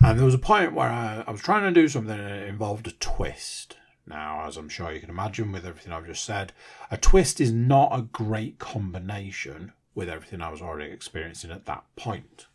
And 0.00 0.18
there 0.18 0.26
was 0.26 0.34
a 0.34 0.38
point 0.38 0.74
where 0.74 0.88
I, 0.88 1.24
I 1.26 1.30
was 1.30 1.40
trying 1.40 1.62
to 1.62 1.80
do 1.80 1.88
something 1.88 2.18
and 2.18 2.30
it 2.30 2.48
involved 2.48 2.86
a 2.86 2.92
twist. 2.92 3.76
Now, 4.06 4.44
as 4.46 4.56
I'm 4.56 4.68
sure 4.68 4.92
you 4.92 5.00
can 5.00 5.10
imagine 5.10 5.50
with 5.50 5.66
everything 5.66 5.92
I've 5.92 6.06
just 6.06 6.24
said, 6.24 6.52
a 6.90 6.96
twist 6.96 7.40
is 7.40 7.50
not 7.50 7.96
a 7.96 8.02
great 8.02 8.58
combination 8.58 9.72
with 9.94 10.08
everything 10.08 10.40
I 10.40 10.50
was 10.50 10.62
already 10.62 10.92
experiencing 10.92 11.50
at 11.50 11.66
that 11.66 11.84
point. 11.96 12.46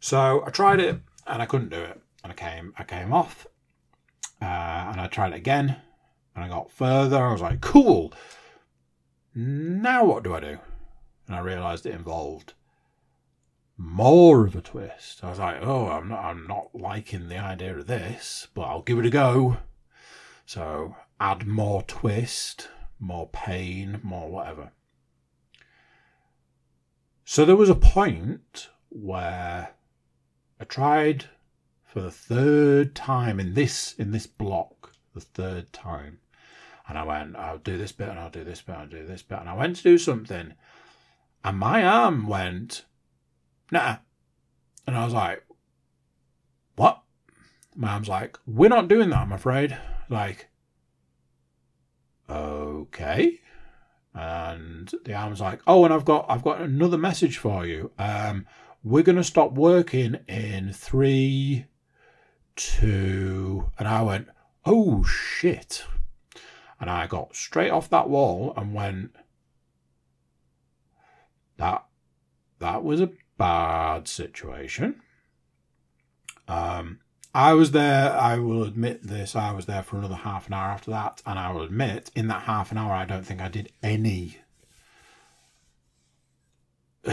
So 0.00 0.42
I 0.44 0.50
tried 0.50 0.80
it 0.80 1.00
and 1.26 1.42
I 1.42 1.46
couldn't 1.46 1.70
do 1.70 1.80
it, 1.80 2.00
and 2.24 2.32
I 2.32 2.34
came 2.34 2.72
I 2.78 2.84
came 2.84 3.12
off, 3.12 3.46
uh, 4.40 4.44
and 4.44 5.00
I 5.00 5.06
tried 5.08 5.34
it 5.34 5.36
again, 5.36 5.76
and 6.34 6.44
I 6.44 6.48
got 6.48 6.72
further. 6.72 7.22
I 7.22 7.32
was 7.32 7.42
like, 7.42 7.60
cool. 7.60 8.12
Now 9.34 10.04
what 10.04 10.24
do 10.24 10.34
I 10.34 10.40
do? 10.40 10.58
And 11.26 11.36
I 11.36 11.40
realised 11.40 11.84
it 11.84 11.94
involved 11.94 12.54
more 13.78 14.44
of 14.44 14.56
a 14.56 14.60
twist. 14.60 15.22
I 15.22 15.30
was 15.30 15.38
like, 15.38 15.58
oh, 15.62 15.86
I'm 15.88 16.08
not 16.08 16.24
I'm 16.24 16.46
not 16.46 16.74
liking 16.74 17.28
the 17.28 17.38
idea 17.38 17.78
of 17.78 17.86
this, 17.86 18.48
but 18.52 18.62
I'll 18.62 18.82
give 18.82 18.98
it 18.98 19.06
a 19.06 19.10
go. 19.10 19.58
So 20.44 20.96
add 21.20 21.46
more 21.46 21.82
twist, 21.82 22.68
more 22.98 23.28
pain, 23.28 24.00
more 24.02 24.30
whatever. 24.30 24.72
So 27.24 27.44
there 27.44 27.56
was 27.56 27.70
a 27.70 27.74
point 27.74 28.68
where 28.88 29.70
I 30.60 30.64
tried 30.64 31.26
for 31.84 32.00
the 32.00 32.10
third 32.10 32.96
time 32.96 33.38
in 33.38 33.54
this 33.54 33.94
in 33.94 34.10
this 34.10 34.26
block, 34.26 34.92
the 35.14 35.20
third 35.20 35.72
time. 35.72 36.18
And 36.88 36.98
I 36.98 37.04
went, 37.04 37.36
I'll 37.36 37.58
do 37.58 37.76
this 37.76 37.92
bit 37.92 38.08
and 38.08 38.18
I'll 38.18 38.30
do 38.30 38.44
this 38.44 38.62
bit, 38.62 38.72
and 38.72 38.82
I'll 38.82 38.88
do 38.88 39.06
this 39.06 39.22
bit. 39.22 39.38
And 39.38 39.48
I 39.48 39.54
went 39.54 39.76
to 39.76 39.82
do 39.82 39.98
something 39.98 40.54
and 41.44 41.58
my 41.58 41.84
arm 41.84 42.26
went, 42.26 42.84
nah. 43.70 43.96
And 44.86 44.96
I 44.96 45.04
was 45.04 45.14
like, 45.14 45.44
what? 46.76 47.02
My 47.76 47.92
arm's 47.92 48.08
like, 48.08 48.38
we're 48.46 48.68
not 48.68 48.88
doing 48.88 49.10
that, 49.10 49.18
I'm 49.18 49.32
afraid. 49.32 49.76
Like, 50.08 50.48
okay. 52.28 53.40
And 54.14 54.92
the 55.04 55.14
arm's 55.14 55.40
like, 55.40 55.60
oh, 55.66 55.84
and 55.84 55.94
I've 55.94 56.04
got 56.04 56.26
I've 56.28 56.42
got 56.42 56.60
another 56.60 56.98
message 56.98 57.38
for 57.38 57.66
you. 57.66 57.92
Um, 57.98 58.46
we're 58.82 59.02
to 59.16 59.24
stop 59.24 59.52
working 59.52 60.18
in 60.26 60.72
three, 60.72 61.66
two. 62.56 63.70
And 63.78 63.86
I 63.86 64.02
went, 64.02 64.28
oh 64.64 65.04
shit. 65.04 65.84
And 66.80 66.88
I 66.88 67.06
got 67.06 67.34
straight 67.34 67.70
off 67.70 67.90
that 67.90 68.08
wall 68.08 68.52
and 68.56 68.72
went, 68.72 69.14
that, 71.56 71.84
that 72.60 72.84
was 72.84 73.00
a 73.00 73.10
bad 73.38 74.08
situation. 74.08 75.00
Um, 76.46 77.00
I 77.34 77.52
was 77.52 77.70
there, 77.70 78.12
I 78.12 78.38
will 78.38 78.62
admit 78.62 79.02
this, 79.04 79.36
I 79.36 79.52
was 79.52 79.66
there 79.66 79.82
for 79.82 79.96
another 79.98 80.16
half 80.16 80.48
an 80.48 80.54
hour 80.54 80.70
after 80.70 80.90
that, 80.90 81.22
and 81.24 81.38
I 81.38 81.50
will 81.52 81.62
admit, 81.62 82.10
in 82.14 82.28
that 82.28 82.42
half 82.42 82.72
an 82.72 82.78
hour, 82.78 82.92
I 82.92 83.04
don't 83.04 83.24
think 83.24 83.40
I 83.40 83.48
did 83.48 83.72
any 83.82 84.38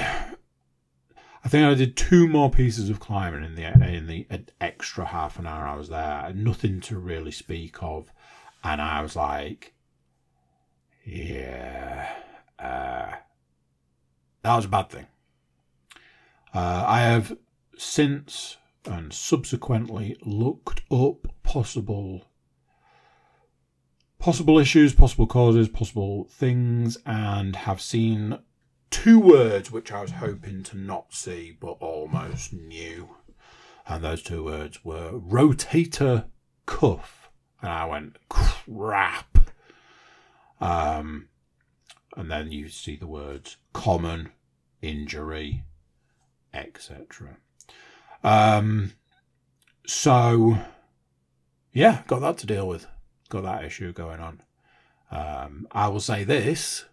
I 1.46 1.48
think 1.48 1.64
I 1.64 1.76
did 1.76 1.96
two 1.96 2.28
more 2.28 2.50
pieces 2.50 2.90
of 2.90 3.00
climbing 3.00 3.44
in 3.44 3.54
the 3.54 3.66
in 3.88 4.08
the 4.08 4.26
extra 4.60 5.06
half 5.06 5.38
an 5.38 5.46
hour 5.46 5.68
I 5.68 5.76
was 5.76 5.90
there. 5.90 6.32
Nothing 6.34 6.82
to 6.82 6.98
really 6.98 7.32
speak 7.32 7.84
of, 7.84 8.12
and 8.64 8.82
I 8.82 9.04
was 9.04 9.16
like, 9.16 9.76
yeah, 11.04 12.10
uh, 12.58 13.12
that 14.42 14.56
was 14.56 14.66
a 14.66 14.70
bad 14.70 14.90
thing. 14.90 15.06
Uh, 16.56 16.86
I 16.88 17.02
have 17.02 17.38
since 17.78 18.56
and 18.86 19.12
subsequently 19.12 20.16
looked 20.24 20.84
up 20.90 21.28
possible 21.44 22.24
possible 24.20 24.58
issues, 24.58 24.94
possible 24.94 25.28
causes, 25.28 25.68
possible 25.68 26.30
things, 26.32 26.98
and 27.06 27.58
have 27.58 27.82
seen 27.82 28.40
two 28.90 29.20
words 29.20 29.70
which 29.70 29.92
I 29.92 30.02
was 30.02 30.12
hoping 30.12 30.64
to 30.64 30.78
not 30.78 31.14
see 31.14 31.58
but 31.60 31.78
almost 31.82 32.54
knew. 32.54 33.18
And 33.86 34.02
those 34.02 34.24
two 34.24 34.46
words 34.46 34.86
were 34.86 35.12
rotator 35.12 36.28
cuff. 36.66 37.30
And 37.62 37.70
I 37.70 37.86
went, 37.86 38.18
crap. 38.30 39.52
Um, 40.62 41.28
and 42.16 42.32
then 42.32 42.50
you 42.50 42.70
see 42.70 42.96
the 42.96 43.08
words 43.08 43.58
common, 43.74 44.32
injury, 44.82 45.66
etc. 46.56 47.38
Um, 48.24 48.94
so, 49.86 50.58
yeah, 51.74 52.04
got 52.08 52.22
that 52.22 52.38
to 52.40 52.48
deal 52.48 52.68
with. 52.68 52.88
Got 53.30 53.44
that 53.44 53.64
issue 53.64 53.94
going 53.94 54.20
on. 54.20 54.42
Um, 55.12 55.68
I 55.72 55.88
will 55.88 56.00
say 56.00 56.24
this 56.24 56.86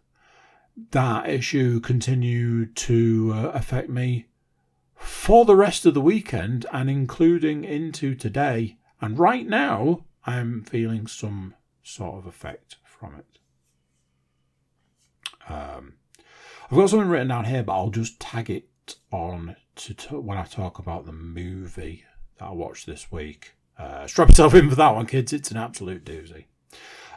that 0.90 1.28
issue 1.28 1.80
continued 1.80 2.74
to 2.74 3.32
uh, 3.34 3.48
affect 3.48 3.90
me 3.90 4.26
for 4.94 5.44
the 5.44 5.56
rest 5.56 5.84
of 5.84 5.94
the 5.94 6.00
weekend 6.00 6.64
and 6.72 6.88
including 6.88 7.64
into 7.64 8.14
today. 8.14 8.78
And 9.00 9.18
right 9.18 9.46
now, 9.46 10.04
I'm 10.24 10.62
feeling 10.62 11.06
some 11.06 11.54
sort 11.82 12.18
of 12.18 12.26
effect 12.26 12.76
from 12.84 13.16
it. 13.16 13.26
Um, 15.52 15.94
I've 16.70 16.78
got 16.78 16.90
something 16.90 17.08
written 17.08 17.28
down 17.28 17.44
here, 17.44 17.62
but 17.62 17.74
I'll 17.74 17.90
just 17.90 18.20
tag 18.20 18.48
it 18.48 18.68
on 19.10 19.56
to 19.76 19.94
t- 19.94 20.16
when 20.16 20.38
I 20.38 20.44
talk 20.44 20.78
about 20.78 21.06
the 21.06 21.12
movie 21.12 22.04
that 22.38 22.46
I 22.46 22.52
watched 22.52 22.86
this 22.86 23.10
week. 23.10 23.54
Uh, 23.78 24.06
strap 24.06 24.28
yourself 24.28 24.54
in 24.54 24.68
for 24.68 24.76
that 24.76 24.94
one, 24.94 25.06
kids. 25.06 25.32
It's 25.32 25.50
an 25.50 25.56
absolute 25.56 26.04
doozy. 26.04 26.44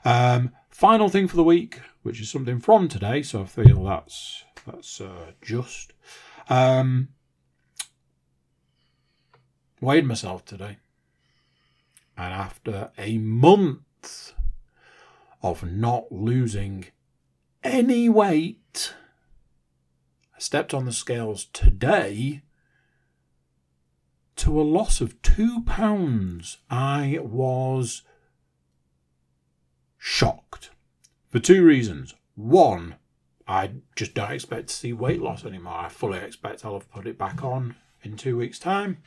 Um, 0.03 0.51
final 0.69 1.09
thing 1.09 1.27
for 1.27 1.35
the 1.35 1.43
week, 1.43 1.81
which 2.03 2.21
is 2.21 2.29
something 2.29 2.59
from 2.59 2.87
today, 2.87 3.23
so 3.23 3.41
I 3.41 3.45
feel 3.45 3.83
that's 3.83 4.43
that's 4.65 5.01
uh, 5.01 5.31
just. 5.41 5.93
Um, 6.49 7.09
weighed 9.81 10.05
myself 10.05 10.45
today, 10.45 10.77
and 12.17 12.33
after 12.33 12.91
a 12.97 13.17
month 13.17 14.33
of 15.41 15.63
not 15.63 16.11
losing 16.11 16.85
any 17.63 18.09
weight, 18.09 18.93
stepped 20.45 20.75
on 20.75 20.85
the 20.85 20.93
scales 20.93 21.45
today 21.45 22.43
to 24.35 24.61
a 24.61 24.61
loss 24.61 25.01
of 25.01 25.19
two 25.23 25.63
pounds. 25.63 26.59
I 26.69 27.17
was 27.23 28.03
shocked 29.97 30.69
for 31.31 31.39
two 31.39 31.65
reasons. 31.65 32.13
One, 32.35 32.95
I 33.47 33.71
just 33.95 34.13
don't 34.13 34.33
expect 34.33 34.67
to 34.67 34.75
see 34.75 34.93
weight 34.93 35.19
loss 35.19 35.43
anymore. 35.43 35.73
I 35.73 35.89
fully 35.89 36.19
expect 36.19 36.63
I'll 36.63 36.73
have 36.73 36.91
put 36.91 37.07
it 37.07 37.17
back 37.17 37.43
on 37.43 37.75
in 38.03 38.15
two 38.15 38.37
weeks' 38.37 38.59
time, 38.59 38.99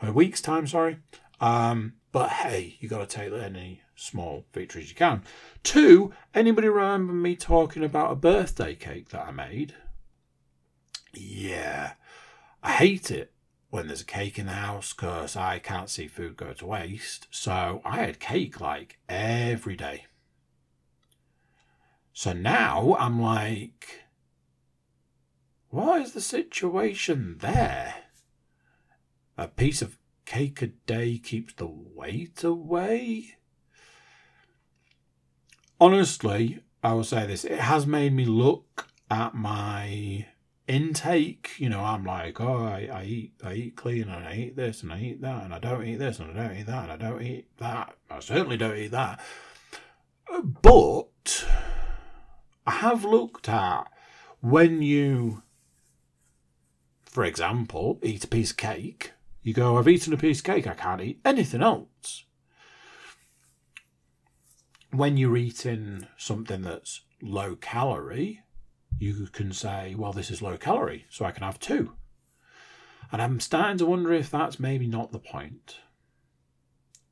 a 0.00 0.12
week's 0.12 0.40
time, 0.40 0.66
sorry. 0.66 0.96
Um, 1.42 1.92
but 2.10 2.30
hey, 2.30 2.76
you 2.80 2.88
got 2.88 3.06
to 3.06 3.16
take 3.16 3.34
any 3.34 3.82
small 3.96 4.46
victories 4.54 4.88
you 4.88 4.96
can. 4.96 5.24
Two, 5.62 6.14
anybody 6.32 6.68
remember 6.68 7.12
me 7.12 7.36
talking 7.36 7.84
about 7.84 8.12
a 8.12 8.16
birthday 8.16 8.74
cake 8.74 9.10
that 9.10 9.26
I 9.26 9.30
made? 9.30 9.74
Yeah, 11.16 11.94
I 12.62 12.72
hate 12.72 13.10
it 13.10 13.32
when 13.70 13.88
there's 13.88 14.02
a 14.02 14.06
cake 14.06 14.38
in 14.38 14.46
the 14.46 14.52
house 14.52 14.92
because 14.92 15.36
I 15.36 15.58
can't 15.58 15.90
see 15.90 16.06
food 16.06 16.36
go 16.36 16.52
to 16.52 16.66
waste. 16.66 17.26
So 17.30 17.80
I 17.84 17.96
had 17.96 18.20
cake 18.20 18.60
like 18.60 18.98
every 19.08 19.76
day. 19.76 20.06
So 22.12 22.32
now 22.32 22.96
I'm 23.00 23.20
like, 23.20 24.04
what 25.70 26.00
is 26.02 26.12
the 26.12 26.20
situation 26.20 27.38
there? 27.40 27.94
A 29.36 29.48
piece 29.48 29.82
of 29.82 29.98
cake 30.24 30.62
a 30.62 30.68
day 30.68 31.18
keeps 31.18 31.52
the 31.54 31.66
weight 31.66 32.44
away? 32.44 33.34
Honestly, 35.80 36.60
I 36.84 36.92
will 36.92 37.02
say 37.02 37.26
this 37.26 37.44
it 37.44 37.58
has 37.58 37.86
made 37.86 38.12
me 38.12 38.24
look 38.24 38.88
at 39.10 39.34
my 39.34 40.26
intake. 40.66 41.52
You 41.58 41.68
know, 41.68 41.80
I'm 41.80 42.04
like, 42.04 42.40
oh, 42.40 42.64
I, 42.64 42.88
I 42.92 43.04
eat, 43.04 43.32
I 43.42 43.54
eat 43.54 43.76
clean, 43.76 44.08
and 44.08 44.26
I 44.26 44.34
eat 44.34 44.56
this, 44.56 44.82
and 44.82 44.92
I 44.92 45.00
eat 45.00 45.20
that, 45.22 45.44
and 45.44 45.54
I 45.54 45.58
don't 45.58 45.84
eat 45.84 45.98
this, 45.98 46.18
and 46.18 46.30
I 46.30 46.46
don't 46.46 46.56
eat 46.56 46.66
that, 46.66 46.90
and 46.90 46.92
I 46.92 46.96
don't 46.96 47.22
eat 47.22 47.48
that. 47.58 47.96
I 48.10 48.20
certainly 48.20 48.56
don't 48.56 48.76
eat 48.76 48.90
that. 48.90 49.20
But 50.62 51.46
I 52.66 52.70
have 52.70 53.04
looked 53.04 53.48
at 53.48 53.84
when 54.40 54.82
you, 54.82 55.42
for 57.04 57.24
example, 57.24 57.98
eat 58.02 58.24
a 58.24 58.28
piece 58.28 58.50
of 58.50 58.56
cake. 58.56 59.12
You 59.42 59.52
go, 59.52 59.76
I've 59.76 59.88
eaten 59.88 60.12
a 60.12 60.16
piece 60.16 60.38
of 60.38 60.44
cake. 60.44 60.66
I 60.66 60.74
can't 60.74 61.02
eat 61.02 61.20
anything 61.24 61.62
else. 61.62 62.24
When 64.90 65.16
you're 65.16 65.36
eating 65.36 66.06
something 66.16 66.62
that's 66.62 67.02
low 67.20 67.56
calorie, 67.56 68.40
you 68.98 69.26
can 69.32 69.52
say, 69.52 69.94
well, 69.94 70.12
this 70.12 70.30
is 70.30 70.42
low 70.42 70.56
calorie, 70.56 71.06
so 71.10 71.24
I 71.24 71.30
can 71.30 71.42
have 71.42 71.58
two. 71.58 71.94
And 73.12 73.20
I'm 73.20 73.40
starting 73.40 73.78
to 73.78 73.86
wonder 73.86 74.12
if 74.12 74.30
that's 74.30 74.58
maybe 74.58 74.86
not 74.86 75.12
the 75.12 75.18
point. 75.18 75.76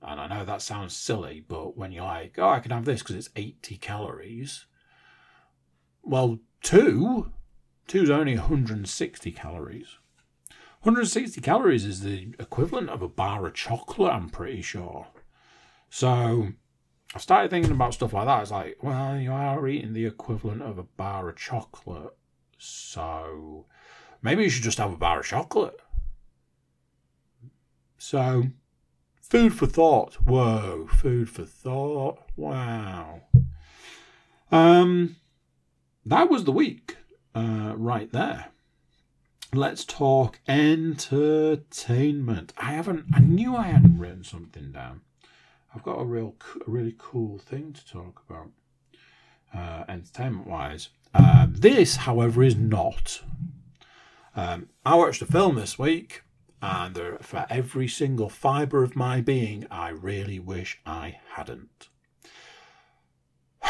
And 0.01 0.20
I 0.20 0.26
know 0.26 0.45
that 0.45 0.62
sounds 0.62 0.97
silly, 0.97 1.45
but 1.47 1.76
when 1.76 1.93
you're 1.93 2.05
like, 2.05 2.39
oh, 2.39 2.49
I 2.49 2.61
can 2.61 2.72
have 2.72 2.85
this 2.85 3.03
because 3.03 3.16
it's 3.16 3.30
80 3.37 3.76
calories. 3.76 4.66
Well, 6.03 6.41
two, 6.62 7.30
two's 7.87 8.11
only 8.11 8.37
160 8.37 9.30
calories. 9.33 9.99
160 10.83 11.41
calories 11.41 11.85
is 11.85 12.01
the 12.01 12.35
equivalent 12.41 12.91
of 12.91 13.03
a 13.03 13.09
bar 13.09 13.47
of 13.47 13.55
chocolate, 13.55 14.12
I'm 14.12 14.28
pretty 14.28 14.62
sure. 14.62 15.07
So 15.89 16.49
I 17.15 17.19
started 17.19 17.51
thinking 17.51 17.73
about 17.73 17.95
stuff 17.95 18.15
like 18.15 18.27
that. 18.27 18.43
It's 18.43 18.51
like, 18.51 18.79
well, 18.83 19.19
you 19.19 19.33
are 19.33 19.69
eating 19.69 19.93
the 19.93 20.07
equivalent 20.07 20.63
of 20.63 20.79
a 20.79 20.83
bar 20.83 21.29
of 21.29 21.37
chocolate. 21.37 22.17
So 22.59 23.67
maybe 24.23 24.45
you 24.45 24.51
should 24.51 24.63
just 24.63 24.79
have 24.79 24.93
a 24.93 24.97
bar 24.97 25.21
of 25.21 25.27
chocolate. 25.27 25.79
So, 27.99 28.45
food 29.21 29.55
for 29.55 29.67
thought. 29.67 30.15
Whoa, 30.25 30.89
food 30.91 31.29
for 31.29 31.45
thought. 31.45 32.19
Wow. 32.35 33.23
Um, 34.51 35.17
that 36.07 36.31
was 36.31 36.45
the 36.45 36.53
week 36.53 36.97
uh, 37.35 37.75
right 37.77 38.11
there. 38.11 38.47
Let's 39.55 39.85
talk 39.85 40.41
entertainment. 40.49 42.55
I 42.57 42.73
haven't, 42.73 43.05
I 43.13 43.21
knew 43.21 43.55
I 43.55 43.65
hadn't 43.65 43.99
written 43.99 44.25
something 44.25 44.73
down. 44.73 45.03
I've 45.75 45.83
got 45.83 46.01
a 46.01 46.05
real, 46.05 46.35
a 46.66 46.70
really 46.70 46.95
cool 46.99 47.39
thing 47.39 47.73
to 47.73 47.87
talk 47.87 48.23
about, 48.29 48.51
uh, 49.55 49.85
entertainment 49.89 50.47
wise. 50.47 50.91
Uh, 51.14 51.47
this, 51.49 51.97
however, 51.97 52.43
is 52.43 52.57
not. 52.57 53.23
Um, 54.35 54.68
I 54.85 54.95
watched 54.97 55.23
a 55.23 55.27
film 55.27 55.57
this 55.57 55.79
week, 55.79 56.23
and 56.61 56.95
there, 56.95 57.18
for 57.20 57.47
every 57.51 57.89
single 57.89 58.29
fibre 58.29 58.83
of 58.83 58.97
my 58.97 59.20
being, 59.20 59.66
I 59.70 59.89
really 59.91 60.39
wish 60.39 60.81
I 60.87 61.18
hadn't. 61.35 61.89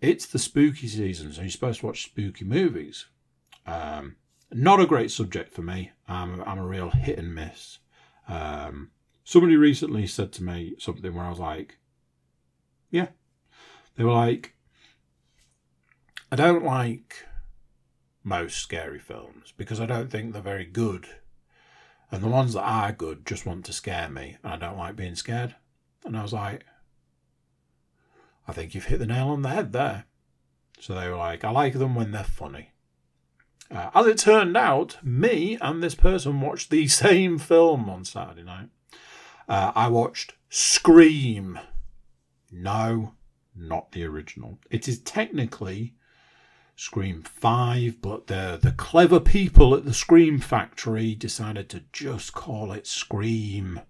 It's 0.00 0.26
the 0.26 0.38
spooky 0.38 0.86
season, 0.86 1.32
so 1.32 1.40
you're 1.40 1.50
supposed 1.50 1.80
to 1.80 1.86
watch 1.86 2.04
spooky 2.04 2.44
movies. 2.44 3.06
Um, 3.66 4.14
not 4.52 4.78
a 4.78 4.86
great 4.86 5.10
subject 5.10 5.52
for 5.52 5.62
me. 5.62 5.90
I'm, 6.06 6.40
I'm 6.44 6.58
a 6.60 6.64
real 6.64 6.90
hit 6.90 7.18
and 7.18 7.34
miss. 7.34 7.80
Um, 8.28 8.92
Somebody 9.28 9.56
recently 9.56 10.06
said 10.06 10.32
to 10.32 10.42
me 10.42 10.74
something 10.78 11.14
where 11.14 11.26
I 11.26 11.28
was 11.28 11.38
like, 11.38 11.76
yeah. 12.90 13.08
They 13.94 14.02
were 14.02 14.14
like, 14.14 14.54
I 16.32 16.36
don't 16.36 16.64
like 16.64 17.26
most 18.24 18.56
scary 18.56 18.98
films 18.98 19.52
because 19.54 19.82
I 19.82 19.84
don't 19.84 20.10
think 20.10 20.32
they're 20.32 20.40
very 20.40 20.64
good. 20.64 21.08
And 22.10 22.22
the 22.22 22.28
ones 22.28 22.54
that 22.54 22.62
are 22.62 22.90
good 22.90 23.26
just 23.26 23.44
want 23.44 23.66
to 23.66 23.74
scare 23.74 24.08
me, 24.08 24.38
and 24.42 24.54
I 24.54 24.56
don't 24.56 24.78
like 24.78 24.96
being 24.96 25.14
scared. 25.14 25.56
And 26.06 26.16
I 26.16 26.22
was 26.22 26.32
like, 26.32 26.64
I 28.46 28.54
think 28.54 28.74
you've 28.74 28.86
hit 28.86 28.98
the 28.98 29.06
nail 29.06 29.28
on 29.28 29.42
the 29.42 29.50
head 29.50 29.74
there. 29.74 30.06
So 30.80 30.94
they 30.94 31.06
were 31.06 31.16
like, 31.16 31.44
I 31.44 31.50
like 31.50 31.74
them 31.74 31.94
when 31.94 32.12
they're 32.12 32.24
funny. 32.24 32.72
Uh, 33.70 33.90
as 33.94 34.06
it 34.06 34.16
turned 34.16 34.56
out, 34.56 34.96
me 35.04 35.58
and 35.60 35.82
this 35.82 35.94
person 35.94 36.40
watched 36.40 36.70
the 36.70 36.88
same 36.88 37.36
film 37.36 37.90
on 37.90 38.06
Saturday 38.06 38.42
night. 38.42 38.70
Uh, 39.48 39.72
I 39.74 39.88
watched 39.88 40.34
Scream. 40.50 41.58
No, 42.50 43.14
not 43.56 43.92
the 43.92 44.04
original. 44.04 44.58
It 44.70 44.88
is 44.88 45.00
technically 45.00 45.94
Scream 46.76 47.22
5, 47.22 48.00
but 48.02 48.26
the, 48.26 48.58
the 48.62 48.72
clever 48.72 49.18
people 49.18 49.74
at 49.74 49.84
the 49.84 49.94
Scream 49.94 50.38
Factory 50.38 51.14
decided 51.14 51.68
to 51.70 51.82
just 51.92 52.34
call 52.34 52.72
it 52.72 52.86
Scream. 52.86 53.80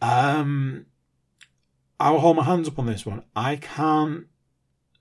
Um, 0.00 0.86
I'll 2.00 2.18
hold 2.18 2.36
my 2.36 2.44
hands 2.44 2.68
up 2.68 2.78
on 2.78 2.86
this 2.86 3.06
one. 3.06 3.24
I 3.34 3.56
can't 3.56 4.26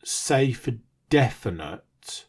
say 0.04 0.52
for 0.52 0.74
definite 1.10 2.26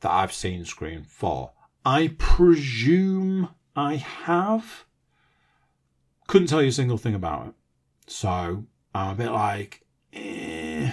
that 0.00 0.10
I've 0.10 0.32
seen 0.32 0.64
Scream 0.64 1.04
4. 1.04 1.52
I 1.84 2.14
presume 2.16 3.50
I 3.76 3.96
have. 3.96 4.84
Couldn't 6.26 6.48
tell 6.48 6.62
you 6.62 6.68
a 6.68 6.72
single 6.72 6.98
thing 6.98 7.14
about 7.14 7.48
it. 7.48 7.54
So 8.06 8.66
I'm 8.94 9.10
a 9.10 9.14
bit 9.14 9.30
like, 9.30 9.82
eh. 10.12 10.92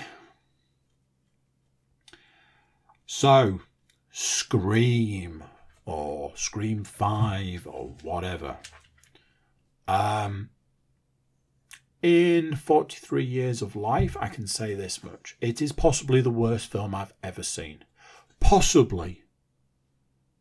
So, 3.06 3.60
Scream 4.12 5.44
or 5.86 6.32
Scream 6.36 6.84
5 6.84 7.68
or 7.68 7.96
whatever. 8.02 8.58
Um, 9.88 10.50
in 12.02 12.56
43 12.56 13.24
years 13.24 13.62
of 13.62 13.76
life, 13.76 14.18
I 14.20 14.28
can 14.28 14.48
say 14.48 14.74
this 14.74 15.04
much. 15.04 15.38
It 15.40 15.62
is 15.62 15.72
possibly 15.72 16.22
the 16.22 16.30
worst 16.30 16.72
film 16.72 16.96
I've 16.96 17.14
ever 17.22 17.44
seen. 17.44 17.84
Possibly. 18.40 19.24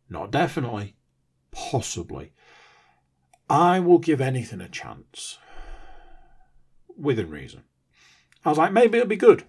Not 0.09 0.31
definitely 0.31 0.95
possibly. 1.51 2.33
I 3.49 3.81
will 3.81 3.99
give 3.99 4.21
anything 4.21 4.61
a 4.61 4.69
chance. 4.69 5.39
Within 6.97 7.31
reason. 7.31 7.65
I 8.45 8.49
was 8.49 8.59
like, 8.59 8.73
maybe 8.73 8.99
it'll 8.99 9.09
be 9.09 9.17
good. 9.17 9.45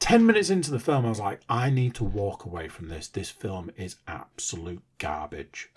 10 0.00 0.26
minutes 0.26 0.50
into 0.50 0.72
the 0.72 0.80
film, 0.80 1.06
I 1.06 1.10
was 1.10 1.20
like, 1.20 1.42
I 1.48 1.70
need 1.70 1.94
to 1.94 2.04
walk 2.04 2.44
away 2.44 2.66
from 2.66 2.88
this. 2.88 3.06
This 3.06 3.30
film 3.30 3.70
is 3.76 3.96
absolute 4.08 4.82
garbage. 4.98 5.70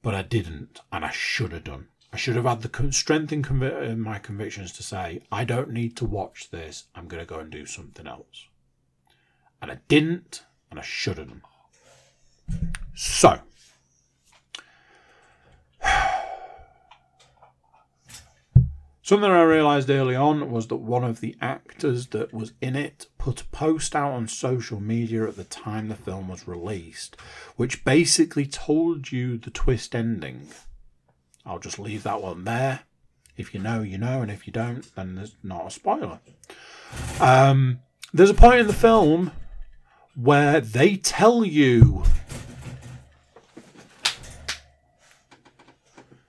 But 0.00 0.14
I 0.14 0.22
didn't, 0.22 0.80
and 0.90 1.04
I 1.04 1.10
should 1.10 1.52
have 1.52 1.64
done. 1.64 1.88
I 2.14 2.16
should 2.16 2.36
have 2.36 2.46
had 2.46 2.62
the 2.62 2.92
strength 2.92 3.32
in, 3.32 3.44
in 3.62 4.00
my 4.00 4.18
convictions 4.18 4.72
to 4.72 4.82
say, 4.82 5.20
I 5.30 5.44
don't 5.44 5.70
need 5.70 5.96
to 5.96 6.04
watch 6.04 6.50
this. 6.50 6.84
I'm 6.94 7.08
going 7.08 7.20
to 7.20 7.26
go 7.26 7.40
and 7.40 7.50
do 7.50 7.66
something 7.66 8.06
else. 8.06 8.46
And 9.60 9.70
I 9.70 9.80
didn't, 9.88 10.44
and 10.70 10.80
I 10.80 10.82
should 10.82 11.18
have 11.18 11.28
done. 11.28 11.42
So, 12.94 13.40
Something 19.04 19.30
I 19.32 19.42
realised 19.42 19.90
early 19.90 20.16
on 20.16 20.50
was 20.50 20.68
that 20.68 20.76
one 20.76 21.04
of 21.04 21.20
the 21.20 21.36
actors 21.38 22.06
that 22.06 22.32
was 22.32 22.54
in 22.62 22.74
it 22.74 23.06
put 23.18 23.42
a 23.42 23.44
post 23.48 23.94
out 23.94 24.12
on 24.12 24.28
social 24.28 24.80
media 24.80 25.28
at 25.28 25.36
the 25.36 25.44
time 25.44 25.88
the 25.88 25.94
film 25.94 26.26
was 26.26 26.48
released, 26.48 27.14
which 27.56 27.84
basically 27.84 28.46
told 28.46 29.12
you 29.12 29.36
the 29.36 29.50
twist 29.50 29.94
ending. 29.94 30.48
I'll 31.44 31.58
just 31.58 31.78
leave 31.78 32.02
that 32.04 32.22
one 32.22 32.44
there. 32.44 32.84
If 33.36 33.52
you 33.52 33.60
know, 33.60 33.82
you 33.82 33.98
know, 33.98 34.22
and 34.22 34.30
if 34.30 34.46
you 34.46 34.54
don't, 34.54 34.90
then 34.96 35.16
there's 35.16 35.36
not 35.42 35.66
a 35.66 35.70
spoiler. 35.70 36.20
Um, 37.20 37.80
there's 38.14 38.30
a 38.30 38.34
point 38.34 38.60
in 38.60 38.68
the 38.68 38.72
film 38.72 39.32
where 40.14 40.62
they 40.62 40.96
tell 40.96 41.44
you 41.44 42.04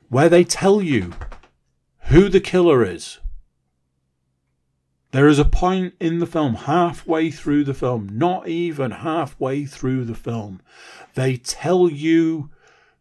where 0.10 0.30
they 0.30 0.44
tell 0.44 0.82
you 0.82 1.14
who 2.08 2.30
the 2.30 2.40
killer 2.40 2.84
is. 2.84 3.20
There 5.12 5.28
is 5.28 5.40
a 5.40 5.46
point 5.46 5.94
in 6.00 6.20
the 6.20 6.28
film, 6.28 6.56
halfway 6.56 7.32
through 7.32 7.64
the 7.64 7.74
film, 7.74 8.10
not 8.12 8.50
even 8.50 8.92
halfway 8.92 9.66
through 9.66 10.04
the 10.06 10.16
film, 10.16 10.62
they 11.14 11.38
tell 11.38 11.90
you 11.90 12.50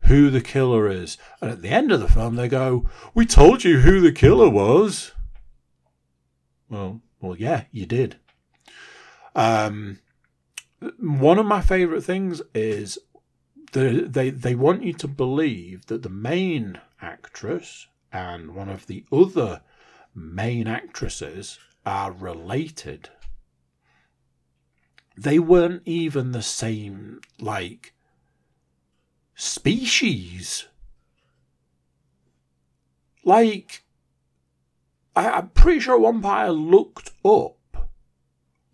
who 0.02 0.30
the 0.30 0.40
killer 0.40 0.88
is. 0.88 1.18
And 1.40 1.50
at 1.50 1.62
the 1.62 1.70
end 1.70 1.90
of 1.90 2.00
the 2.00 2.08
film, 2.08 2.36
they 2.36 2.48
go, 2.48 2.88
We 3.14 3.26
told 3.26 3.64
you 3.64 3.80
who 3.80 4.00
the 4.00 4.12
killer 4.12 4.48
was. 4.48 5.12
Well, 6.68 7.00
well, 7.20 7.36
yeah, 7.36 7.64
you 7.72 7.86
did. 7.86 8.16
Um, 9.34 9.98
one 11.00 11.38
of 11.38 11.46
my 11.46 11.60
favourite 11.60 12.04
things 12.04 12.42
is 12.54 12.98
the, 13.72 14.06
they 14.08 14.30
they 14.30 14.54
want 14.54 14.84
you 14.84 14.92
to 14.92 15.08
believe 15.08 15.86
that 15.86 16.02
the 16.02 16.08
main 16.08 16.78
actress 17.04 17.86
and 18.12 18.54
one 18.54 18.68
of 18.68 18.86
the 18.86 19.04
other 19.12 19.62
main 20.14 20.66
actresses 20.66 21.58
are 21.84 22.12
related. 22.12 23.10
They 25.16 25.38
weren't 25.38 25.82
even 25.84 26.32
the 26.32 26.42
same, 26.42 27.20
like, 27.38 27.94
species. 29.34 30.66
Like, 33.24 33.84
I, 35.14 35.30
I'm 35.30 35.48
pretty 35.50 35.80
sure 35.80 35.98
one 35.98 36.24
I 36.24 36.48
looked 36.48 37.12
up 37.24 37.58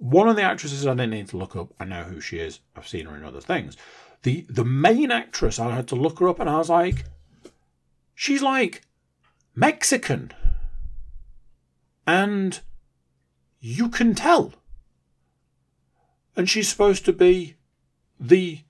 one 0.01 0.28
of 0.28 0.37
the 0.37 0.43
actresses 0.43 0.87
I 0.87 0.95
didn't 0.95 1.11
need 1.11 1.28
to 1.28 1.37
look 1.37 1.55
up. 1.55 1.74
I 1.78 1.85
know 1.85 2.05
who 2.05 2.20
she 2.22 2.39
is. 2.39 2.61
I've 2.74 2.89
seen 2.89 3.05
her 3.05 3.16
in 3.16 3.24
other 3.24 3.41
things. 3.41 3.76
The 4.22 4.47
the 4.49 4.64
main 4.64 5.11
actress 5.11 5.59
I 5.59 5.74
had 5.74 5.89
to 5.89 5.95
look 5.95 6.18
her 6.18 6.28
up 6.28 6.41
and 6.41 6.49
I 6.49 6.57
was 6.57 6.70
like, 6.70 7.05
she's 8.21 8.43
like 8.43 8.83
Mexican. 9.55 10.31
And 12.07 12.61
you 13.61 13.89
can 13.89 14.14
tell. 14.14 14.53
And 16.37 16.49
she's 16.49 16.68
supposed 16.68 17.07
to 17.07 17.14
be 17.14 17.57
the 18.18 18.61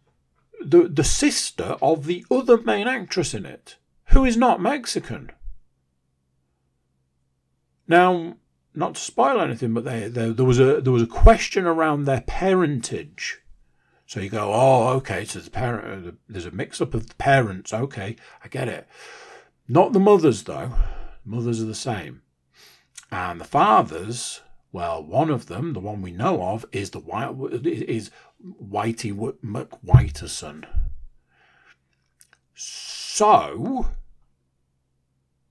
the 0.65 0.87
the 0.89 1.03
sister 1.03 1.77
of 1.83 2.07
the 2.07 2.25
other 2.31 2.59
main 2.59 2.87
actress 2.87 3.35
in 3.35 3.45
it, 3.45 3.77
who 4.07 4.25
is 4.25 4.37
not 4.37 4.61
Mexican. 4.61 5.33
Now, 7.89 8.37
not 8.73 8.95
to 8.95 9.01
spoil 9.01 9.41
anything, 9.41 9.75
but 9.75 9.85
they, 9.85 10.07
they, 10.07 10.31
there 10.31 10.45
was 10.45 10.61
a 10.61 10.81
there 10.81 10.93
was 10.93 11.03
a 11.03 11.09
question 11.09 11.67
around 11.67 12.05
their 12.05 12.21
parentage. 12.21 13.41
So 14.07 14.21
you 14.21 14.29
go, 14.29 14.53
oh, 14.53 14.89
okay, 14.99 15.25
so 15.25 15.41
the 15.41 15.51
parent, 15.51 16.07
uh, 16.07 16.11
there's 16.29 16.47
a 16.47 16.51
mix 16.51 16.81
up 16.81 16.95
of 16.95 17.09
the 17.09 17.15
parents. 17.17 17.73
Okay, 17.73 18.15
I 18.45 18.49
get 18.49 18.69
it. 18.69 18.87
Not 19.71 19.93
the 19.93 20.01
mothers 20.01 20.43
though. 20.43 20.73
Mothers 21.25 21.63
are 21.63 21.67
the 21.67 21.77
same, 21.77 22.23
and 23.13 23.41
the 23.41 23.45
fathers 23.45 24.41
well, 24.73 25.01
one 25.01 25.31
of 25.31 25.47
them, 25.47 25.75
the 25.75 25.81
one 25.81 26.03
we 26.03 26.11
know 26.11 26.43
of, 26.43 26.67
is 26.73 26.91
the 26.91 26.99
white 26.99 27.37
is 27.65 28.11
Whitey 28.43 29.13
McWhiterson. 29.45 30.65
So, 32.55 33.91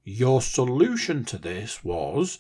your 0.04 0.42
solution 0.42 1.24
to 1.26 1.38
this 1.38 1.82
was 1.82 2.40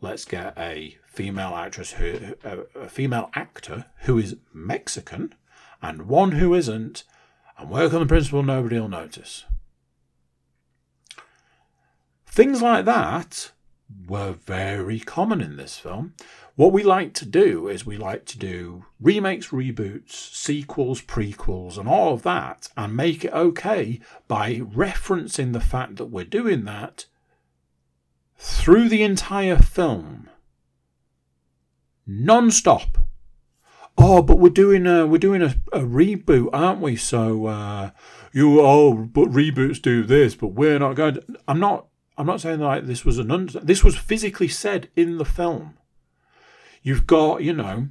let's 0.00 0.24
get 0.24 0.56
a 0.56 0.96
female 1.06 1.54
actress 1.54 1.92
who 1.92 2.36
a, 2.42 2.58
a 2.74 2.88
female 2.88 3.28
actor 3.34 3.84
who 4.02 4.16
is 4.16 4.36
Mexican 4.54 5.34
and 5.82 6.08
one 6.08 6.32
who 6.32 6.54
isn't, 6.54 7.04
and 7.58 7.68
work 7.68 7.92
on 7.92 8.00
the 8.00 8.06
principle 8.06 8.42
nobody 8.42 8.80
will 8.80 8.88
notice. 8.88 9.44
Things 12.38 12.62
like 12.62 12.84
that 12.84 13.50
were 14.06 14.30
very 14.30 15.00
common 15.00 15.40
in 15.40 15.56
this 15.56 15.76
film. 15.76 16.14
What 16.54 16.70
we 16.70 16.84
like 16.84 17.12
to 17.14 17.26
do 17.26 17.66
is 17.66 17.84
we 17.84 17.96
like 17.96 18.26
to 18.26 18.38
do 18.38 18.84
remakes, 19.00 19.48
reboots, 19.48 20.12
sequels, 20.12 21.02
prequels, 21.02 21.76
and 21.76 21.88
all 21.88 22.14
of 22.14 22.22
that, 22.22 22.68
and 22.76 22.94
make 22.94 23.24
it 23.24 23.32
okay 23.32 23.98
by 24.28 24.58
referencing 24.58 25.52
the 25.52 25.58
fact 25.58 25.96
that 25.96 26.12
we're 26.12 26.24
doing 26.24 26.64
that 26.66 27.06
through 28.36 28.88
the 28.88 29.02
entire 29.02 29.58
film, 29.58 30.30
non-stop. 32.06 32.98
Oh, 33.98 34.22
but 34.22 34.38
we're 34.38 34.50
doing 34.50 34.86
a 34.86 35.08
we're 35.08 35.18
doing 35.18 35.42
a, 35.42 35.56
a 35.72 35.80
reboot, 35.80 36.50
aren't 36.52 36.80
we? 36.80 36.94
So 36.94 37.46
uh, 37.46 37.90
you 38.32 38.60
oh, 38.60 38.94
but 38.94 39.28
reboots 39.32 39.82
do 39.82 40.04
this, 40.04 40.36
but 40.36 40.52
we're 40.52 40.78
not 40.78 40.94
going. 40.94 41.14
To, 41.14 41.24
I'm 41.48 41.58
not 41.58 41.88
I'm 42.18 42.26
not 42.26 42.40
saying 42.40 42.58
like 42.58 42.84
this 42.84 43.04
was 43.04 43.18
an 43.18 43.30
under, 43.30 43.60
this 43.60 43.84
was 43.84 43.96
physically 43.96 44.48
said 44.48 44.90
in 44.96 45.18
the 45.18 45.24
film. 45.24 45.78
You've 46.82 47.06
got, 47.06 47.42
you 47.44 47.52
know, 47.52 47.88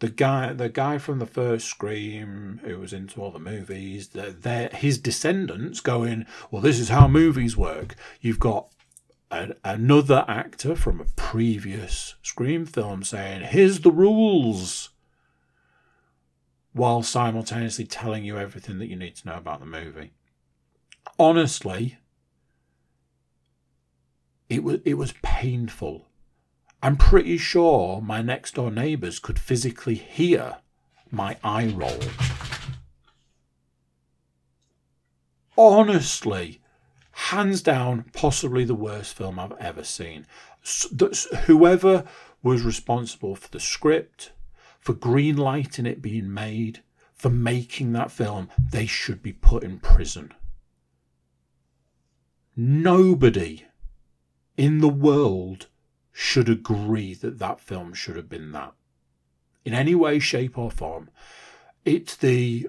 the 0.00 0.08
guy 0.08 0.52
the 0.52 0.68
guy 0.68 0.98
from 0.98 1.20
the 1.20 1.26
first 1.26 1.68
Scream 1.68 2.60
who 2.64 2.78
was 2.78 2.92
into 2.92 3.22
all 3.22 3.30
the 3.30 3.38
movies, 3.38 4.08
they 4.08 4.68
his 4.72 4.98
descendants 4.98 5.80
going, 5.80 6.26
well, 6.50 6.60
this 6.60 6.80
is 6.80 6.88
how 6.88 7.06
movies 7.06 7.56
work. 7.56 7.94
You've 8.20 8.40
got 8.40 8.68
a, 9.30 9.54
another 9.64 10.24
actor 10.26 10.74
from 10.74 11.00
a 11.00 11.06
previous 11.16 12.16
Scream 12.22 12.66
film 12.66 13.04
saying, 13.04 13.42
here's 13.42 13.80
the 13.80 13.92
rules, 13.92 14.90
while 16.72 17.04
simultaneously 17.04 17.86
telling 17.86 18.24
you 18.24 18.38
everything 18.38 18.78
that 18.80 18.88
you 18.88 18.96
need 18.96 19.14
to 19.16 19.28
know 19.28 19.36
about 19.36 19.60
the 19.60 19.66
movie. 19.66 20.12
Honestly, 21.18 21.98
it 24.48 24.62
was 24.62 24.80
it 24.84 24.94
was 24.94 25.14
painful. 25.22 26.06
I'm 26.82 26.96
pretty 26.96 27.38
sure 27.38 28.00
my 28.00 28.22
next 28.22 28.54
door 28.54 28.70
neighbours 28.70 29.18
could 29.18 29.38
physically 29.38 29.96
hear 29.96 30.58
my 31.10 31.36
eye 31.42 31.72
roll. 31.74 31.98
Honestly, 35.56 36.60
hands 37.10 37.62
down, 37.62 38.04
possibly 38.12 38.64
the 38.64 38.76
worst 38.76 39.14
film 39.14 39.40
I've 39.40 39.56
ever 39.58 39.82
seen. 39.82 40.24
Whoever 41.46 42.04
was 42.44 42.62
responsible 42.62 43.34
for 43.34 43.48
the 43.48 43.58
script, 43.58 44.30
for 44.78 44.92
green 44.92 45.36
lighting 45.36 45.84
it 45.84 46.00
being 46.00 46.32
made, 46.32 46.82
for 47.12 47.28
making 47.28 47.92
that 47.92 48.12
film, 48.12 48.48
they 48.70 48.86
should 48.86 49.20
be 49.20 49.32
put 49.32 49.64
in 49.64 49.80
prison. 49.80 50.32
Nobody 52.56 53.64
in 54.58 54.78
the 54.78 54.88
world 54.88 55.68
should 56.12 56.48
agree 56.48 57.14
that 57.14 57.38
that 57.38 57.60
film 57.60 57.94
should 57.94 58.16
have 58.16 58.28
been 58.28 58.50
that. 58.52 58.74
In 59.64 59.72
any 59.72 59.94
way, 59.94 60.18
shape, 60.18 60.58
or 60.58 60.70
form. 60.70 61.08
It's 61.84 62.16
the 62.16 62.68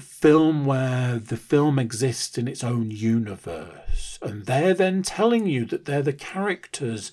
film 0.00 0.64
where 0.64 1.18
the 1.18 1.36
film 1.36 1.78
exists 1.78 2.38
in 2.38 2.48
its 2.48 2.64
own 2.64 2.90
universe, 2.90 4.18
and 4.22 4.46
they're 4.46 4.74
then 4.74 5.02
telling 5.02 5.46
you 5.46 5.66
that 5.66 5.84
they're 5.84 6.02
the 6.02 6.12
characters 6.12 7.12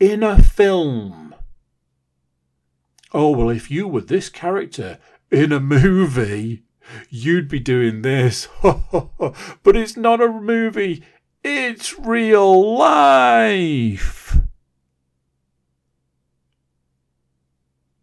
in 0.00 0.24
a 0.24 0.42
film. 0.42 1.34
Oh, 3.12 3.30
well, 3.30 3.50
if 3.50 3.70
you 3.70 3.86
were 3.86 4.00
this 4.00 4.28
character 4.28 4.98
in 5.30 5.52
a 5.52 5.60
movie, 5.60 6.64
you'd 7.08 7.48
be 7.48 7.60
doing 7.60 8.02
this. 8.02 8.48
but 8.62 9.76
it's 9.76 9.96
not 9.96 10.20
a 10.20 10.28
movie, 10.28 11.04
it's 11.42 11.98
real 11.98 12.76
life. 12.76 14.38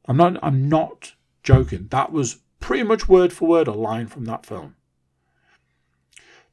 I'm 0.07 0.17
not 0.17 0.38
I'm 0.41 0.69
not 0.69 1.13
joking. 1.43 1.88
That 1.89 2.11
was 2.11 2.38
pretty 2.59 2.83
much 2.83 3.07
word 3.09 3.33
for 3.33 3.47
word 3.47 3.67
a 3.67 3.73
line 3.73 4.07
from 4.07 4.25
that 4.25 4.45
film. 4.45 4.75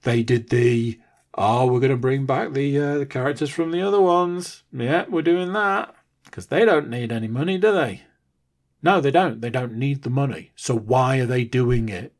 They 0.03 0.22
did 0.22 0.51
the 0.51 1.01
oh, 1.37 1.66
we're 1.66 1.80
going 1.80 1.91
to 1.91 1.97
bring 1.97 2.26
back 2.26 2.53
the 2.53 2.78
uh, 2.78 2.99
the 2.99 3.07
characters 3.07 3.51
from 3.51 3.70
the 3.70 3.82
other 3.82 4.01
ones. 4.01 4.62
Yeah, 4.72 5.05
we're 5.09 5.22
doing 5.22 5.53
that 5.53 5.95
because 6.24 6.47
they 6.47 6.64
don't 6.64 6.91
need 6.91 7.12
any 7.12 7.28
money, 7.28 7.59
do 7.59 7.72
they? 7.72 8.03
No, 8.82 9.01
they 9.01 9.11
don't. 9.11 9.41
They 9.41 9.51
don't 9.51 9.74
need 9.74 10.03
the 10.03 10.11
money. 10.11 10.53
So 10.57 10.76
why 10.76 11.18
are 11.18 11.26
they 11.26 11.45
doing 11.45 11.89
it? 11.89 12.14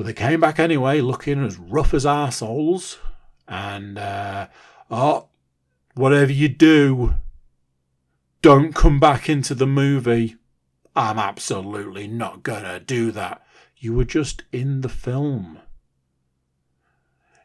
But 0.00 0.06
they 0.06 0.14
came 0.14 0.40
back 0.40 0.58
anyway, 0.58 1.02
looking 1.02 1.44
as 1.44 1.58
rough 1.58 1.92
as 1.92 2.06
arseholes. 2.06 2.96
And, 3.46 3.98
uh, 3.98 4.46
oh, 4.90 5.28
whatever 5.92 6.32
you 6.32 6.48
do, 6.48 7.16
don't 8.40 8.74
come 8.74 8.98
back 8.98 9.28
into 9.28 9.54
the 9.54 9.66
movie. 9.66 10.36
I'm 10.96 11.18
absolutely 11.18 12.08
not 12.08 12.42
gonna 12.42 12.80
do 12.80 13.12
that. 13.12 13.44
You 13.76 13.92
were 13.92 14.06
just 14.06 14.44
in 14.52 14.80
the 14.80 14.88
film. 14.88 15.58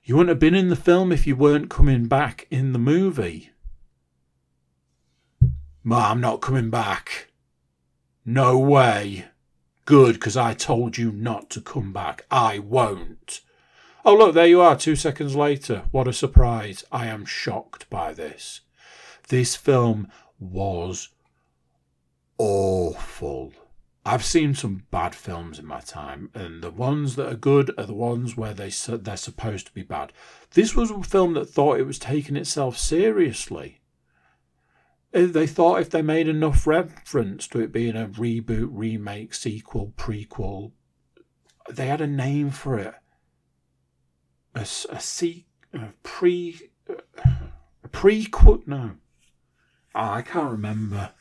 You 0.06 0.16
wouldn't 0.16 0.30
have 0.30 0.39
been 0.39 0.56
in 0.56 0.70
the 0.70 0.78
film 0.78 1.12
if 1.12 1.28
you 1.28 1.36
weren't 1.36 1.70
coming 1.70 2.08
back 2.08 2.47
in 2.49 2.72
the 2.72 2.80
movie. 2.80 3.49
Ma, 5.84 6.10
I'm 6.10 6.22
not 6.22 6.39
coming 6.39 6.70
back. 6.70 7.34
No 8.24 8.58
way. 8.58 9.26
Good, 9.86 10.15
because 10.15 10.36
I 10.36 10.55
told 10.55 10.97
you 10.97 11.11
not 11.11 11.51
to 11.51 11.61
come 11.61 11.93
back. 11.93 12.25
I 12.31 12.57
won't. 12.59 13.41
Oh, 14.03 14.15
look, 14.15 14.33
there 14.33 14.47
you 14.47 14.61
are, 14.61 14.75
two 14.75 14.95
seconds 14.95 15.36
later. 15.36 15.83
What 15.91 16.07
a 16.07 16.13
surprise. 16.13 16.83
I 16.91 17.05
am 17.05 17.25
shocked 17.25 17.89
by 17.89 18.13
this. 18.13 18.61
This 19.29 19.55
film 19.55 20.09
was 20.39 21.09
awful. 22.39 23.53
I've 24.07 24.25
seen 24.25 24.53
some 24.53 24.86
bad 24.91 25.15
films 25.15 25.57
in 25.57 25.65
my 25.65 25.79
time, 25.79 26.29
and 26.36 26.61
the 26.61 26.69
ones 26.69 27.15
that 27.15 27.31
are 27.31 27.36
good 27.36 27.71
are 27.77 27.88
the 27.88 27.93
ones 27.93 28.38
where 28.38 28.53
they 28.53 28.69
they're 28.69 29.17
supposed 29.17 29.67
to 29.67 29.73
be 29.73 29.81
bad. 29.81 30.13
This 30.53 30.75
was 30.75 30.91
a 30.91 31.01
film 31.01 31.33
that 31.33 31.49
thought 31.49 31.79
it 31.79 31.88
was 31.88 31.97
taking 31.97 32.36
itself 32.36 32.77
seriously. 32.77 33.81
They 35.16 35.47
thought 35.47 35.80
if 35.80 35.89
they 35.89 36.01
made 36.01 36.28
enough 36.28 36.68
reference 36.68 37.47
to 37.47 37.61
it 37.61 37.72
being 37.72 37.95
a 37.95 38.07
reboot, 38.07 38.68
remake, 38.72 39.34
sequel, 39.34 39.93
prequel, 39.95 40.74
they 41.70 41.88
had 41.88 42.01
a 42.01 42.07
name 42.07 42.49
for 42.49 42.78
it. 42.78 42.93
A, 44.53 44.68
a, 44.89 44.99
a 45.74 45.93
pre 46.03 46.70
a 46.88 47.88
prequel. 47.89 48.68
No, 48.68 48.91
oh, 49.95 49.99
I 49.99 50.22
can't 50.22 50.51
remember. 50.51 51.11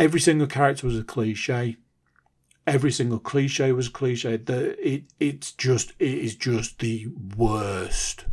every 0.00 0.20
single 0.20 0.46
character 0.46 0.86
was 0.86 0.98
a 0.98 1.04
cliche. 1.04 1.76
Every 2.66 2.90
single 2.90 3.18
cliche 3.18 3.72
was 3.72 3.88
a 3.88 3.90
cliche. 3.90 4.36
The 4.38 4.76
it 4.86 5.04
it's 5.20 5.52
just 5.52 5.92
it 5.98 6.18
is 6.18 6.34
just 6.34 6.78
the 6.78 7.08
worst. 7.36 8.24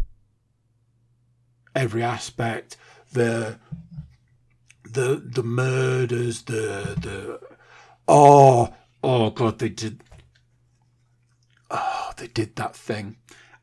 Every 1.78 2.02
aspect, 2.02 2.76
the 3.14 3.60
the 4.84 5.22
the 5.24 5.44
murders, 5.44 6.42
the 6.42 6.96
the 7.00 7.40
oh 8.08 8.74
oh 9.04 9.30
god, 9.30 9.60
they 9.60 9.70
did 9.70 10.04
oh 11.70 12.12
they 12.18 12.28
did 12.28 12.56
that 12.56 12.76
thing, 12.76 13.18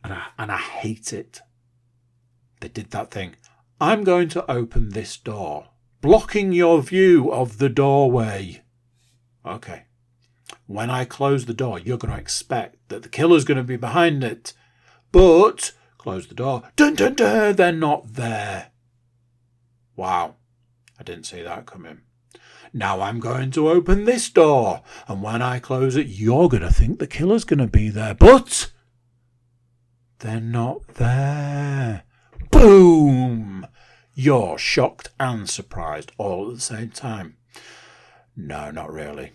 and 0.05 0.13
I 0.13 0.27
and 0.39 0.53
I 0.53 0.59
hate 0.59 1.13
it. 1.13 1.41
They 2.61 2.69
did 2.69 2.93
that 2.93 3.11
thing. 3.11 3.35
I'm 3.81 4.05
going 4.05 4.29
to 4.29 4.49
open 4.49 4.91
this 4.91 5.17
door 5.17 5.71
blocking 6.01 6.53
your 6.53 6.83
view 6.83 7.33
of 7.33 7.59
the 7.59 7.69
doorway. 7.69 8.63
Okay. 9.45 9.87
When 10.67 10.89
I 10.89 11.05
close 11.05 11.47
the 11.47 11.55
door, 11.55 11.81
you're 11.81 11.99
going 11.99 12.15
to 12.15 12.21
expect 12.21 12.91
that 12.91 13.03
the 13.03 13.09
killer's 13.09 13.45
going 13.45 13.59
to 13.59 13.65
be 13.65 13.77
behind 13.77 14.23
it. 14.23 14.53
But, 15.11 15.73
close 16.05 16.27
the 16.27 16.35
door, 16.35 16.63
dun 16.77 16.95
dun 16.95 17.15
dun, 17.15 17.57
they're 17.57 17.73
not 17.73 18.13
there. 18.13 18.73
Wow. 19.97 20.37
I 21.01 21.03
didn't 21.03 21.25
see 21.25 21.41
that 21.41 21.65
coming. 21.65 22.03
Now 22.75 23.01
I'm 23.01 23.21
going 23.21 23.51
to 23.53 23.71
open 23.71 24.05
this 24.05 24.29
door, 24.29 24.83
and 25.09 25.23
when 25.23 25.41
I 25.41 25.59
close 25.61 25.97
it, 25.97 26.09
you're 26.09 26.51
going 26.51 26.63
to 26.63 26.71
think 26.71 26.99
the 26.99 27.07
killer's 27.07 27.45
going 27.45 27.61
to 27.61 27.67
be 27.67 27.89
there. 27.89 28.15
But, 28.15 28.71
they're 30.19 30.41
not 30.41 30.87
there. 30.97 32.03
Boom! 32.51 33.67
You're 34.15 34.59
shocked 34.59 35.09
and 35.19 35.49
surprised 35.49 36.13
all 36.19 36.51
at 36.51 36.57
the 36.57 36.61
same 36.61 36.91
time. 36.91 37.39
No, 38.37 38.71
not 38.71 38.93
really. 38.93 39.33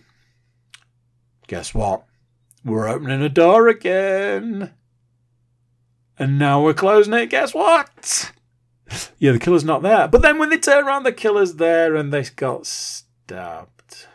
Guess 1.48 1.74
what? 1.74 2.06
We're 2.64 2.88
opening 2.88 3.24
a 3.24 3.30
door 3.30 3.68
again. 3.68 4.74
And 6.20 6.38
now 6.38 6.62
we're 6.62 6.74
closing 6.74 7.14
it. 7.14 7.30
Guess 7.30 7.54
what? 7.54 8.34
Yeah, 9.18 9.32
the 9.32 9.40
killer's 9.40 9.64
not 9.64 9.82
there. 9.84 10.08
But 10.08 10.22
then 10.22 10.38
when 10.38 10.50
they 10.50 10.58
turn 10.58 10.86
around, 10.86 11.04
the 11.04 11.14
killer's 11.14 11.56
there 11.56 11.96
and 11.96 12.12
they 12.12 12.24
got 12.24 12.66
stabbed. 12.66 14.08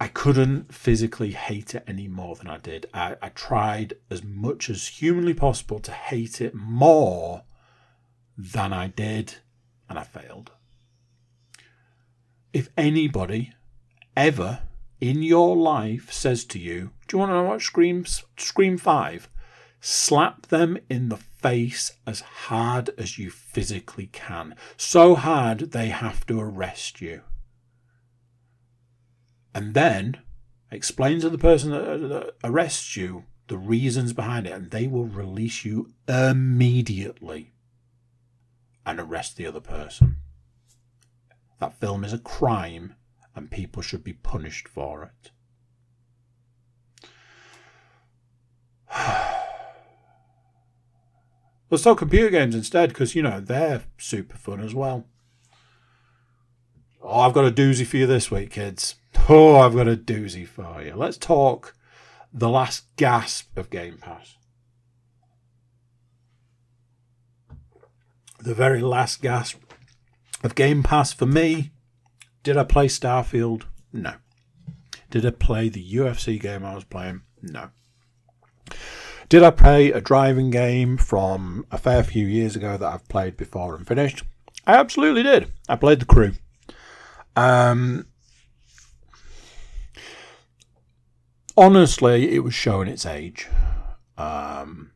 I 0.00 0.08
couldn't 0.08 0.74
physically 0.74 1.30
hate 1.30 1.74
it 1.74 1.84
any 1.86 2.08
more 2.08 2.34
than 2.34 2.48
I 2.48 2.58
did. 2.58 2.86
I, 2.92 3.16
I 3.22 3.30
tried 3.30 3.94
as 4.10 4.22
much 4.22 4.68
as 4.68 4.86
humanly 4.88 5.32
possible 5.32 5.78
to 5.78 5.92
hate 5.92 6.42
it 6.42 6.54
more 6.54 7.44
than 8.36 8.72
I 8.72 8.88
did, 8.88 9.36
and 9.88 9.98
I 9.98 10.02
failed. 10.02 10.50
If 12.52 12.68
anybody 12.76 13.54
ever 14.16 14.60
in 15.00 15.22
your 15.22 15.56
life 15.56 16.12
says 16.12 16.44
to 16.46 16.58
you, 16.58 16.90
Do 17.06 17.16
you 17.16 17.18
want 17.20 17.32
to 17.32 17.42
watch 17.42 17.64
Scream, 17.64 18.04
Scream 18.36 18.76
5? 18.76 19.28
Slap 19.86 20.46
them 20.46 20.78
in 20.88 21.10
the 21.10 21.18
face 21.18 21.92
as 22.06 22.20
hard 22.20 22.88
as 22.96 23.18
you 23.18 23.30
physically 23.30 24.06
can. 24.06 24.56
So 24.78 25.14
hard 25.14 25.72
they 25.72 25.88
have 25.88 26.24
to 26.28 26.40
arrest 26.40 27.02
you. 27.02 27.20
And 29.54 29.74
then 29.74 30.22
explain 30.70 31.20
to 31.20 31.28
the 31.28 31.36
person 31.36 31.74
uh, 31.74 31.98
that 31.98 32.34
arrests 32.42 32.96
you 32.96 33.24
the 33.48 33.58
reasons 33.58 34.14
behind 34.14 34.46
it, 34.46 34.54
and 34.54 34.70
they 34.70 34.86
will 34.86 35.04
release 35.04 35.66
you 35.66 35.92
immediately 36.08 37.52
and 38.86 38.98
arrest 38.98 39.36
the 39.36 39.44
other 39.44 39.60
person. 39.60 40.16
That 41.60 41.78
film 41.78 42.04
is 42.04 42.14
a 42.14 42.18
crime 42.18 42.94
and 43.36 43.50
people 43.50 43.82
should 43.82 44.02
be 44.02 44.14
punished 44.14 44.66
for 44.66 45.02
it. 45.02 45.30
Let's 51.74 51.82
talk 51.82 51.98
computer 51.98 52.30
games 52.30 52.54
instead 52.54 52.90
because, 52.90 53.16
you 53.16 53.22
know, 53.22 53.40
they're 53.40 53.82
super 53.98 54.36
fun 54.36 54.60
as 54.60 54.74
well. 54.74 55.06
Oh, 57.02 57.20
I've 57.20 57.32
got 57.32 57.46
a 57.46 57.50
doozy 57.50 57.84
for 57.84 57.96
you 57.96 58.06
this 58.06 58.30
week, 58.30 58.52
kids. 58.52 58.94
Oh, 59.28 59.56
I've 59.56 59.74
got 59.74 59.88
a 59.88 59.96
doozy 59.96 60.46
for 60.46 60.80
you. 60.82 60.94
Let's 60.94 61.16
talk 61.16 61.74
the 62.32 62.48
last 62.48 62.84
gasp 62.96 63.56
of 63.58 63.70
Game 63.70 63.98
Pass. 63.98 64.36
the 68.44 68.54
very 68.54 68.82
last 68.82 69.20
gasp 69.22 69.58
of 70.44 70.54
Game 70.54 70.82
Pass 70.82 71.12
for 71.12 71.26
me. 71.26 71.72
Did 72.42 72.56
I 72.56 72.64
play 72.64 72.86
Starfield? 72.86 73.64
No. 73.92 74.14
Did 75.10 75.26
I 75.26 75.30
play 75.30 75.68
the 75.68 75.94
UFC 75.94 76.40
game 76.40 76.64
I 76.64 76.74
was 76.74 76.84
playing? 76.84 77.22
No. 77.42 77.70
Did 79.28 79.42
I 79.42 79.50
play 79.50 79.90
a 79.90 80.00
driving 80.00 80.50
game 80.50 80.96
from 80.96 81.66
a 81.70 81.78
fair 81.78 82.02
few 82.02 82.26
years 82.26 82.56
ago 82.56 82.76
that 82.76 82.86
I've 82.86 83.08
played 83.08 83.36
before 83.36 83.74
and 83.74 83.86
finished? 83.86 84.22
I 84.66 84.74
absolutely 84.74 85.22
did. 85.22 85.50
I 85.68 85.76
played 85.76 86.00
The 86.00 86.06
Crew. 86.06 86.32
Um, 87.36 88.06
honestly, 91.56 92.34
it 92.34 92.40
was 92.40 92.54
showing 92.54 92.88
its 92.88 93.06
age. 93.06 93.48
Um, 94.16 94.92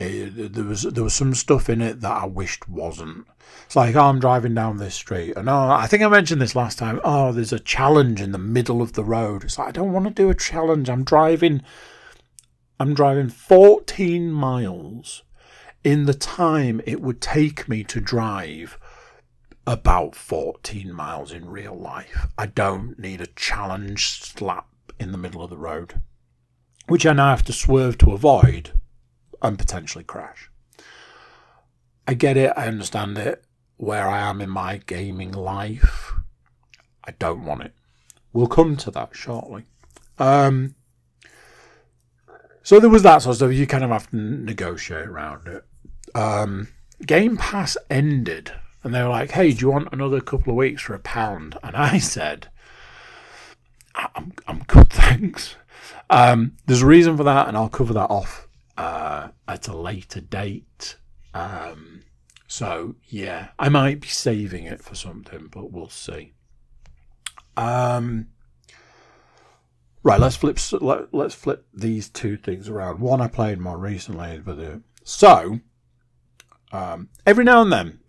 it, 0.00 0.52
there 0.52 0.64
was 0.64 0.82
there 0.82 1.04
was 1.04 1.14
some 1.14 1.34
stuff 1.34 1.68
in 1.68 1.80
it 1.80 2.00
that 2.00 2.22
I 2.22 2.26
wished 2.26 2.68
wasn't. 2.68 3.26
It's 3.66 3.76
like 3.76 3.96
oh, 3.96 4.06
I'm 4.06 4.20
driving 4.20 4.54
down 4.54 4.76
this 4.76 4.94
street, 4.94 5.36
and 5.36 5.48
oh, 5.48 5.70
I 5.70 5.86
think 5.86 6.02
I 6.02 6.08
mentioned 6.08 6.40
this 6.40 6.56
last 6.56 6.78
time. 6.78 7.00
Oh, 7.04 7.32
there's 7.32 7.52
a 7.52 7.58
challenge 7.58 8.20
in 8.20 8.32
the 8.32 8.38
middle 8.38 8.80
of 8.80 8.92
the 8.92 9.04
road. 9.04 9.44
It's 9.44 9.58
like 9.58 9.68
I 9.68 9.72
don't 9.72 9.92
want 9.92 10.06
to 10.06 10.10
do 10.10 10.30
a 10.30 10.34
challenge. 10.34 10.88
I'm 10.88 11.04
driving. 11.04 11.62
I'm 12.80 12.94
driving 12.94 13.28
14 13.28 14.30
miles 14.30 15.24
in 15.82 16.06
the 16.06 16.14
time 16.14 16.80
it 16.86 17.00
would 17.00 17.20
take 17.20 17.68
me 17.68 17.82
to 17.84 18.00
drive 18.00 18.78
about 19.66 20.14
14 20.14 20.92
miles 20.92 21.32
in 21.32 21.50
real 21.50 21.74
life. 21.74 22.26
I 22.38 22.46
don't 22.46 22.98
need 22.98 23.20
a 23.20 23.26
challenge 23.26 24.22
slap 24.22 24.68
in 24.98 25.12
the 25.12 25.18
middle 25.18 25.42
of 25.42 25.50
the 25.50 25.58
road, 25.58 26.00
which 26.86 27.04
I 27.04 27.12
now 27.12 27.30
have 27.30 27.44
to 27.46 27.52
swerve 27.52 27.98
to 27.98 28.12
avoid 28.12 28.72
and 29.42 29.58
potentially 29.58 30.04
crash. 30.04 30.50
I 32.06 32.14
get 32.14 32.36
it, 32.36 32.52
I 32.56 32.66
understand 32.66 33.18
it. 33.18 33.44
Where 33.76 34.08
I 34.08 34.20
am 34.20 34.40
in 34.40 34.50
my 34.50 34.78
gaming 34.78 35.30
life, 35.30 36.12
I 37.04 37.12
don't 37.12 37.44
want 37.44 37.62
it. 37.62 37.74
We'll 38.32 38.48
come 38.48 38.76
to 38.78 38.90
that 38.90 39.14
shortly. 39.14 39.64
Um, 40.18 40.74
so 42.68 42.78
there 42.78 42.90
was 42.90 43.02
that 43.02 43.22
sort 43.22 43.30
of 43.30 43.36
stuff. 43.36 43.52
You 43.54 43.66
kind 43.66 43.82
of 43.82 43.88
have 43.88 44.10
to 44.10 44.16
negotiate 44.16 45.06
around 45.06 45.46
it. 45.48 45.64
Um, 46.14 46.68
Game 47.06 47.38
Pass 47.38 47.78
ended, 47.88 48.52
and 48.84 48.94
they 48.94 49.02
were 49.02 49.08
like, 49.08 49.30
"Hey, 49.30 49.52
do 49.52 49.60
you 49.60 49.70
want 49.70 49.88
another 49.90 50.20
couple 50.20 50.50
of 50.50 50.58
weeks 50.58 50.82
for 50.82 50.92
a 50.92 50.98
pound?" 50.98 51.56
And 51.62 51.74
I 51.74 51.96
said, 52.14 52.48
"I'm, 53.94 54.34
I'm 54.46 54.64
good, 54.64 54.90
thanks." 54.90 55.56
Um, 56.10 56.58
there's 56.66 56.82
a 56.82 56.86
reason 56.86 57.16
for 57.16 57.24
that, 57.24 57.48
and 57.48 57.56
I'll 57.56 57.70
cover 57.70 57.94
that 57.94 58.10
off 58.10 58.46
uh, 58.76 59.28
at 59.48 59.66
a 59.66 59.74
later 59.74 60.20
date. 60.20 60.96
Um, 61.32 62.02
so 62.48 62.96
yeah, 63.08 63.48
I 63.58 63.70
might 63.70 64.02
be 64.02 64.08
saving 64.08 64.64
it 64.64 64.84
for 64.84 64.94
something, 64.94 65.48
but 65.50 65.72
we'll 65.72 65.88
see. 65.88 66.34
Um, 67.56 68.26
right, 70.02 70.20
let's 70.20 70.36
flip. 70.36 70.58
Let, 70.80 71.14
us 71.14 71.34
flip 71.34 71.66
these 71.72 72.08
two 72.08 72.36
things 72.36 72.68
around. 72.68 73.00
One 73.00 73.20
I 73.20 73.28
played 73.28 73.58
more 73.58 73.78
recently, 73.78 74.40
but 74.44 74.58
uh, 74.58 74.78
so 75.04 75.60
um, 76.72 77.08
every 77.26 77.44
now 77.44 77.62
and 77.62 77.72
then 77.72 78.00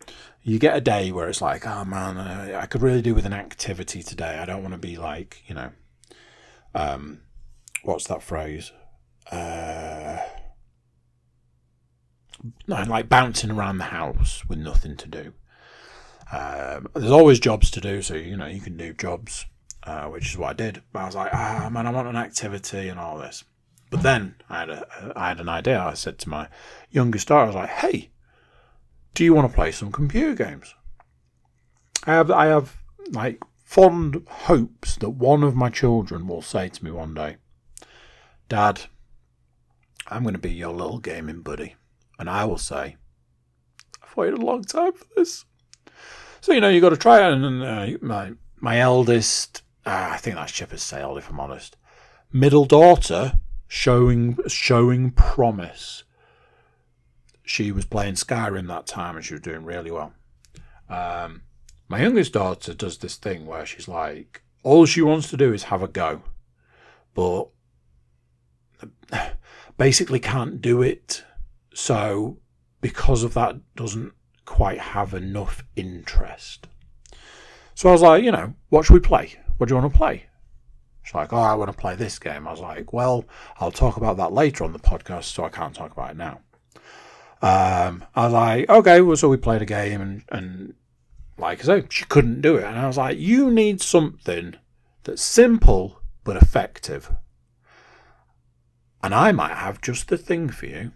you 0.41 0.59
get 0.59 0.75
a 0.75 0.81
day 0.81 1.11
where 1.11 1.29
it's 1.29 1.41
like, 1.41 1.65
oh 1.67 1.85
man, 1.85 2.17
uh, 2.17 2.59
I 2.61 2.65
could 2.65 2.81
really 2.81 3.01
do 3.01 3.13
with 3.15 3.25
an 3.25 3.33
activity 3.33 4.01
today. 4.03 4.37
I 4.39 4.45
don't 4.45 4.61
want 4.61 4.73
to 4.73 4.79
be 4.79 4.97
like, 4.97 5.43
you 5.47 5.55
know, 5.55 5.71
um, 6.73 7.21
what's 7.83 8.07
that 8.07 8.23
phrase? 8.23 8.71
Uh, 9.31 10.17
like 12.67 13.09
bouncing 13.09 13.51
around 13.51 13.77
the 13.77 13.85
house 13.85 14.43
with 14.47 14.57
nothing 14.57 14.95
to 14.97 15.07
do. 15.07 15.33
Um, 16.31 16.87
there's 16.93 17.11
always 17.11 17.39
jobs 17.39 17.71
to 17.71 17.81
do, 17.81 18.01
so 18.01 18.15
you 18.15 18.37
know 18.37 18.45
you 18.45 18.61
can 18.61 18.77
do 18.77 18.93
jobs, 18.93 19.45
uh, 19.89 20.05
which 20.05 20.29
is 20.29 20.37
what 20.37 20.51
I 20.51 20.53
did. 20.53 20.83
But 20.93 20.99
I 20.99 21.05
was 21.05 21.15
like, 21.15 21.33
ah 21.33 21.69
man, 21.71 21.87
I 21.87 21.91
want 21.91 22.07
an 22.07 22.15
activity 22.15 22.89
and 22.89 22.99
all 22.99 23.17
this. 23.17 23.43
But 23.89 24.03
then 24.03 24.35
I 24.49 24.59
had 24.59 24.69
a, 24.69 25.13
I 25.15 25.27
had 25.29 25.39
an 25.39 25.49
idea. 25.49 25.81
I 25.81 25.95
said 25.95 26.19
to 26.19 26.29
my 26.29 26.47
youngest 26.91 27.27
daughter, 27.27 27.43
I 27.43 27.47
was 27.47 27.55
like, 27.55 27.69
hey, 27.69 28.11
do 29.15 29.23
you 29.23 29.33
want 29.33 29.49
to 29.49 29.55
play 29.55 29.71
some 29.71 29.91
computer 29.91 30.35
games? 30.35 30.75
I 32.05 32.13
have 32.13 32.29
I 32.29 32.45
have 32.45 32.77
like 33.11 33.41
fond 33.63 34.25
hopes 34.27 34.95
that 34.97 35.09
one 35.09 35.43
of 35.43 35.55
my 35.55 35.69
children 35.69 36.27
will 36.27 36.41
say 36.41 36.69
to 36.69 36.83
me 36.85 36.91
one 36.91 37.13
day, 37.13 37.37
Dad, 38.47 38.81
I'm 40.07 40.23
going 40.23 40.33
to 40.33 40.39
be 40.39 40.51
your 40.51 40.73
little 40.73 40.99
gaming 40.99 41.41
buddy. 41.41 41.75
And 42.17 42.29
I 42.29 42.45
will 42.45 42.57
say, 42.57 42.97
I've 44.03 44.17
waited 44.17 44.39
a 44.39 44.45
long 44.45 44.63
time 44.63 44.93
for 44.93 45.05
this. 45.15 45.45
So, 46.41 46.51
you 46.51 46.61
know, 46.61 46.69
you've 46.69 46.81
got 46.81 46.89
to 46.89 46.97
try 46.97 47.27
it. 47.27 47.33
And 47.33 47.63
uh, 47.63 47.97
my, 48.01 48.31
my 48.59 48.79
eldest, 48.79 49.61
uh, 49.89 50.09
I 50.11 50.17
think 50.17 50.35
that's 50.35 50.51
ship 50.51 50.69
has 50.69 50.83
sailed, 50.83 51.17
if 51.17 51.31
I'm 51.31 51.39
honest. 51.39 51.75
Middle 52.31 52.65
daughter 52.65 53.39
showing 53.67 54.37
showing 54.47 55.09
promise. 55.09 56.03
She 57.43 57.71
was 57.71 57.85
playing 57.85 58.13
Skyrim 58.13 58.67
that 58.67 58.85
time 58.85 59.15
and 59.15 59.25
she 59.25 59.33
was 59.33 59.41
doing 59.41 59.65
really 59.65 59.89
well. 59.89 60.13
Um, 60.87 61.41
my 61.87 61.99
youngest 62.01 62.33
daughter 62.33 62.75
does 62.75 62.99
this 62.99 63.15
thing 63.15 63.47
where 63.47 63.65
she's 63.65 63.87
like, 63.87 64.43
all 64.61 64.85
she 64.85 65.01
wants 65.01 65.27
to 65.31 65.37
do 65.37 65.51
is 65.53 65.63
have 65.63 65.81
a 65.81 65.87
go, 65.87 66.21
but 67.15 67.47
basically 69.77 70.19
can't 70.19 70.61
do 70.61 70.83
it. 70.83 71.23
So, 71.73 72.37
because 72.79 73.23
of 73.23 73.33
that, 73.33 73.55
doesn't 73.75 74.13
quite 74.45 74.79
have 74.79 75.15
enough 75.15 75.63
interest. 75.75 76.67
So 77.73 77.89
I 77.89 77.91
was 77.91 78.03
like, 78.03 78.23
you 78.23 78.31
know, 78.31 78.53
what 78.69 78.85
should 78.85 78.93
we 78.93 78.99
play? 78.99 79.35
What 79.59 79.67
do 79.67 79.75
you 79.75 79.81
want 79.81 79.91
to 79.91 79.97
play? 79.97 80.25
She's 81.03 81.13
like, 81.13 81.33
oh, 81.33 81.37
I 81.37 81.53
want 81.55 81.69
to 81.69 81.77
play 81.77 81.93
this 81.93 82.17
game. 82.17 82.47
I 82.47 82.51
was 82.51 82.61
like, 82.61 82.93
well, 82.93 83.25
I'll 83.59 83.73
talk 83.73 83.97
about 83.97 84.15
that 84.15 84.31
later 84.31 84.63
on 84.63 84.71
the 84.71 84.79
podcast, 84.79 85.25
so 85.25 85.43
I 85.43 85.49
can't 85.49 85.75
talk 85.75 85.91
about 85.91 86.11
it 86.11 86.17
now. 86.17 86.39
Um, 87.41 88.05
I 88.15 88.23
was 88.23 88.33
like, 88.33 88.69
okay, 88.69 89.01
well, 89.01 89.17
so 89.17 89.27
we 89.27 89.35
played 89.35 89.61
a 89.61 89.65
game, 89.65 89.99
and, 89.99 90.23
and 90.29 90.75
like 91.37 91.59
I 91.59 91.63
say, 91.63 91.83
she 91.89 92.05
couldn't 92.05 92.39
do 92.39 92.55
it. 92.55 92.63
And 92.63 92.79
I 92.79 92.87
was 92.87 92.95
like, 92.95 93.17
you 93.17 93.51
need 93.51 93.81
something 93.81 94.55
that's 95.03 95.21
simple 95.21 96.01
but 96.23 96.37
effective. 96.37 97.13
And 99.03 99.13
I 99.13 99.33
might 99.33 99.57
have 99.57 99.81
just 99.81 100.07
the 100.07 100.17
thing 100.17 100.47
for 100.47 100.67
you. 100.67 100.93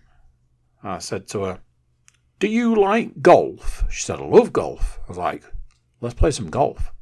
I 0.82 1.00
said 1.00 1.28
to 1.30 1.44
her, 1.44 1.60
Do 2.40 2.48
you 2.48 2.76
like 2.76 3.22
golf? 3.22 3.84
She 3.90 4.04
said, 4.04 4.20
I 4.20 4.26
love 4.26 4.54
golf. 4.54 5.02
I 5.04 5.10
was 5.10 5.18
like, 5.18 5.44
Let's 6.00 6.16
play 6.16 6.32
some 6.32 6.50
golf. 6.50 6.93